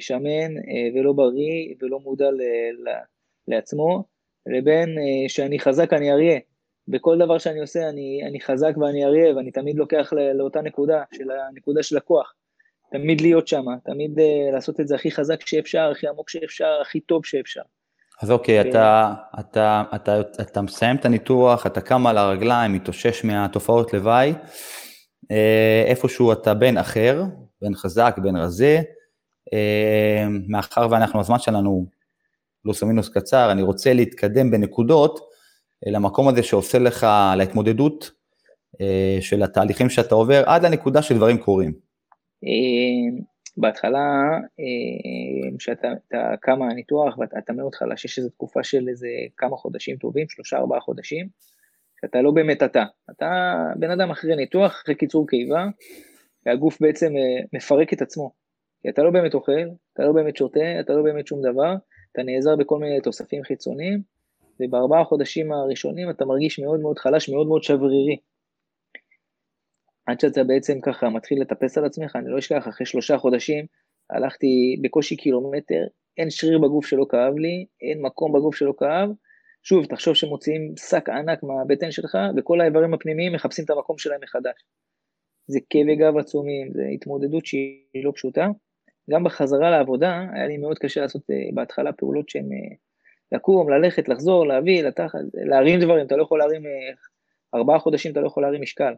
שמן 0.00 0.54
ולא 0.94 1.12
בריא 1.12 1.74
ולא 1.80 2.00
מודע 2.00 2.30
ל, 2.30 2.40
ל, 2.88 2.90
לעצמו, 3.48 4.04
לבין 4.46 4.88
שאני 5.28 5.58
חזק, 5.58 5.92
אני 5.92 6.12
אריה. 6.12 6.38
בכל 6.88 7.18
דבר 7.18 7.38
שאני 7.38 7.60
עושה 7.60 7.88
אני, 7.88 8.20
אני 8.26 8.40
חזק 8.40 8.72
ואני 8.76 9.04
אריה, 9.04 9.36
ואני 9.36 9.50
תמיד 9.50 9.76
לוקח 9.76 10.12
לאותה 10.34 10.60
נקודה, 10.60 11.02
של 11.12 11.30
הנקודה 11.30 11.82
של 11.82 11.96
הכוח. 11.96 12.34
תמיד 12.90 13.20
להיות 13.20 13.48
שם, 13.48 13.64
תמיד 13.84 14.18
uh, 14.18 14.52
לעשות 14.52 14.80
את 14.80 14.88
זה 14.88 14.94
הכי 14.94 15.10
חזק 15.10 15.46
שאפשר, 15.46 15.90
הכי 15.90 16.08
עמוק 16.08 16.30
שאפשר, 16.30 16.78
הכי 16.82 17.00
טוב 17.00 17.26
שאפשר. 17.26 17.60
אז 18.22 18.30
אוקיי, 18.30 18.58
ו... 18.58 18.70
אתה, 18.70 19.14
אתה, 19.40 19.82
אתה, 19.94 20.20
אתה, 20.20 20.42
אתה 20.42 20.62
מסיים 20.62 20.96
את 20.96 21.04
הניתוח, 21.04 21.66
אתה 21.66 21.80
קם 21.80 22.06
על 22.06 22.18
הרגליים, 22.18 22.72
מתאושש 22.72 23.24
מהתופעות 23.24 23.94
לוואי, 23.94 24.34
אה, 25.30 25.84
איפשהו 25.86 26.32
אתה 26.32 26.54
בן 26.54 26.78
אחר, 26.78 27.22
בן 27.62 27.74
חזק, 27.74 28.16
בן 28.22 28.36
רזה, 28.36 28.80
אה, 29.52 30.26
מאחר 30.48 30.86
ואנחנו, 30.90 31.20
הזמן 31.20 31.38
שלנו 31.38 31.86
פלוס 32.62 32.82
מינוס 32.82 33.08
קצר, 33.08 33.52
אני 33.52 33.62
רוצה 33.62 33.92
להתקדם 33.92 34.50
בנקודות 34.50 35.20
למקום 35.86 36.28
הזה 36.28 36.42
שעושה 36.42 36.78
לך, 36.78 37.06
להתמודדות 37.36 38.10
של 39.20 39.42
התהליכים 39.42 39.90
שאתה 39.90 40.14
עובר, 40.14 40.42
עד 40.46 40.64
לנקודה 40.64 41.02
שדברים 41.02 41.38
קורים. 41.38 41.89
אה, 42.44 43.22
בהתחלה, 43.56 44.38
אה, 44.60 45.56
כשאתה 45.58 45.88
קם 46.40 46.58
מהניתוח 46.58 47.18
ואתה 47.18 47.52
מאוד 47.52 47.74
חלש, 47.74 48.04
יש 48.04 48.18
איזו 48.18 48.30
תקופה 48.30 48.62
של 48.62 48.88
איזה 48.88 49.08
כמה 49.36 49.56
חודשים 49.56 49.96
טובים, 49.96 50.28
שלושה 50.28 50.56
ארבעה 50.56 50.80
חודשים, 50.80 51.28
שאתה 52.00 52.22
לא 52.22 52.30
באמת 52.30 52.62
אתה. 52.62 52.84
אתה 53.10 53.54
בן 53.76 53.90
אדם 53.90 54.10
אחרי 54.10 54.36
ניתוח, 54.36 54.70
אחרי 54.70 54.94
קיצור 54.94 55.26
קיבה, 55.26 55.66
והגוף 56.46 56.80
בעצם 56.80 57.06
אה, 57.16 57.44
מפרק 57.52 57.92
את 57.92 58.02
עצמו. 58.02 58.30
כי 58.82 58.88
אתה 58.88 59.02
לא 59.02 59.10
באמת 59.10 59.34
אוכל, 59.34 59.62
אתה 59.92 60.02
לא 60.02 60.12
באמת 60.12 60.36
שותה, 60.36 60.80
אתה 60.80 60.92
לא 60.92 61.02
באמת 61.02 61.26
שום 61.26 61.42
דבר, 61.42 61.74
אתה 62.12 62.22
נעזר 62.22 62.56
בכל 62.56 62.78
מיני 62.78 63.00
תוספים 63.00 63.42
חיצוניים, 63.44 64.02
ובארבעה 64.60 65.04
חודשים 65.04 65.52
הראשונים 65.52 66.10
אתה 66.10 66.24
מרגיש 66.24 66.58
מאוד 66.58 66.80
מאוד 66.80 66.98
חלש, 66.98 67.28
מאוד 67.28 67.46
מאוד 67.46 67.62
שברירי. 67.62 68.16
עד 70.10 70.20
שאתה 70.20 70.44
בעצם 70.44 70.80
ככה 70.80 71.08
מתחיל 71.08 71.40
לטפס 71.40 71.78
על 71.78 71.84
עצמך, 71.84 72.16
אני 72.16 72.30
לא 72.30 72.38
אשכח, 72.38 72.68
אחרי 72.68 72.86
שלושה 72.86 73.18
חודשים 73.18 73.66
הלכתי 74.10 74.76
בקושי 74.82 75.16
קילומטר, 75.16 75.86
אין 76.18 76.30
שריר 76.30 76.58
בגוף 76.58 76.86
שלא 76.86 77.06
כאב 77.08 77.38
לי, 77.38 77.66
אין 77.82 78.02
מקום 78.02 78.32
בגוף 78.32 78.56
שלא 78.56 78.72
כאב. 78.78 79.10
שוב, 79.62 79.86
תחשוב 79.86 80.14
שמוציאים 80.14 80.74
שק 80.76 81.08
ענק 81.08 81.42
מהבטן 81.42 81.90
שלך, 81.90 82.18
וכל 82.36 82.60
האיברים 82.60 82.94
הפנימיים 82.94 83.32
מחפשים 83.32 83.64
את 83.64 83.70
המקום 83.70 83.98
שלהם 83.98 84.20
מחדש. 84.22 84.64
זה 85.46 85.58
כאבי 85.70 85.96
גב 85.96 86.16
עצומים, 86.16 86.72
זה 86.72 86.82
התמודדות 86.94 87.46
שהיא 87.46 88.04
לא 88.04 88.12
פשוטה. 88.14 88.48
גם 89.10 89.24
בחזרה 89.24 89.70
לעבודה, 89.70 90.24
היה 90.32 90.46
לי 90.46 90.56
מאוד 90.56 90.78
קשה 90.78 91.00
לעשות 91.00 91.22
אה, 91.30 91.36
בהתחלה 91.54 91.92
פעולות 91.92 92.28
שהן 92.28 92.52
אה, 92.52 92.76
לקום, 93.32 93.70
ללכת, 93.70 94.08
לחזור, 94.08 94.46
להביא, 94.46 94.82
לתחת, 94.82 95.18
להרים 95.34 95.80
דברים, 95.80 96.06
אתה 96.06 96.16
לא 96.16 96.22
יכול 96.22 96.38
להרים, 96.38 96.66
אה, 96.66 96.92
ארבעה 97.54 97.78
חודשים 97.78 98.12
אתה 98.12 98.20
לא 98.20 98.26
יכול 98.26 98.42
להרים 98.42 98.62
משקל. 98.62 98.94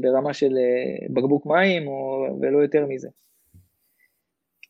ברמה 0.00 0.34
של 0.34 0.56
אה, 0.56 1.06
בקבוק 1.14 1.46
מים 1.46 1.88
או, 1.88 2.26
ולא 2.40 2.58
יותר 2.58 2.86
מזה. 2.86 3.08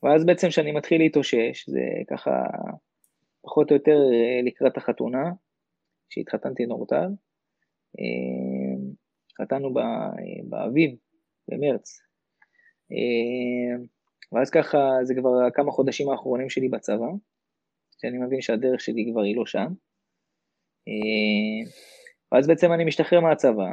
ואז 0.02 0.24
בעצם 0.26 0.48
כשאני 0.48 0.72
מתחיל 0.72 1.00
להתאושש, 1.00 1.68
זה 1.68 1.80
ככה 2.10 2.30
פחות 3.42 3.70
או 3.70 3.76
יותר 3.76 3.98
אה, 4.12 4.40
לקראת 4.44 4.76
החתונה, 4.76 5.30
שהתחתנתי 6.08 6.62
עם 6.62 6.70
אורטל. 6.70 7.08
אה, 7.98 8.82
באביב, 10.48 10.96
במרץ. 11.48 12.00
ואז 14.32 14.50
ככה, 14.50 14.78
זה 15.02 15.14
כבר 15.14 15.50
כמה 15.54 15.72
חודשים 15.72 16.10
האחרונים 16.10 16.50
שלי 16.50 16.68
בצבא, 16.68 17.06
שאני 18.00 18.18
מבין 18.18 18.40
שהדרך 18.40 18.80
שלי 18.80 19.08
כבר 19.12 19.22
היא 19.22 19.36
לא 19.36 19.46
שם. 19.46 19.72
ואז 22.32 22.46
בעצם 22.46 22.72
אני 22.72 22.84
משתחרר 22.84 23.20
מהצבא, 23.20 23.70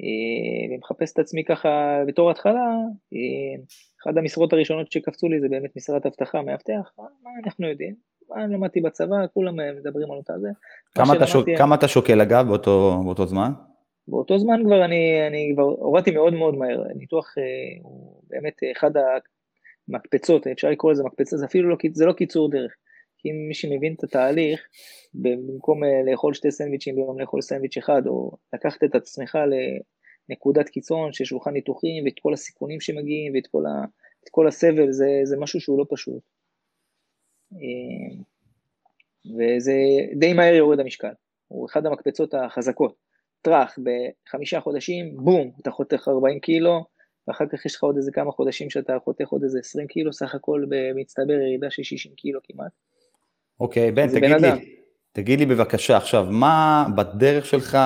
אה, 0.00 0.76
ומחפש 0.76 1.12
את 1.12 1.18
עצמי 1.18 1.44
ככה 1.44 2.02
בתור 2.06 2.30
התחלה, 2.30 2.68
אה, 3.12 3.62
אחת 4.02 4.16
המשרות 4.16 4.52
הראשונות 4.52 4.92
שקפצו 4.92 5.28
לי 5.28 5.40
זה 5.40 5.48
באמת 5.48 5.70
משרת 5.76 6.06
אבטחה, 6.06 6.42
מאבטח, 6.42 6.92
מה 6.98 7.30
אנחנו 7.44 7.68
יודעים? 7.68 7.94
מה 8.30 8.44
אני 8.44 8.54
למדתי 8.54 8.80
בצבא, 8.80 9.16
כולם 9.34 9.56
מדברים 9.78 10.12
על 10.12 10.16
אותה 10.16 10.32
זה. 10.38 10.48
כמה 10.94 11.16
אתה, 11.16 11.26
שוק, 11.26 11.48
כמה 11.58 11.74
אתה 11.74 11.88
שוקל 11.88 12.20
אגב 12.20 12.46
באותו, 12.46 13.00
באותו 13.04 13.26
זמן? 13.26 13.50
באותו 14.08 14.38
זמן 14.38 14.60
כבר 14.64 14.84
אני, 14.84 15.26
אני 15.26 15.50
כבר 15.54 15.62
הורדתי 15.62 16.10
מאוד 16.10 16.34
מאוד 16.34 16.54
מהר, 16.54 16.82
ניתוח 16.96 17.34
אה, 17.38 17.42
הוא 17.82 18.22
באמת 18.28 18.60
אחד 18.72 18.90
המקפצות, 19.88 20.46
אפשר 20.46 20.70
לקרוא 20.70 20.92
לזה 20.92 21.04
מקפצה, 21.04 21.36
זה 21.36 21.46
אפילו 21.46 21.68
לא, 21.68 21.76
זה 21.92 22.06
לא 22.06 22.12
קיצור 22.12 22.50
דרך. 22.50 22.72
אם 23.24 23.44
מי 23.48 23.54
שמבין 23.54 23.94
את 23.94 24.04
התהליך, 24.04 24.60
במקום 25.14 25.80
לאכול 26.10 26.34
שתי 26.34 26.50
סנדוויצ'ים 26.50 26.94
ביום 26.94 27.20
לאכול 27.20 27.42
סנדוויץ' 27.42 27.76
אחד, 27.76 28.06
או 28.06 28.30
לקחת 28.52 28.84
את 28.84 28.94
עצמך 28.94 29.38
נקודת 30.28 30.68
קיצון 30.68 31.12
של 31.12 31.24
שולחן 31.24 31.50
ניתוחים 31.50 32.04
ואת 32.04 32.18
כל 32.22 32.32
הסיכונים 32.32 32.80
שמגיעים 32.80 33.34
ואת 33.34 33.46
כל, 33.46 33.66
ה, 33.66 33.84
כל 34.30 34.48
הסבל, 34.48 34.92
זה, 34.92 35.06
זה 35.24 35.36
משהו 35.36 35.60
שהוא 35.60 35.78
לא 35.78 35.84
פשוט. 35.90 36.22
וזה 39.26 39.74
די 40.18 40.32
מהר 40.32 40.54
יורד 40.54 40.80
המשקל, 40.80 41.12
הוא 41.48 41.66
אחד 41.66 41.86
המקפצות 41.86 42.34
החזקות. 42.34 42.94
טראח, 43.42 43.78
בחמישה 43.84 44.60
חודשים, 44.60 45.16
בום, 45.16 45.50
אתה 45.62 45.70
חותך 45.70 46.08
40 46.08 46.40
קילו, 46.40 46.84
ואחר 47.28 47.44
כך 47.52 47.66
יש 47.66 47.76
לך 47.76 47.82
עוד 47.82 47.96
איזה 47.96 48.12
כמה 48.12 48.32
חודשים 48.32 48.70
שאתה 48.70 48.98
חותך 49.04 49.28
עוד 49.28 49.42
איזה 49.42 49.58
20 49.58 49.86
קילו, 49.86 50.12
סך 50.12 50.34
הכל 50.34 50.64
במצטבר 50.68 51.32
ירידה 51.32 51.70
של 51.70 51.82
60 51.82 52.14
קילו 52.14 52.40
כמעט. 52.42 52.72
אוקיי, 53.60 53.92
בן, 53.92 54.08
תגיד 54.08 54.30
לי, 54.40 54.48
תגיד 55.12 55.38
לי 55.38 55.46
בבקשה 55.46 55.96
עכשיו, 55.96 56.26
מה 56.30 56.86
בדרך 56.96 57.46
שלך 57.46 57.78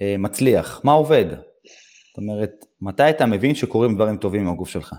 אה, 0.00 0.16
מצליח? 0.18 0.84
מה 0.84 0.92
עובד? 0.92 1.24
זאת 1.30 2.16
אומרת, 2.16 2.64
מתי 2.80 3.10
אתה 3.10 3.26
מבין 3.26 3.54
שקורים 3.54 3.94
דברים 3.94 4.16
טובים 4.16 4.40
עם 4.40 4.52
הגוף 4.52 4.68
שלך? 4.68 4.94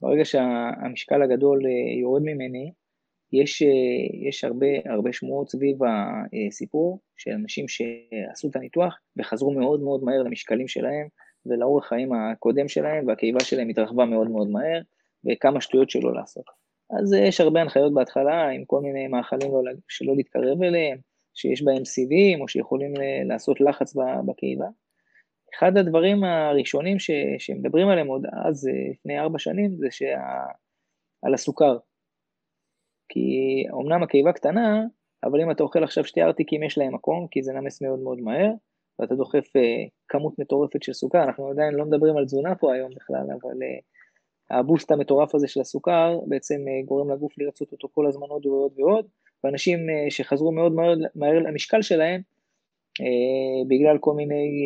ברגע 0.00 0.24
שהמשקל 0.24 1.22
הגדול 1.22 1.60
אה, 1.66 2.00
יורד 2.00 2.22
ממני, 2.22 2.72
יש, 3.32 3.62
אה, 3.62 4.28
יש 4.28 4.44
הרבה, 4.44 4.66
הרבה 4.84 5.12
שמועות 5.12 5.50
סביב 5.50 5.78
הסיפור 5.84 7.00
של 7.16 7.30
אנשים 7.30 7.68
שעשו 7.68 8.48
את 8.50 8.56
הניתוח 8.56 8.98
וחזרו 9.16 9.52
מאוד 9.52 9.80
מאוד 9.80 10.04
מהר 10.04 10.22
למשקלים 10.22 10.68
שלהם 10.68 11.08
ולאורך 11.46 11.86
חיים 11.86 12.12
הקודם 12.12 12.68
שלהם 12.68 13.06
והקיבה 13.06 13.40
שלהם 13.40 13.68
התרחבה 13.68 14.04
מאוד 14.04 14.30
מאוד 14.30 14.48
מהר 14.48 14.80
וכמה 15.24 15.60
שטויות 15.60 15.90
שלא 15.90 16.14
לעשות. 16.14 16.61
אז 17.00 17.12
יש 17.12 17.40
הרבה 17.40 17.60
הנחיות 17.60 17.94
בהתחלה 17.94 18.48
עם 18.48 18.64
כל 18.64 18.80
מיני 18.80 19.08
מאכלים 19.08 19.52
לא, 19.52 19.72
שלא 19.88 20.16
להתקרב 20.16 20.62
אליהם, 20.62 20.98
שיש 21.34 21.62
בהם 21.62 21.84
סיבים 21.84 22.40
או 22.40 22.48
שיכולים 22.48 22.96
אה, 22.96 23.22
לעשות 23.24 23.60
לחץ 23.60 23.94
בקיבה. 24.26 24.66
אחד 25.54 25.76
הדברים 25.76 26.24
הראשונים 26.24 26.98
ש, 26.98 27.10
שמדברים 27.38 27.88
עליהם 27.88 28.06
עוד 28.06 28.26
אז, 28.32 28.68
אה, 28.68 28.90
לפני 28.90 29.20
ארבע 29.20 29.38
שנים, 29.38 29.76
זה 29.76 29.86
שה, 29.90 30.20
על 31.22 31.34
הסוכר. 31.34 31.78
כי 33.08 33.64
אמנם 33.72 34.02
הקיבה 34.02 34.32
קטנה, 34.32 34.82
אבל 35.24 35.40
אם 35.40 35.50
אתה 35.50 35.62
אוכל 35.62 35.84
עכשיו 35.84 36.04
שתי 36.04 36.22
ארטיקים 36.22 36.62
יש 36.62 36.78
להם 36.78 36.94
מקום, 36.94 37.26
כי 37.30 37.42
זה 37.42 37.52
נמס 37.52 37.82
מאוד 37.82 37.98
מאוד 37.98 38.20
מהר, 38.20 38.50
ואתה 38.98 39.14
דוחף 39.14 39.46
uh, 39.56 39.88
כמות 40.08 40.38
מטורפת 40.38 40.82
של 40.82 40.92
סוכר, 40.92 41.24
אנחנו 41.24 41.50
עדיין 41.50 41.74
לא 41.74 41.84
מדברים 41.84 42.16
על 42.16 42.24
תזונה 42.24 42.54
פה 42.54 42.74
היום 42.74 42.90
בכלל, 42.96 43.26
אבל 43.42 43.50
uh, 43.50 43.82
הבוסט 44.52 44.92
המטורף 44.92 45.34
הזה 45.34 45.48
של 45.48 45.60
הסוכר 45.60 46.18
בעצם 46.26 46.54
uh, 46.54 46.86
גורם 46.86 47.10
לגוף 47.10 47.38
לרצות 47.38 47.72
אותו 47.72 47.88
כל 47.94 48.06
הזמן 48.06 48.26
עוד 48.26 48.46
ועוד 48.46 48.72
ועוד, 48.76 49.06
ואנשים 49.44 49.78
uh, 49.78 50.10
שחזרו 50.10 50.52
מאוד 50.52 50.72
מהר, 50.72 50.94
מהר 51.14 51.38
למשקל 51.38 51.82
שלהם, 51.82 52.20
uh, 53.00 53.68
בגלל 53.68 53.98
כל 53.98 54.14
מיני, 54.14 54.62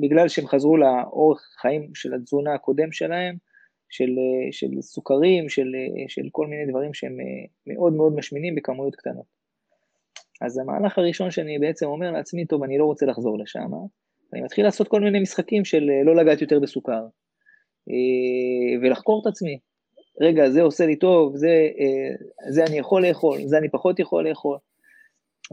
בגלל 0.00 0.28
שהם 0.28 0.46
חזרו 0.46 0.76
לאורך 0.76 1.40
חיים 1.60 1.94
של 1.94 2.14
התזונה 2.14 2.54
הקודם 2.54 2.92
שלהם, 2.92 3.36
של, 3.88 4.10
של 4.50 4.80
סוכרים, 4.80 5.48
של, 5.48 5.72
של 6.08 6.22
כל 6.32 6.46
מיני 6.46 6.70
דברים 6.70 6.94
שהם 6.94 7.16
מאוד 7.66 7.92
מאוד 7.92 8.12
משמינים 8.12 8.54
בכמויות 8.54 8.96
קטנות. 8.96 9.40
אז 10.40 10.58
המהלך 10.58 10.98
הראשון 10.98 11.30
שאני 11.30 11.58
בעצם 11.58 11.86
אומר 11.86 12.10
לעצמי, 12.10 12.46
טוב, 12.46 12.62
אני 12.62 12.78
לא 12.78 12.84
רוצה 12.84 13.06
לחזור 13.06 13.38
לשם, 13.38 13.70
אני 14.32 14.42
מתחיל 14.42 14.64
לעשות 14.64 14.88
כל 14.88 15.00
מיני 15.00 15.20
משחקים 15.20 15.64
של 15.64 15.90
אה, 15.90 16.04
לא 16.04 16.16
לגעת 16.16 16.40
יותר 16.40 16.58
בסוכר, 16.58 16.92
אה, 16.92 17.08
ולחקור 18.82 19.22
את 19.22 19.26
עצמי. 19.26 19.58
רגע, 20.20 20.50
זה 20.50 20.62
עושה 20.62 20.86
לי 20.86 20.96
טוב, 20.96 21.36
זה, 21.36 21.68
אה, 21.80 22.26
זה 22.50 22.64
אני 22.64 22.78
יכול 22.78 23.06
לאכול, 23.06 23.38
זה 23.44 23.58
אני 23.58 23.68
פחות 23.68 23.98
יכול 23.98 24.28
לאכול. 24.28 24.58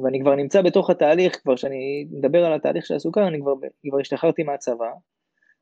ואני 0.03 0.19
כבר 0.21 0.35
נמצא 0.35 0.61
בתוך 0.61 0.89
התהליך, 0.89 1.39
כבר 1.41 1.55
כשאני 1.55 2.07
מדבר 2.11 2.45
על 2.45 2.53
התהליך 2.53 2.85
של 2.85 2.95
הסוכר, 2.95 3.27
אני 3.27 3.39
כבר, 3.41 3.53
כבר 3.89 3.99
השתחררתי 3.99 4.43
מהצבא, 4.43 4.91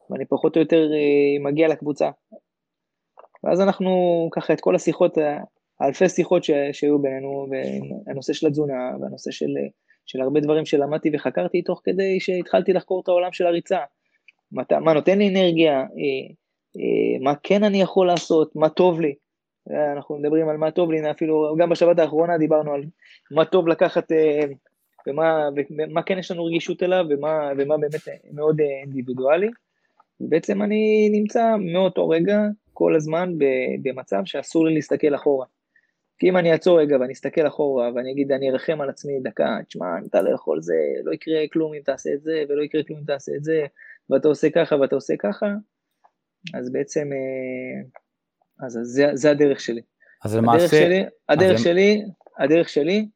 ואני 0.10 0.26
פחות 0.26 0.56
או 0.56 0.62
יותר 0.62 0.90
מגיע 1.40 1.68
לקבוצה. 1.68 2.10
ואז 3.44 3.62
אנחנו, 3.62 3.92
ככה, 4.32 4.54
את 4.54 4.62
כל 4.62 4.76
השיחות 4.76 5.18
האלפי 5.80 6.10
שיחות 6.10 6.44
שהיו 6.72 7.00
בינינו, 7.00 7.48
והנושא 8.08 8.34
של 8.34 8.48
התזונה, 8.48 8.92
והנושא 9.02 9.32
של, 9.32 9.54
של 10.06 10.22
הרבה 10.22 10.40
דברים 10.40 10.66
שלמדתי 10.66 11.10
וחקרתי 11.14 11.62
תוך 11.62 11.82
כדי 11.84 12.20
שהתחלתי 12.20 12.74
לחקור 12.74 13.02
את 13.04 13.08
העולם 13.08 13.32
של 13.32 13.48
הריצה. 13.48 13.80
מה, 14.52 14.64
מה 14.80 14.94
נותן 14.94 15.18
לי 15.18 15.30
אנרגיה, 15.30 15.74
אה, 15.74 15.84
אה, 15.84 16.34
מה 17.22 17.34
כן 17.44 17.64
אני 17.64 17.82
יכול 17.82 18.08
לעשות, 18.08 18.56
מה 18.56 18.70
טוב 18.70 19.02
לי. 19.02 19.16
אנחנו 19.70 20.18
מדברים 20.18 20.50
על 20.50 20.58
מה 20.58 20.72
טוב 20.72 20.92
לי, 20.92 21.12
אפילו 21.12 21.56
גם 21.60 21.70
בשבת 21.70 22.00
האחרונה 22.00 22.38
דיברנו 22.38 22.74
על 22.74 22.84
מה 23.32 23.46
טוב 23.46 23.68
לקחת 23.68 24.12
אה, 24.12 24.46
ומה, 25.08 25.50
ומה 25.78 26.04
כן 26.04 26.18
יש 26.18 26.32
לנו 26.32 26.46
רגישות 26.46 26.84
אליו 26.84 27.06
ומה, 27.10 27.52
ומה 27.58 27.78
באמת 27.78 28.02
מאוד 28.34 28.60
אינדיבידואלי. 28.60 29.50
ובעצם 30.22 30.62
אני 30.62 31.10
נמצא 31.12 31.56
מאותו 31.60 32.10
רגע 32.10 32.40
כל 32.74 32.96
הזמן 32.96 33.34
במצב 33.82 34.22
שאסור 34.26 34.66
לי 34.66 34.76
להסתכל 34.76 35.16
אחורה. 35.16 35.46
כי 36.20 36.30
אם 36.30 36.38
אני 36.38 36.52
אעצור 36.52 36.80
רגע 36.80 36.98
ואני 37.00 37.14
אסתכל 37.14 37.48
אחורה 37.48 37.90
ואני 37.96 38.12
אגיד, 38.12 38.32
אני 38.32 38.52
ארחם 38.52 38.82
על 38.82 38.90
עצמי 38.90 39.20
דקה, 39.24 39.58
תשמע, 39.68 39.86
אתה 40.10 40.22
לא 40.22 40.30
יכול 40.30 40.62
זה, 40.62 40.76
לא 41.04 41.14
יקרה 41.14 41.40
כלום 41.54 41.74
אם 41.74 41.82
תעשה 41.86 42.14
את 42.14 42.22
זה, 42.22 42.44
ולא 42.50 42.64
יקרה 42.64 42.84
כלום 42.84 43.00
אם 43.00 43.06
תעשה 43.06 43.32
את 43.36 43.44
זה, 43.44 43.66
ואתה 44.10 44.28
עושה 44.28 44.50
ככה 44.50 44.76
ואתה 44.76 44.96
עושה 44.96 45.14
ככה, 45.20 45.46
אז 46.54 46.72
בעצם, 46.72 47.10
אה, 47.14 48.66
אז 48.66 48.80
זה, 48.84 49.06
זה 49.14 49.32
הדרך 49.32 49.60
שלי. 49.60 49.82
אז 50.26 50.36
למעשה... 50.36 50.68
שלי, 50.68 51.04
הדרך 51.30 51.56
אז 51.56 51.64
שלי, 51.64 52.04
הדרך 52.40 52.70
שלי, 52.70 53.08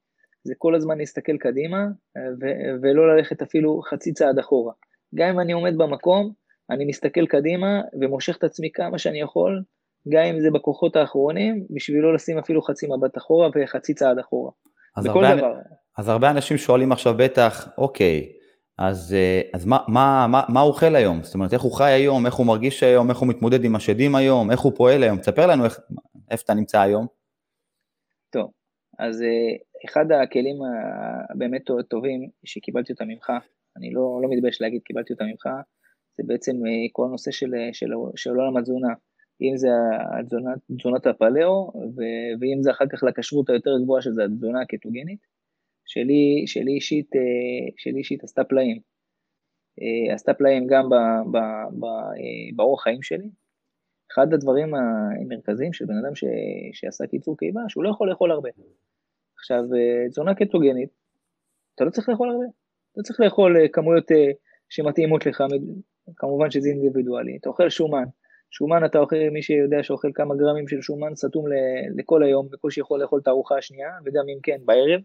זה 0.43 0.53
כל 0.57 0.75
הזמן 0.75 0.97
להסתכל 0.97 1.37
קדימה, 1.37 1.85
ו- 2.17 2.81
ולא 2.81 3.15
ללכת 3.15 3.41
אפילו 3.41 3.81
חצי 3.81 4.13
צעד 4.13 4.39
אחורה. 4.39 4.73
גם 5.15 5.29
אם 5.29 5.39
אני 5.39 5.51
עומד 5.51 5.77
במקום, 5.77 6.33
אני 6.69 6.85
מסתכל 6.85 7.25
קדימה 7.25 7.81
ומושך 8.01 8.37
את 8.37 8.43
עצמי 8.43 8.69
כמה 8.73 8.97
שאני 8.97 9.21
יכול, 9.21 9.63
גם 10.09 10.23
אם 10.23 10.39
זה 10.39 10.47
בכוחות 10.51 10.95
האחרונים, 10.95 11.65
בשביל 11.69 12.01
לא 12.01 12.13
לשים 12.13 12.37
אפילו 12.37 12.61
חצי 12.61 12.87
מבט 12.87 13.17
אחורה 13.17 13.49
וחצי 13.55 13.93
צעד 13.93 14.19
אחורה. 14.19 14.51
בכל 15.03 15.25
הרבה, 15.25 15.35
דבר. 15.37 15.53
אז 15.97 16.09
הרבה 16.09 16.29
אנשים 16.31 16.57
שואלים 16.57 16.91
עכשיו 16.91 17.13
בטח, 17.17 17.69
אוקיי, 17.77 18.31
אז, 18.79 19.13
אה, 19.13 19.41
אז 19.53 19.65
מה, 19.65 19.77
מה, 19.87 20.27
מה, 20.29 20.41
מה 20.49 20.59
הוא 20.59 20.69
אוכל 20.69 20.95
היום? 20.95 21.23
זאת 21.23 21.33
אומרת, 21.33 21.53
איך 21.53 21.61
הוא 21.61 21.71
חי 21.71 21.91
היום, 21.91 22.25
איך 22.25 22.33
הוא 22.33 22.47
מרגיש 22.47 22.83
היום, 22.83 23.09
איך 23.09 23.17
הוא 23.17 23.27
מתמודד 23.27 23.63
עם 23.63 23.75
השדים 23.75 24.15
היום, 24.15 24.51
איך 24.51 24.59
הוא 24.59 24.71
פועל 24.75 25.03
היום? 25.03 25.17
תספר 25.17 25.47
לנו 25.47 25.65
איך, 25.65 25.79
איפה 26.31 26.43
אתה 26.43 26.53
נמצא 26.53 26.81
היום. 26.81 27.07
טוב, 28.29 28.51
אז 28.99 29.21
אה, 29.21 29.57
אחד 29.85 30.05
הכלים 30.11 30.55
הבאמת 31.29 31.61
טובים 31.89 32.29
שקיבלתי 32.45 32.93
אותם 32.93 33.07
ממך, 33.07 33.31
אני 33.77 33.91
לא, 33.91 34.19
לא 34.23 34.29
מתבייש 34.29 34.61
להגיד 34.61 34.81
קיבלתי 34.85 35.13
אותם 35.13 35.25
ממך, 35.25 35.47
זה 36.17 36.23
בעצם 36.27 36.51
אה, 36.51 36.87
כל 36.91 37.05
הנושא 37.05 37.31
של, 37.31 37.51
של, 37.73 37.87
של 38.15 38.29
עולם 38.29 38.57
התזונה. 38.57 38.93
אם 39.41 39.57
זה 39.57 39.69
התזונת, 40.19 40.59
תזונת 40.79 41.07
הפלאו, 41.07 41.71
ואם 42.39 42.57
זה 42.61 42.71
אחר 42.71 42.85
כך 42.91 43.03
לכשרות 43.03 43.49
היותר 43.49 43.71
גבוהה, 43.83 44.01
שזה 44.01 44.23
התזונה 44.23 44.61
הקטוגנית, 44.61 45.19
שלי, 45.89 46.43
שלי 46.47 46.71
אישית, 46.71 47.15
אה, 47.15 47.71
שלי 47.77 47.97
אישית 47.97 48.23
עשתה 48.23 48.43
פלאים. 48.43 48.79
אה, 49.81 50.13
עשתה 50.13 50.33
פלאים 50.33 50.67
גם 50.67 50.89
ב, 50.89 50.95
ב, 51.31 51.85
אה, 51.85 52.55
באורח 52.55 52.83
חיים 52.83 53.01
שלי. 53.01 53.29
אחד 54.11 54.33
הדברים 54.33 54.75
המרכזיים 54.75 55.73
של 55.73 55.85
בן 55.85 55.97
אדם 56.05 56.15
ש, 56.15 56.23
שעשה 56.73 57.07
קיצור 57.07 57.37
קיבה, 57.37 57.61
שהוא 57.67 57.83
לא 57.83 57.89
יכול 57.89 58.09
לאכול 58.09 58.31
הרבה. 58.31 58.49
עכשיו, 59.37 59.63
תזונה 60.09 60.35
קטוגנית, 60.35 60.89
אתה 61.75 61.83
לא 61.83 61.89
צריך 61.89 62.09
לאכול 62.09 62.29
הרבה. 62.29 62.45
אתה 62.93 63.01
צריך 63.01 63.19
לאכול 63.19 63.57
כמויות 63.73 64.11
שמתאימות 64.69 65.25
לך, 65.25 65.43
כמובן 66.15 66.51
שזה 66.51 66.69
אינדיבידואלי. 66.69 67.37
אתה 67.37 67.49
אוכל 67.49 67.69
שומן, 67.69 68.03
שומן 68.51 68.85
אתה 68.85 68.99
אוכל, 68.99 69.29
מי 69.31 69.41
שיודע 69.41 69.83
שאוכל 69.83 70.11
כמה 70.13 70.35
גרמים 70.35 70.67
של 70.67 70.81
שומן 70.81 71.15
סתום 71.15 71.45
לכל 71.97 72.23
היום, 72.23 72.49
בקושי 72.49 72.79
יכול 72.79 73.01
לאכול 73.01 73.19
את 73.19 73.27
הארוחה 73.27 73.57
השנייה, 73.57 73.89
וגם 74.05 74.23
אם 74.33 74.39
כן, 74.43 74.57
בערב. 74.65 75.01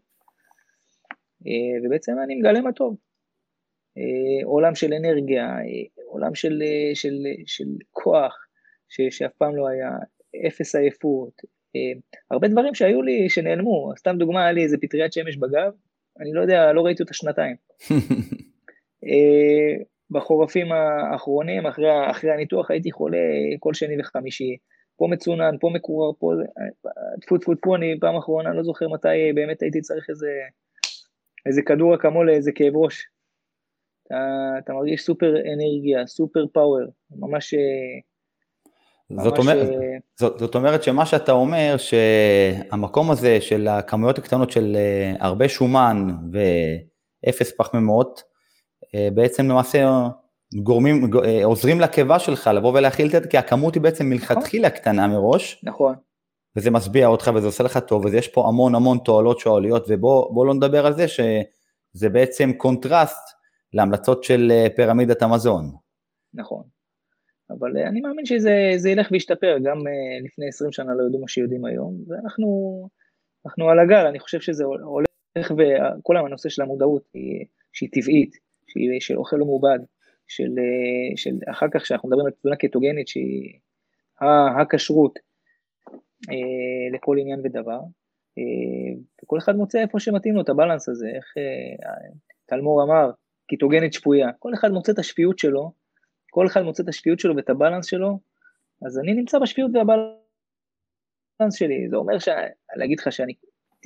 אה, 1.46 1.86
ובעצם 1.86 2.12
אני 2.24 2.34
מגלה 2.34 2.60
מה 2.60 2.72
טוב. 2.72 2.96
אה, 3.98 4.46
עולם 4.46 4.74
של 4.74 4.92
אנרגיה, 4.92 5.44
אה, 5.44 6.04
עולם 6.06 6.34
של, 6.34 6.62
של, 6.94 7.14
של 7.46 7.64
כוח, 7.90 8.36
ש, 8.88 9.00
שאף 9.10 9.32
פעם 9.38 9.56
לא 9.56 9.68
היה, 9.68 9.90
אפס 10.46 10.74
עייפות, 10.74 11.42
הרבה 12.30 12.48
דברים 12.48 12.74
שהיו 12.74 13.02
לי 13.02 13.28
שנעלמו, 13.28 13.92
סתם 13.98 14.16
דוגמה, 14.18 14.42
היה 14.42 14.52
לי 14.52 14.62
איזה 14.62 14.76
פטריית 14.80 15.12
שמש 15.12 15.36
בגב, 15.36 15.72
אני 16.20 16.32
לא 16.32 16.40
יודע, 16.40 16.72
לא 16.72 16.82
ראיתי 16.82 17.02
אותה 17.02 17.14
שנתיים. 17.14 17.56
בחורפים 20.10 20.66
האחרונים, 20.72 21.66
אחרי, 21.66 22.10
אחרי 22.10 22.32
הניתוח, 22.32 22.70
הייתי 22.70 22.92
חולה 22.92 23.18
כל 23.58 23.74
שני 23.74 24.00
וחמישי. 24.00 24.56
פה 24.96 25.06
מצונן, 25.10 25.54
פה 25.60 25.70
מקורר, 25.74 26.12
פה... 26.18 26.32
טפו 27.20 27.38
טפו 27.38 27.54
טפו, 27.54 27.76
אני 27.76 27.94
פעם 28.00 28.16
אחרונה, 28.16 28.54
לא 28.54 28.62
זוכר 28.62 28.88
מתי 28.88 29.32
באמת 29.34 29.62
הייתי 29.62 29.80
צריך 29.80 30.10
איזה, 30.10 30.28
איזה 31.46 31.62
כדור 31.62 31.94
אקמול 31.94 32.26
לאיזה 32.26 32.52
כאב 32.52 32.76
ראש. 32.76 33.06
אתה, 34.06 34.16
אתה 34.58 34.72
מרגיש 34.72 35.02
סופר 35.02 35.30
אנרגיה, 35.36 36.06
סופר 36.06 36.44
פאוור, 36.52 36.86
ממש... 37.10 37.54
זאת, 39.10 39.38
אומר, 39.38 39.70
זאת, 40.16 40.38
זאת 40.38 40.54
אומרת 40.54 40.82
שמה 40.82 41.06
שאתה 41.06 41.32
אומר, 41.32 41.76
שהמקום 41.76 43.10
הזה 43.10 43.40
של 43.40 43.68
הכמויות 43.68 44.18
הקטנות 44.18 44.50
של 44.50 44.76
אה, 44.76 45.14
הרבה 45.20 45.48
שומן 45.48 46.06
ואפס 46.32 47.52
פחמימות, 47.56 48.22
בעצם 49.14 49.48
למעשה 49.50 50.08
גורמים, 50.62 51.10
עוזרים 51.44 51.80
לקיבה 51.80 52.18
שלך 52.18 52.50
לבוא 52.54 52.72
ולהכיל 52.74 53.06
את 53.06 53.22
זה, 53.22 53.28
כי 53.28 53.38
הכמות 53.38 53.74
היא 53.74 53.82
בעצם 53.82 54.06
מלכתחילה 54.06 54.70
קטנה 54.70 55.06
מראש. 55.06 55.60
נכון. 55.62 55.94
וזה 56.56 56.70
משביע 56.70 57.06
אותך 57.06 57.30
וזה 57.34 57.46
עושה 57.46 57.64
לך 57.64 57.78
טוב, 57.78 58.04
וזה 58.04 58.16
יש 58.16 58.28
פה 58.28 58.48
המון 58.48 58.74
המון 58.74 58.98
תועלות 59.04 59.38
שואליות, 59.38 59.84
ובוא 59.88 60.46
לא 60.46 60.54
נדבר 60.54 60.86
על 60.86 60.92
זה 60.92 61.08
שזה 61.08 62.08
בעצם 62.08 62.52
קונטרסט 62.52 63.34
להמלצות 63.72 64.24
של 64.24 64.52
פירמידת 64.76 65.22
המזון. 65.22 65.64
נכון. 66.34 66.62
אבל 67.50 67.76
אני 67.76 68.00
מאמין 68.00 68.26
שזה 68.26 68.90
ילך 68.90 69.08
וישתפר, 69.12 69.56
גם 69.64 69.78
לפני 70.24 70.48
20 70.48 70.72
שנה 70.72 70.94
לא 70.94 71.06
ידעו 71.08 71.20
מה 71.20 71.28
שיודעים 71.28 71.64
היום, 71.64 71.94
ואנחנו 72.08 73.70
על 73.70 73.78
הגל, 73.78 74.06
אני 74.06 74.18
חושב 74.18 74.40
שזה 74.40 74.64
הולך, 74.64 75.06
וכל 75.38 76.16
הנושא 76.16 76.48
של 76.48 76.62
המודעות 76.62 77.02
היא, 77.14 77.44
שהיא 77.72 77.88
טבעית, 77.92 78.36
שהיא 78.66 79.00
של 79.00 79.16
אוכל 79.16 79.36
לא 79.36 79.44
מעובד, 79.44 79.78
של, 80.28 80.50
של 81.16 81.34
אחר 81.50 81.66
כך 81.72 81.86
שאנחנו 81.86 82.08
מדברים 82.08 82.26
על 82.26 82.32
תזונה 82.32 82.56
קטוגנית 82.56 83.08
שהיא 83.08 83.58
הכשרות 84.60 85.18
אה, 85.18 85.22
לכל 86.94 87.18
עניין 87.18 87.40
ודבר, 87.44 87.80
אה, 88.38 89.02
וכל 89.22 89.38
אחד 89.38 89.56
מוצא 89.56 89.78
איפה 89.78 90.00
שמתאים 90.00 90.34
לו 90.34 90.42
את 90.42 90.48
הבלנס 90.48 90.88
הזה, 90.88 91.08
איך 91.08 91.34
אה, 91.38 92.10
תלמור 92.46 92.82
אמר, 92.82 93.10
קיטוגנית 93.46 93.92
שפויה, 93.92 94.28
כל 94.38 94.54
אחד 94.54 94.70
מוצא 94.70 94.92
את 94.92 94.98
השפיות 94.98 95.38
שלו, 95.38 95.72
כל 96.30 96.46
אחד 96.46 96.62
מוצא 96.62 96.82
את 96.82 96.88
השפיות 96.88 97.20
שלו 97.20 97.36
ואת 97.36 97.50
הבלנס 97.50 97.86
שלו, 97.86 98.18
אז 98.86 98.98
אני 98.98 99.14
נמצא 99.14 99.38
בשפיות 99.38 99.70
והבלנס 99.74 101.54
שלי, 101.54 101.88
זה 101.88 101.96
אומר, 101.96 102.18
ש... 102.18 102.28
להגיד 102.76 103.00
לך 103.00 103.12
שאני 103.12 103.32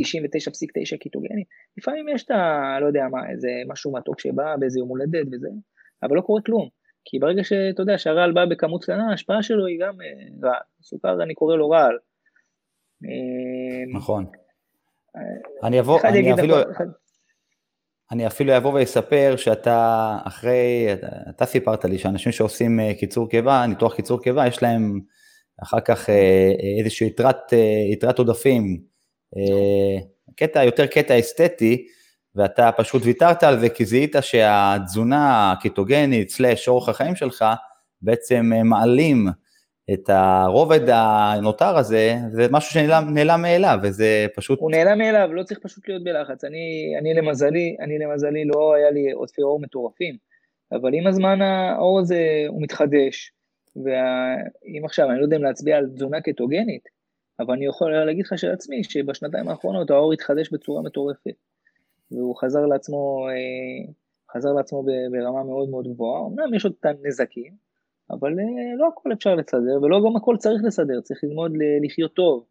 99.9 0.00 0.96
קיטוגני, 1.00 1.44
לפעמים 1.78 2.08
יש 2.08 2.24
את 2.24 2.30
ה... 2.30 2.78
לא 2.80 2.86
יודע 2.86 3.04
מה, 3.10 3.30
איזה 3.30 3.48
משהו 3.66 3.92
מתוק 3.92 4.20
שבא 4.20 4.56
באיזה 4.56 4.78
יום 4.78 4.88
הולדת 4.88 5.26
וזה, 5.32 5.48
אבל 6.02 6.16
לא 6.16 6.20
קורה 6.20 6.42
כלום. 6.42 6.68
כי 7.04 7.18
ברגע 7.18 7.44
שאתה 7.44 7.82
יודע 7.82 7.98
שהרעל 7.98 8.32
בא 8.32 8.44
בכמות 8.44 8.82
קטנה, 8.82 9.10
ההשפעה 9.10 9.42
שלו 9.42 9.66
היא 9.66 9.78
גם 9.80 10.00
אה, 10.00 10.48
רעל. 10.48 10.62
סוכר 10.82 11.22
אני 11.22 11.34
קורא 11.34 11.56
לו 11.56 11.70
רעל. 11.70 11.98
אה, 13.04 13.98
נכון. 13.98 14.26
אה, 15.16 15.68
אני 15.68 15.80
אבוא, 15.80 16.00
אני 16.04 16.34
אפילו... 16.34 16.56
אני 18.10 18.26
אפילו 18.26 18.56
אבוא 18.56 18.72
ואספר 18.72 19.34
שאתה 19.36 20.18
אחרי, 20.24 20.86
אתה 21.28 21.46
סיפרת 21.46 21.84
לי 21.84 21.98
שאנשים 21.98 22.32
שעושים 22.32 22.80
קיצור 22.98 23.28
קיבה, 23.28 23.66
ניתוח 23.66 23.94
קיצור 23.94 24.22
קיבה, 24.22 24.46
יש 24.46 24.62
להם 24.62 25.00
אחר 25.62 25.80
כך 25.80 26.10
איזושהי 26.78 27.06
יתרת, 27.06 27.52
יתרת 27.92 28.18
עודפים, 28.18 28.80
קטע, 30.36 30.64
יותר 30.64 30.86
קטע 30.86 31.18
אסתטי, 31.18 31.86
ואתה 32.34 32.70
פשוט 32.76 33.02
ויתרת 33.04 33.42
על 33.42 33.60
זה 33.60 33.68
כי 33.68 33.84
זיהית 33.84 34.16
שהתזונה 34.20 35.52
הקיטוגנית 35.52 36.30
סלאש 36.30 36.68
אורח 36.68 36.88
החיים 36.88 37.16
שלך 37.16 37.44
בעצם 38.02 38.50
מעלים 38.64 39.26
את 39.92 40.08
הרובד 40.08 40.80
הנותר 40.88 41.76
הזה, 41.76 42.14
זה 42.32 42.46
משהו 42.50 42.72
שנעלם 42.72 43.42
מאליו, 43.42 43.78
וזה 43.82 44.26
פשוט... 44.36 44.58
הוא 44.58 44.70
נעלם 44.70 44.98
מאליו, 44.98 45.28
לא 45.32 45.42
צריך 45.42 45.60
פשוט 45.62 45.88
להיות 45.88 46.04
בלחץ. 46.04 46.44
אני, 46.44 46.94
אני 47.00 47.14
למזלי, 47.14 47.76
אני 47.80 47.98
למזלי 47.98 48.44
לא 48.44 48.74
היה 48.74 48.90
לי 48.90 49.10
עודפי 49.10 49.42
אור 49.42 49.60
מטורפים, 49.60 50.16
אבל 50.72 50.94
עם 50.94 51.06
הזמן 51.06 51.42
האור 51.42 52.00
הזה 52.00 52.44
הוא 52.48 52.62
מתחדש, 52.62 53.32
ואם 53.76 54.84
עכשיו, 54.84 55.10
אני 55.10 55.18
לא 55.18 55.24
יודע 55.24 55.36
אם 55.36 55.42
להצביע 55.42 55.76
על 55.76 55.86
תזונה 55.86 56.20
קטוגנית, 56.20 56.88
אבל 57.40 57.54
אני 57.54 57.66
יכול 57.66 58.04
להגיד 58.04 58.24
לך 58.24 58.38
של 58.38 58.50
עצמי, 58.50 58.84
שבשנתיים 58.84 59.48
האחרונות 59.48 59.90
האור 59.90 60.12
התחדש 60.12 60.52
בצורה 60.52 60.82
מטורפת. 60.82 61.34
והוא 62.10 62.36
חזר 62.36 62.66
לעצמו, 62.66 63.28
אה, 63.28 63.92
חזר 64.32 64.52
לעצמו 64.52 64.84
ברמה 65.12 65.44
מאוד 65.44 65.68
מאוד 65.68 65.88
גבוהה, 65.88 66.26
אמנם 66.26 66.54
יש 66.54 66.64
עוד 66.64 66.74
את 66.80 66.86
הנזקים, 66.86 67.67
אבל 68.10 68.38
אה, 68.40 68.76
לא 68.76 68.88
הכל 68.88 69.12
אפשר 69.12 69.34
לסדר, 69.34 69.82
ולא 69.82 70.00
גם 70.04 70.16
הכל 70.16 70.36
צריך 70.38 70.62
לסדר, 70.64 71.00
צריך 71.00 71.24
ללמוד 71.24 71.52
לחיות 71.84 72.14
טוב 72.14 72.46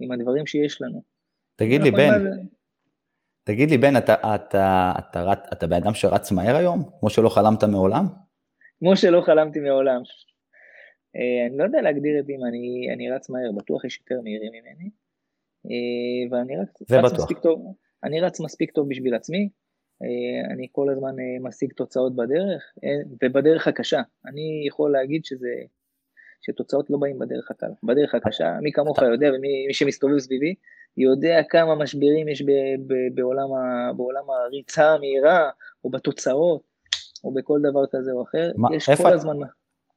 עם 0.00 0.12
הדברים 0.12 0.46
שיש 0.46 0.82
לנו. 0.82 1.02
תגיד 1.56 1.82
לי, 1.82 1.90
בן, 1.90 2.24
תגיד 3.44 3.70
לי, 3.70 3.78
בן, 3.78 3.96
אתה, 3.96 4.14
אתה, 4.14 4.34
אתה, 4.34 4.92
אתה, 4.98 5.32
אתה 5.52 5.66
בן 5.66 5.76
אדם 5.76 5.94
שרץ 5.94 6.32
מהר 6.32 6.56
היום? 6.56 6.90
כמו 7.00 7.10
שלא 7.10 7.28
חלמת 7.28 7.64
מעולם? 7.64 8.04
כמו 8.78 8.96
שלא 8.96 9.20
חלמתי 9.20 9.60
מעולם. 9.60 10.02
אה, 11.16 11.46
אני 11.46 11.58
לא 11.58 11.64
יודע 11.64 11.82
להגדיר 11.82 12.20
את 12.20 12.26
זה 12.26 12.32
אם 12.32 12.44
אני, 12.48 12.94
אני 12.94 13.10
רץ 13.10 13.30
מהר, 13.30 13.52
בטוח 13.56 13.84
יש 13.84 14.00
יותר 14.00 14.22
מהירים 14.22 14.52
ממני. 14.52 14.90
ואני 16.30 16.56
רק 16.56 16.68
רץ 16.90 17.12
מספיק 17.12 17.38
טוב. 17.38 17.74
אני 18.04 18.20
רץ 18.20 18.40
מספיק 18.40 18.70
טוב 18.70 18.88
בשביל 18.88 19.14
עצמי, 19.14 19.38
אה, 19.38 19.48
אני 20.50 20.66
כל 20.72 20.90
הזמן 20.90 21.20
אה, 21.20 21.48
משיג 21.48 21.72
תוצאות 21.72 22.16
בדרך, 22.16 22.62
אה, 22.84 22.90
ובדרך 23.22 23.68
הקשה. 23.68 24.00
אני 24.26 24.64
יכול 24.68 24.92
להגיד 24.92 25.24
שזה, 25.24 25.48
שתוצאות 26.42 26.90
לא 26.90 26.98
באים 26.98 27.18
בדרך 27.18 27.50
הקלה. 27.50 27.74
בדרך 27.82 28.14
הקשה, 28.14 28.58
מי 28.62 28.72
כמוך 28.72 29.02
יודע, 29.02 29.28
ומי 29.28 29.74
שמסתובב 29.74 30.18
סביבי, 30.18 30.54
יודע 30.96 31.40
כמה 31.48 31.74
משברים 31.74 32.28
יש 32.28 32.42
ב, 32.42 32.50
ב, 32.86 32.94
בעולם, 33.14 33.52
ה, 33.52 33.92
בעולם 33.92 34.30
הריצה 34.30 34.90
המהירה, 34.90 35.50
או 35.84 35.90
בתוצאות, 35.90 36.62
או 37.24 37.34
בכל 37.34 37.60
דבר 37.70 37.84
כזה 37.92 38.12
או 38.12 38.22
אחר. 38.22 38.52
מה, 38.56 38.68
יש 38.76 38.88
איפה, 38.88 39.02
כל 39.02 39.12
הזמן... 39.12 39.36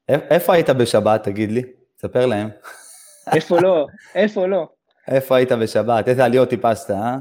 איפה 0.10 0.54
היית 0.54 0.70
בשבת, 0.70 1.24
תגיד 1.24 1.52
לי? 1.52 1.62
ספר 1.98 2.26
להם. 2.26 2.50
איפה 3.34 3.62
לא? 3.62 3.88
איפה 4.16 4.48
לא? 4.48 4.68
איפה 5.08 5.38
היית 5.38 5.52
בשבת? 5.52 6.08
איזה 6.08 6.26
עליות 6.26 6.50
טיפסת, 6.50 6.92
אה? 6.92 7.18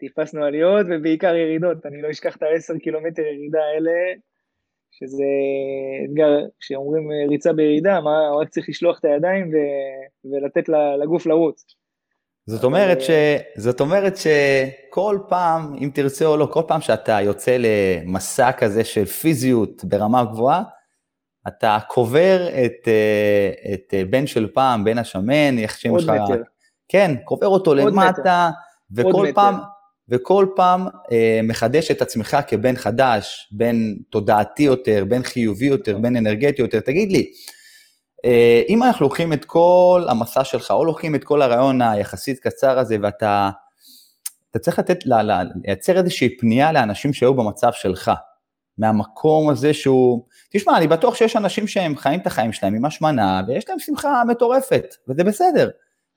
טיפסנו 0.00 0.44
עליות 0.44 0.86
ובעיקר 0.90 1.34
ירידות, 1.34 1.86
אני 1.86 2.02
לא 2.02 2.10
אשכח 2.10 2.36
את 2.36 2.42
ה-10 2.42 2.78
קילומטר 2.78 3.22
ירידה 3.22 3.60
האלה, 3.74 3.90
שזה 4.90 5.24
אתגר, 6.04 6.38
כשאומרים 6.60 7.08
ריצה 7.28 7.52
בירידה, 7.52 8.00
מה, 8.00 8.30
רק 8.40 8.48
צריך 8.48 8.68
לשלוח 8.68 8.98
את 8.98 9.04
הידיים 9.04 9.48
ו... 9.48 9.56
ולתת 10.24 10.68
לגוף 11.02 11.26
לרוץ. 11.26 11.64
זאת 12.46 12.64
אומרת, 12.64 13.00
ש... 13.00 13.10
זאת 13.56 13.80
אומרת 13.80 14.14
שכל 14.16 15.18
פעם, 15.28 15.74
אם 15.74 15.90
תרצה 15.94 16.26
או 16.26 16.36
לא, 16.36 16.46
כל 16.46 16.62
פעם 16.68 16.80
שאתה 16.80 17.20
יוצא 17.20 17.56
למסע 17.58 18.52
כזה 18.52 18.84
של 18.84 19.04
פיזיות 19.04 19.84
ברמה 19.84 20.24
גבוהה, 20.24 20.62
אתה 21.48 21.78
קובר 21.88 22.48
את, 22.64 22.88
את 23.74 23.94
בן 24.10 24.26
של 24.26 24.48
פעם, 24.54 24.84
בן 24.84 24.98
השמן, 24.98 25.58
איך 25.58 25.78
שם 25.78 25.96
לך... 25.96 26.08
עוד 26.08 26.20
מטר. 26.20 26.42
כן, 26.88 27.14
קובר 27.24 27.46
אותו 27.46 27.74
למטה, 27.74 28.50
מטר. 28.92 29.08
וכל 29.08 29.26
פעם, 29.34 29.54
מטר. 29.54 29.64
וכל 30.10 30.46
פעם 30.56 30.86
אה, 31.12 31.40
מחדש 31.42 31.90
את 31.90 32.02
עצמך 32.02 32.36
כבן 32.46 32.76
חדש, 32.76 33.48
בן 33.52 33.94
תודעתי 34.10 34.62
יותר, 34.62 35.04
בן 35.08 35.22
חיובי 35.22 35.66
יותר, 35.66 35.98
בן 35.98 36.16
אנרגטי 36.16 36.62
יותר. 36.62 36.80
תגיד 36.80 37.12
לי, 37.12 37.32
אה, 38.24 38.62
אם 38.68 38.82
אנחנו 38.82 39.04
לוקחים 39.06 39.32
את 39.32 39.44
כל 39.44 40.04
המסע 40.08 40.44
שלך, 40.44 40.70
או 40.70 40.84
לוקחים 40.84 41.14
את 41.14 41.24
כל 41.24 41.42
הרעיון 41.42 41.82
היחסית 41.82 42.38
קצר 42.38 42.78
הזה, 42.78 42.96
ואתה 43.02 43.50
אתה 44.50 44.58
צריך 44.58 44.78
לתת, 44.78 45.06
לה, 45.06 45.22
לה, 45.22 45.42
לייצר 45.64 45.98
איזושהי 45.98 46.36
פנייה 46.38 46.72
לאנשים 46.72 47.12
שהיו 47.12 47.34
במצב 47.34 47.70
שלך, 47.72 48.10
מהמקום 48.78 49.50
הזה 49.50 49.74
שהוא... 49.74 50.24
תשמע, 50.50 50.76
אני 50.76 50.86
בטוח 50.86 51.14
שיש 51.14 51.36
אנשים 51.36 51.66
שהם 51.66 51.96
חיים 51.96 52.20
את 52.20 52.26
החיים 52.26 52.52
שלהם 52.52 52.74
עם 52.74 52.84
השמנה, 52.84 53.42
ויש 53.48 53.68
להם 53.68 53.78
שמחה 53.78 54.22
מטורפת, 54.28 54.94
וזה 55.08 55.24
בסדר. 55.24 55.70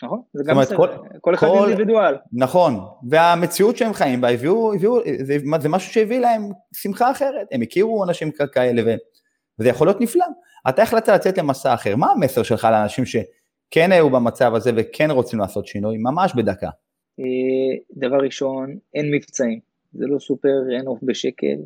נכון, 0.04 0.22
זה 0.34 0.44
גם 0.46 0.58
בסדר, 0.58 0.78
כל, 0.78 0.88
כל 1.22 1.36
אחד 1.36 1.48
כל, 1.48 1.58
אינדיבידואל. 1.58 2.16
נכון, 2.34 2.74
והמציאות 3.10 3.78
שהם 3.78 3.94
חיים 3.94 4.22
בה, 4.22 4.30
הביאו, 4.30 4.74
הביאו, 4.74 5.00
זה, 5.24 5.38
זה 5.60 5.70
משהו 5.70 5.94
שהביא 5.94 6.20
להם 6.20 6.50
שמחה 6.76 7.12
אחרת, 7.12 7.48
הם 7.52 7.62
הכירו 7.62 8.04
אנשים 8.04 8.32
כאלה, 8.52 8.96
וזה 9.60 9.70
יכול 9.70 9.88
להיות 9.88 10.02
נפלא. 10.02 10.26
אתה 10.70 10.84
החלטת 10.84 11.10
לצאת 11.10 11.38
למסע 11.38 11.74
אחר, 11.74 11.96
מה 11.96 12.12
המסר 12.12 12.44
שלך 12.44 12.68
לאנשים 12.72 13.06
שכן 13.06 13.92
היו 13.92 14.10
במצב 14.10 14.56
הזה 14.56 14.72
וכן 14.76 15.12
רוצים 15.12 15.40
לעשות 15.40 15.68
שינוי, 15.68 15.98
ממש 15.98 16.34
בדקה. 16.36 16.70
אה, 17.20 17.98
דבר 18.08 18.18
ראשון, 18.18 18.78
אין 18.94 19.12
מבצעים, 19.12 19.60
זה 19.94 20.06
לא 20.08 20.20
סופר 20.20 20.76
אין 20.78 20.88
אוף 20.88 21.00
בשקל, 21.04 21.58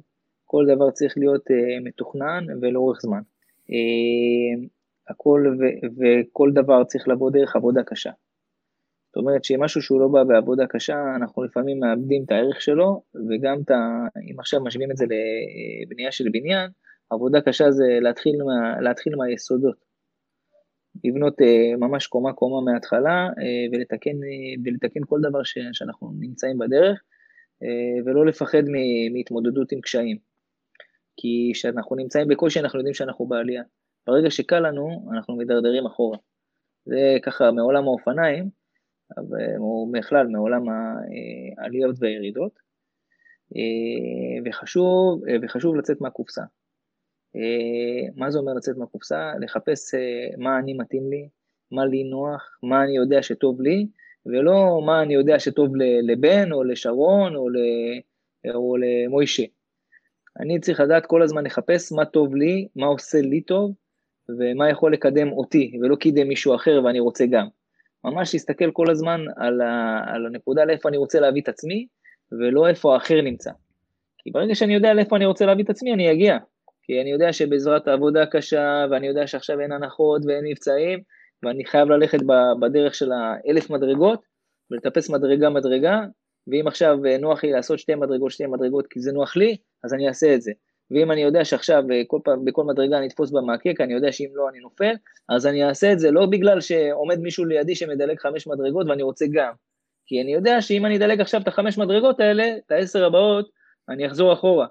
כל 0.45 0.65
דבר 0.75 0.91
צריך 0.91 1.13
להיות 1.17 1.41
uh, 1.41 1.83
מתוכנן 1.83 2.45
ולאורך 2.61 2.99
זמן. 3.01 3.21
Uh, 3.69 4.67
הכל 5.09 5.55
ו- 5.59 5.87
וכל 5.97 6.51
דבר 6.53 6.83
צריך 6.83 7.07
לבוא 7.07 7.31
דרך 7.31 7.55
עבודה 7.55 7.83
קשה. 7.83 8.11
זאת 9.07 9.15
אומרת 9.15 9.43
שמשהו 9.43 9.81
שהוא 9.81 9.99
לא 10.01 10.07
בא 10.07 10.23
בעבודה 10.23 10.67
קשה, 10.67 11.15
אנחנו 11.15 11.43
לפעמים 11.43 11.79
מאבדים 11.79 12.23
את 12.25 12.31
הערך 12.31 12.61
שלו, 12.61 13.01
וגם 13.29 13.61
את 13.61 13.71
ה... 13.71 14.07
אם 14.31 14.39
עכשיו 14.39 14.63
משווים 14.63 14.91
את 14.91 14.97
זה 14.97 15.05
לבנייה 15.85 16.11
של 16.11 16.25
בניין, 16.31 16.69
עבודה 17.09 17.41
קשה 17.41 17.71
זה 17.71 17.85
להתחיל, 18.01 18.43
מה, 18.43 18.81
להתחיל 18.81 19.15
מהיסודות. 19.15 19.75
לבנות 21.03 21.41
uh, 21.41 21.77
ממש 21.77 22.07
קומה 22.07 22.33
קומה 22.33 22.71
מההתחלה 22.71 23.27
uh, 23.29 23.75
ולתקן, 23.75 24.11
uh, 24.11 24.61
ולתקן 24.65 24.99
כל 25.07 25.19
דבר 25.21 25.43
ש, 25.43 25.57
שאנחנו 25.73 26.11
נמצאים 26.19 26.57
בדרך 26.57 27.01
ולא 28.05 28.25
לפחד 28.25 28.63
מהתמודדות 29.13 29.71
עם 29.71 29.81
קשיים. 29.81 30.17
כי 31.17 31.51
כשאנחנו 31.53 31.95
נמצאים 31.95 32.27
בקושי 32.27 32.59
אנחנו 32.59 32.79
יודעים 32.79 32.93
שאנחנו 32.93 33.25
בעלייה. 33.25 33.63
ברגע 34.07 34.31
שקל 34.31 34.59
לנו, 34.59 35.09
אנחנו 35.13 35.35
מידרדרים 35.35 35.85
אחורה. 35.85 36.17
זה 36.85 37.17
ככה 37.23 37.51
מעולם 37.51 37.83
האופניים, 37.83 38.49
או 39.57 39.91
בכלל 39.91 40.27
מעולם 40.27 40.63
העליות 41.57 41.95
והירידות. 41.99 42.67
וחשוב, 44.45 45.21
וחשוב 45.41 45.75
לצאת 45.75 46.01
מהקופסה. 46.01 46.41
מה 48.15 48.31
זה 48.31 48.39
אומר 48.39 48.53
לצאת 48.53 48.77
מהקופסה? 48.77 49.31
לחפש 49.41 49.95
מה 50.37 50.59
אני 50.59 50.73
מתאים 50.73 51.09
לי, 51.09 51.29
מה 51.71 51.85
לי 51.85 52.03
נוח, 52.03 52.57
מה 52.63 52.83
אני 52.83 52.95
יודע 52.95 53.21
שטוב 53.23 53.61
לי, 53.61 53.87
ולא 54.25 54.81
מה 54.85 55.01
אני 55.01 55.13
יודע 55.13 55.39
שטוב 55.39 55.75
לבן 56.03 56.51
או 56.51 56.63
לשרון 56.63 57.35
או, 57.35 57.47
או 58.55 58.75
למוישה. 58.77 59.43
אני 60.39 60.59
צריך 60.59 60.79
לדעת 60.79 61.05
כל 61.05 61.21
הזמן 61.21 61.43
לחפש 61.43 61.91
מה 61.91 62.05
טוב 62.05 62.35
לי, 62.35 62.67
מה 62.75 62.85
עושה 62.85 63.21
לי 63.21 63.41
טוב, 63.41 63.71
ומה 64.29 64.69
יכול 64.69 64.93
לקדם 64.93 65.31
אותי, 65.31 65.77
ולא 65.81 65.95
קידם 65.95 66.27
מישהו 66.27 66.55
אחר 66.55 66.81
ואני 66.85 66.99
רוצה 66.99 67.25
גם. 67.25 67.47
ממש 68.11 68.33
להסתכל 68.33 68.71
כל 68.71 68.89
הזמן 68.89 69.21
על, 69.37 69.61
ה, 69.61 70.03
על 70.07 70.25
הנקודה 70.25 70.65
לאיפה 70.65 70.89
אני 70.89 70.97
רוצה 70.97 71.19
להביא 71.19 71.41
את 71.41 71.49
עצמי, 71.49 71.87
ולא 72.31 72.67
איפה 72.67 72.93
האחר 72.93 73.21
נמצא. 73.21 73.51
כי 74.17 74.31
ברגע 74.31 74.55
שאני 74.55 74.73
יודע 74.73 74.93
לאיפה 74.93 75.15
אני 75.15 75.25
רוצה 75.25 75.45
להביא 75.45 75.63
את 75.63 75.69
עצמי, 75.69 75.93
אני 75.93 76.11
אגיע. 76.11 76.37
כי 76.83 77.01
אני 77.01 77.11
יודע 77.11 77.33
שבעזרת 77.33 77.87
העבודה 77.87 78.23
הקשה, 78.23 78.85
ואני 78.91 79.07
יודע 79.07 79.27
שעכשיו 79.27 79.59
אין 79.59 79.71
הנחות 79.71 80.21
ואין 80.25 80.45
מבצעים, 80.45 80.99
ואני 81.43 81.65
חייב 81.65 81.89
ללכת 81.89 82.19
בדרך 82.61 82.95
של 82.95 83.11
האלף 83.11 83.69
מדרגות, 83.69 84.21
ולטפס 84.71 85.09
מדרגה 85.09 85.49
מדרגה, 85.49 86.01
ואם 86.47 86.67
עכשיו 86.67 86.97
נוח 87.19 87.43
לי 87.43 87.51
לעשות 87.51 87.79
שתי 87.79 87.95
מדרגות, 87.95 88.31
שתי 88.31 88.45
מדרגות 88.45 88.87
כי 88.87 88.99
זה 88.99 89.11
נוח 89.11 89.37
לי, 89.37 89.57
אז 89.83 89.93
אני 89.93 90.07
אעשה 90.07 90.35
את 90.35 90.41
זה. 90.41 90.51
ואם 90.91 91.11
אני 91.11 91.21
יודע 91.21 91.45
שעכשיו 91.45 91.83
אה, 91.91 92.01
כל 92.07 92.19
פעם, 92.23 92.45
בכל 92.45 92.63
מדרגה 92.63 92.97
אני 92.97 93.07
אתפוס 93.07 93.31
במעקה, 93.31 93.69
אני 93.79 93.93
יודע 93.93 94.11
שאם 94.11 94.29
לא 94.33 94.49
אני 94.49 94.59
נופל, 94.59 94.93
אז 95.29 95.47
אני 95.47 95.63
אעשה 95.63 95.93
את 95.93 95.99
זה 95.99 96.11
לא 96.11 96.25
בגלל 96.25 96.61
שעומד 96.61 97.19
מישהו 97.19 97.45
לידי 97.45 97.75
שמדלג 97.75 98.19
חמש 98.19 98.47
מדרגות 98.47 98.87
ואני 98.89 99.03
רוצה 99.03 99.25
גם. 99.31 99.53
כי 100.05 100.21
אני 100.21 100.33
יודע 100.33 100.61
שאם 100.61 100.85
אני 100.85 100.97
אדלג 100.97 101.21
עכשיו 101.21 101.41
את 101.41 101.47
החמש 101.47 101.77
מדרגות 101.77 102.19
האלה, 102.19 102.57
את 102.65 102.71
העשר 102.71 103.05
הבאות, 103.05 103.49
אני 103.89 104.07
אחזור 104.07 104.33
אחורה. 104.33 104.67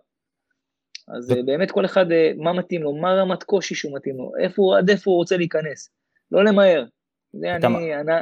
אז 1.08 1.32
אה, 1.32 1.42
באמת 1.42 1.70
כל 1.70 1.84
אחד, 1.84 2.12
אה, 2.12 2.32
מה 2.36 2.52
מתאים 2.52 2.82
לו, 2.82 2.92
מה 2.92 3.14
רמת 3.14 3.42
קושי 3.42 3.74
שהוא 3.74 3.96
מתאים 3.96 4.16
לו, 4.16 4.32
איפה, 4.42 4.78
עד 4.78 4.90
איפה 4.90 5.10
הוא 5.10 5.18
רוצה 5.18 5.36
להיכנס. 5.36 5.90
לא 6.32 6.44
למהר. 6.44 6.84
זה 7.32 7.54
אני, 7.54 7.66
אני, 7.94 8.12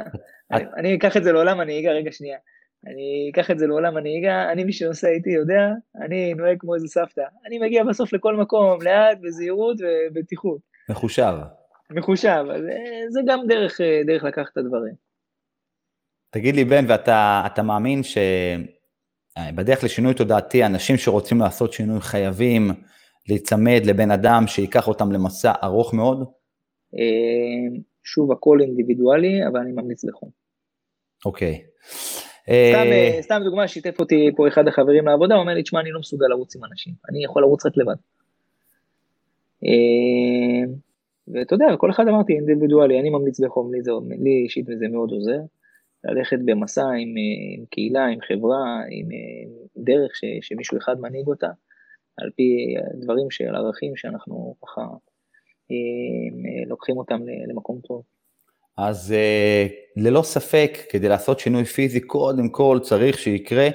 אני, 0.51 0.63
אני 0.77 0.95
אקח 0.95 1.17
את 1.17 1.23
זה 1.23 1.31
לעולם 1.31 1.59
הנהיגה, 1.59 1.91
רגע 1.91 2.11
שנייה. 2.11 2.37
אני 2.85 3.29
אקח 3.33 3.51
את 3.51 3.59
זה 3.59 3.67
לעולם 3.67 3.97
הנהיגה, 3.97 4.51
אני 4.51 4.63
מי 4.63 4.73
שנוסע 4.73 5.07
איתי 5.07 5.29
יודע, 5.29 5.61
אני 6.05 6.33
נוהג 6.33 6.57
כמו 6.59 6.75
איזה 6.75 6.87
סבתא. 6.87 7.21
אני 7.47 7.59
מגיע 7.59 7.83
בסוף 7.83 8.13
לכל 8.13 8.35
מקום, 8.35 8.81
לאט, 8.81 9.17
בזהירות 9.21 9.77
ובטיחות. 9.81 10.59
מחושב. 10.89 11.33
מחושב, 11.91 12.43
אז 12.55 12.63
אה, 12.65 13.09
זה 13.09 13.19
גם 13.27 13.39
דרך, 13.47 13.81
אה, 13.81 14.01
דרך 14.05 14.23
לקחת 14.23 14.51
את 14.51 14.57
הדברים. 14.57 14.93
תגיד 16.29 16.55
לי 16.55 16.65
בן, 16.65 16.85
ואתה 16.87 17.63
מאמין 17.63 18.01
שבדרך 18.03 19.83
לשינוי 19.83 20.13
תודעתי, 20.13 20.65
אנשים 20.65 20.97
שרוצים 20.97 21.39
לעשות 21.39 21.73
שינוי 21.73 22.01
חייבים 22.01 22.71
להיצמד 23.29 23.81
לבן 23.85 24.11
אדם 24.11 24.43
שייקח 24.47 24.87
אותם 24.87 25.11
למסע 25.11 25.53
ארוך 25.63 25.93
מאוד? 25.93 26.19
אה, 26.97 27.79
שוב, 28.03 28.31
הכל 28.31 28.57
אינדיבידואלי, 28.61 29.47
אבל 29.47 29.59
אני 29.59 29.71
ממליץ 29.71 30.05
בחום. 30.05 30.29
אוקיי. 31.25 31.61
סתם, 32.45 32.91
אה, 32.91 33.17
סתם 33.21 33.41
דוגמה, 33.43 33.67
שיתף 33.67 33.99
אותי 33.99 34.31
פה 34.35 34.47
אחד 34.47 34.67
החברים 34.67 35.05
לעבודה, 35.05 35.35
הוא 35.35 35.41
אומר 35.41 35.53
לי, 35.53 35.63
תשמע, 35.63 35.79
אני 35.79 35.91
לא 35.91 35.99
מסוגל 35.99 36.25
לרוץ 36.29 36.55
עם 36.55 36.63
אנשים, 36.63 36.93
אני 37.09 37.23
יכול 37.23 37.41
לרוץ 37.41 37.65
רק 37.65 37.77
לבד. 37.77 37.95
אה, 39.65 40.73
ואתה 41.27 41.55
יודע, 41.55 41.65
כל 41.77 41.91
אחד 41.91 42.07
אמרתי 42.07 42.33
אינדיבידואלי, 42.33 42.99
אני 42.99 43.09
ממליץ 43.09 43.39
בחום, 43.39 43.73
לי, 43.73 43.81
זה, 43.81 43.91
לי 44.23 44.41
אישית 44.43 44.65
וזה 44.69 44.87
מאוד 44.87 45.11
עוזר, 45.11 45.39
ללכת 46.03 46.37
במסע 46.45 46.81
עם, 46.81 46.93
אה, 47.17 47.57
עם 47.57 47.65
קהילה, 47.69 48.05
עם 48.05 48.19
חברה, 48.21 48.81
עם 48.89 49.07
דרך 49.77 50.15
ש, 50.15 50.25
שמישהו 50.41 50.77
אחד 50.77 50.99
מנהיג 50.99 51.27
אותה, 51.27 51.49
על 52.17 52.29
פי 52.35 52.75
דברים 52.93 53.31
של 53.31 53.55
ערכים 53.55 53.95
שאנחנו 53.95 54.55
ככה 54.61 54.81
לוקחים 56.67 56.97
אותם 56.97 57.19
למקום 57.47 57.79
טוב. 57.87 58.03
אז 58.77 59.13
uh, 59.13 59.71
ללא 59.95 60.21
ספק, 60.21 60.77
כדי 60.89 61.09
לעשות 61.09 61.39
שינוי 61.39 61.65
פיזי, 61.65 61.99
קודם 61.99 62.49
כל 62.49 62.79
צריך 62.83 63.19
שיקרה 63.19 63.69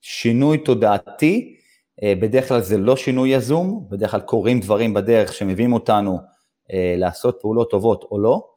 שינוי 0.00 0.58
תודעתי. 0.58 1.56
Uh, 2.00 2.04
בדרך 2.20 2.48
כלל 2.48 2.60
זה 2.60 2.78
לא 2.78 2.96
שינוי 2.96 3.28
יזום, 3.28 3.86
בדרך 3.90 4.10
כלל 4.10 4.20
קורים 4.20 4.60
דברים 4.60 4.94
בדרך 4.94 5.32
שמביאים 5.32 5.72
אותנו 5.72 6.18
uh, 6.18 6.72
לעשות 6.96 7.38
פעולות 7.40 7.70
טובות 7.70 8.04
או 8.10 8.18
לא. 8.18 8.48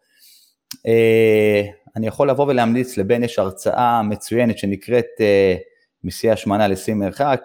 Uh, 0.76 1.72
אני 1.96 2.08
יכול 2.08 2.30
לבוא 2.30 2.46
ולהמליץ 2.46 2.98
לבן, 2.98 3.24
יש 3.24 3.40
הרצאה 3.40 4.02
מצוינת 4.02 4.58
שנקראת 4.58 5.06
uh, 5.18 5.60
מסיע 6.04 6.34
השמנה 6.34 6.68
לשיא 6.68 6.94
מרחק, 6.94 7.42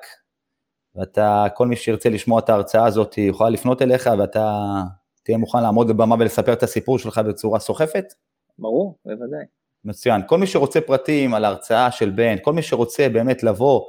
ואתה, 0.97 1.47
כל 1.55 1.67
מי 1.67 1.77
שירצה 1.77 2.09
לשמוע 2.09 2.39
את 2.41 2.49
ההרצאה 2.49 2.87
הזאת 2.87 3.19
יוכל 3.19 3.49
לפנות 3.49 3.83
אליך 3.83 4.11
ואתה 4.19 4.61
תהיה 5.25 5.39
מוכן 5.39 5.63
לעמוד 5.63 5.89
בבמה 5.89 6.17
ולספר 6.19 6.53
את 6.53 6.63
הסיפור 6.63 6.99
שלך 6.99 7.19
בצורה 7.19 7.59
סוחפת? 7.59 8.05
ברור, 8.61 8.99
בוודאי. 9.05 9.45
מצוין. 9.85 10.21
כל 10.27 10.39
מי 10.39 10.47
שרוצה 10.47 10.81
פרטים 10.81 11.35
על 11.35 11.45
ההרצאה 11.45 11.91
של 11.91 12.11
בן, 12.11 12.37
כל 12.43 12.53
מי 12.53 12.63
שרוצה 12.63 13.09
באמת 13.09 13.43
לבוא 13.43 13.83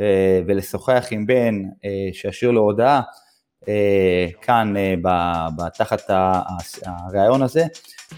אה, 0.00 0.40
ולשוחח 0.46 1.06
עם 1.10 1.26
בן, 1.26 1.62
אה, 1.84 2.08
שישאיר 2.12 2.50
לו 2.50 2.60
הודעה, 2.60 3.00
אה, 3.68 4.26
כאן 4.42 4.76
אה, 4.76 4.94
ב, 5.56 5.68
תחת 5.68 6.10
הריאיון 6.86 7.42
הזה. 7.42 7.64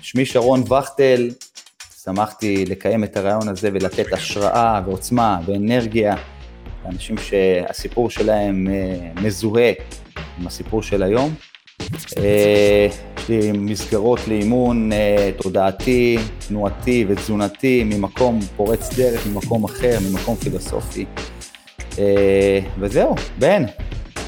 שמי 0.03 0.27
שרון 0.27 0.61
וכטל, 0.61 1.31
שמחתי 2.05 2.65
לקיים 2.65 3.05
את 3.05 3.17
הריאיון 3.17 3.49
הזה 3.49 3.71
ולתת 3.73 4.13
השראה 4.13 4.81
ועוצמה 4.87 5.41
ואנרגיה 5.47 6.17
לאנשים 6.85 7.17
שהסיפור 7.19 8.11
שלהם 8.11 8.67
אה, 8.71 9.23
מזוהה 9.23 9.73
עם 10.39 10.47
הסיפור 10.47 10.83
של 10.83 11.03
היום. 11.03 11.35
אה, 12.19 12.89
יש 13.19 13.29
לי 13.29 13.53
מסגרות 13.53 14.29
לאימון 14.29 14.93
אה, 14.93 15.31
תודעתי, 15.37 16.19
תנועתי 16.49 17.05
ותזונתי 17.09 17.85
ממקום 17.85 18.41
פורץ 18.57 18.99
דרך, 18.99 19.27
ממקום 19.27 19.65
אחר, 19.65 19.99
ממקום 20.11 20.35
פילוסופי. 20.35 21.05
אה, 21.99 22.59
וזהו, 22.79 23.15
בן, 23.39 23.65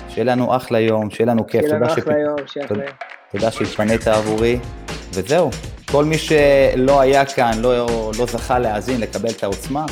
שיהיה 0.08 0.24
לנו 0.24 0.56
אחלה 0.56 0.80
יום, 0.80 1.10
שיהיה 1.10 1.30
לנו 1.30 1.46
כיף. 1.46 1.60
שיהיה 1.60 1.74
לנו 1.74 1.86
אחלה 1.86 2.18
יום, 2.18 2.36
שיהיה 2.46 2.66
אחלה 2.66 2.84
יום. 2.84 2.92
תודה 3.32 3.50
שהתפנית 3.50 4.08
עבורי, 4.08 4.58
וזהו. 5.12 5.50
כל 5.90 6.04
מי 6.04 6.18
שלא 6.18 7.00
היה 7.00 7.24
כאן, 7.24 7.52
לא, 7.58 7.86
לא 8.18 8.26
זכה 8.26 8.58
להאזין, 8.58 9.00
לקבל 9.00 9.30
את 9.30 9.42
העוצמה, 9.42 9.86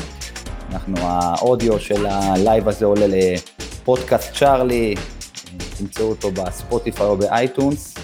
אנחנו, 0.73 0.95
האודיו 1.01 1.81
של 1.81 2.07
הלייב 2.07 2.69
הזה 2.69 2.87
עולה 2.87 3.07
לפודקאסט 3.07 4.35
צ'ארלי, 4.35 4.95
תמצאו 5.79 6.05
אותו 6.05 6.31
בספוטיפיי 6.31 7.07
או 7.07 7.17
באייטיונס. 7.17 7.95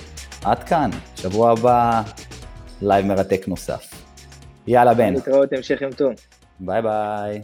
עד 0.44 0.64
כאן, 0.64 0.90
שבוע 1.16 1.50
הבא 1.50 2.02
לייב 2.82 3.06
מרתק 3.06 3.48
נוסף. 3.48 3.90
יאללה 4.66 4.94
בן. 4.94 5.14
להתראות, 5.14 5.52
המשך 5.52 5.82
יום 5.82 5.92
טוב. 5.92 6.12
ביי 6.60 6.82
ביי. 6.82 7.42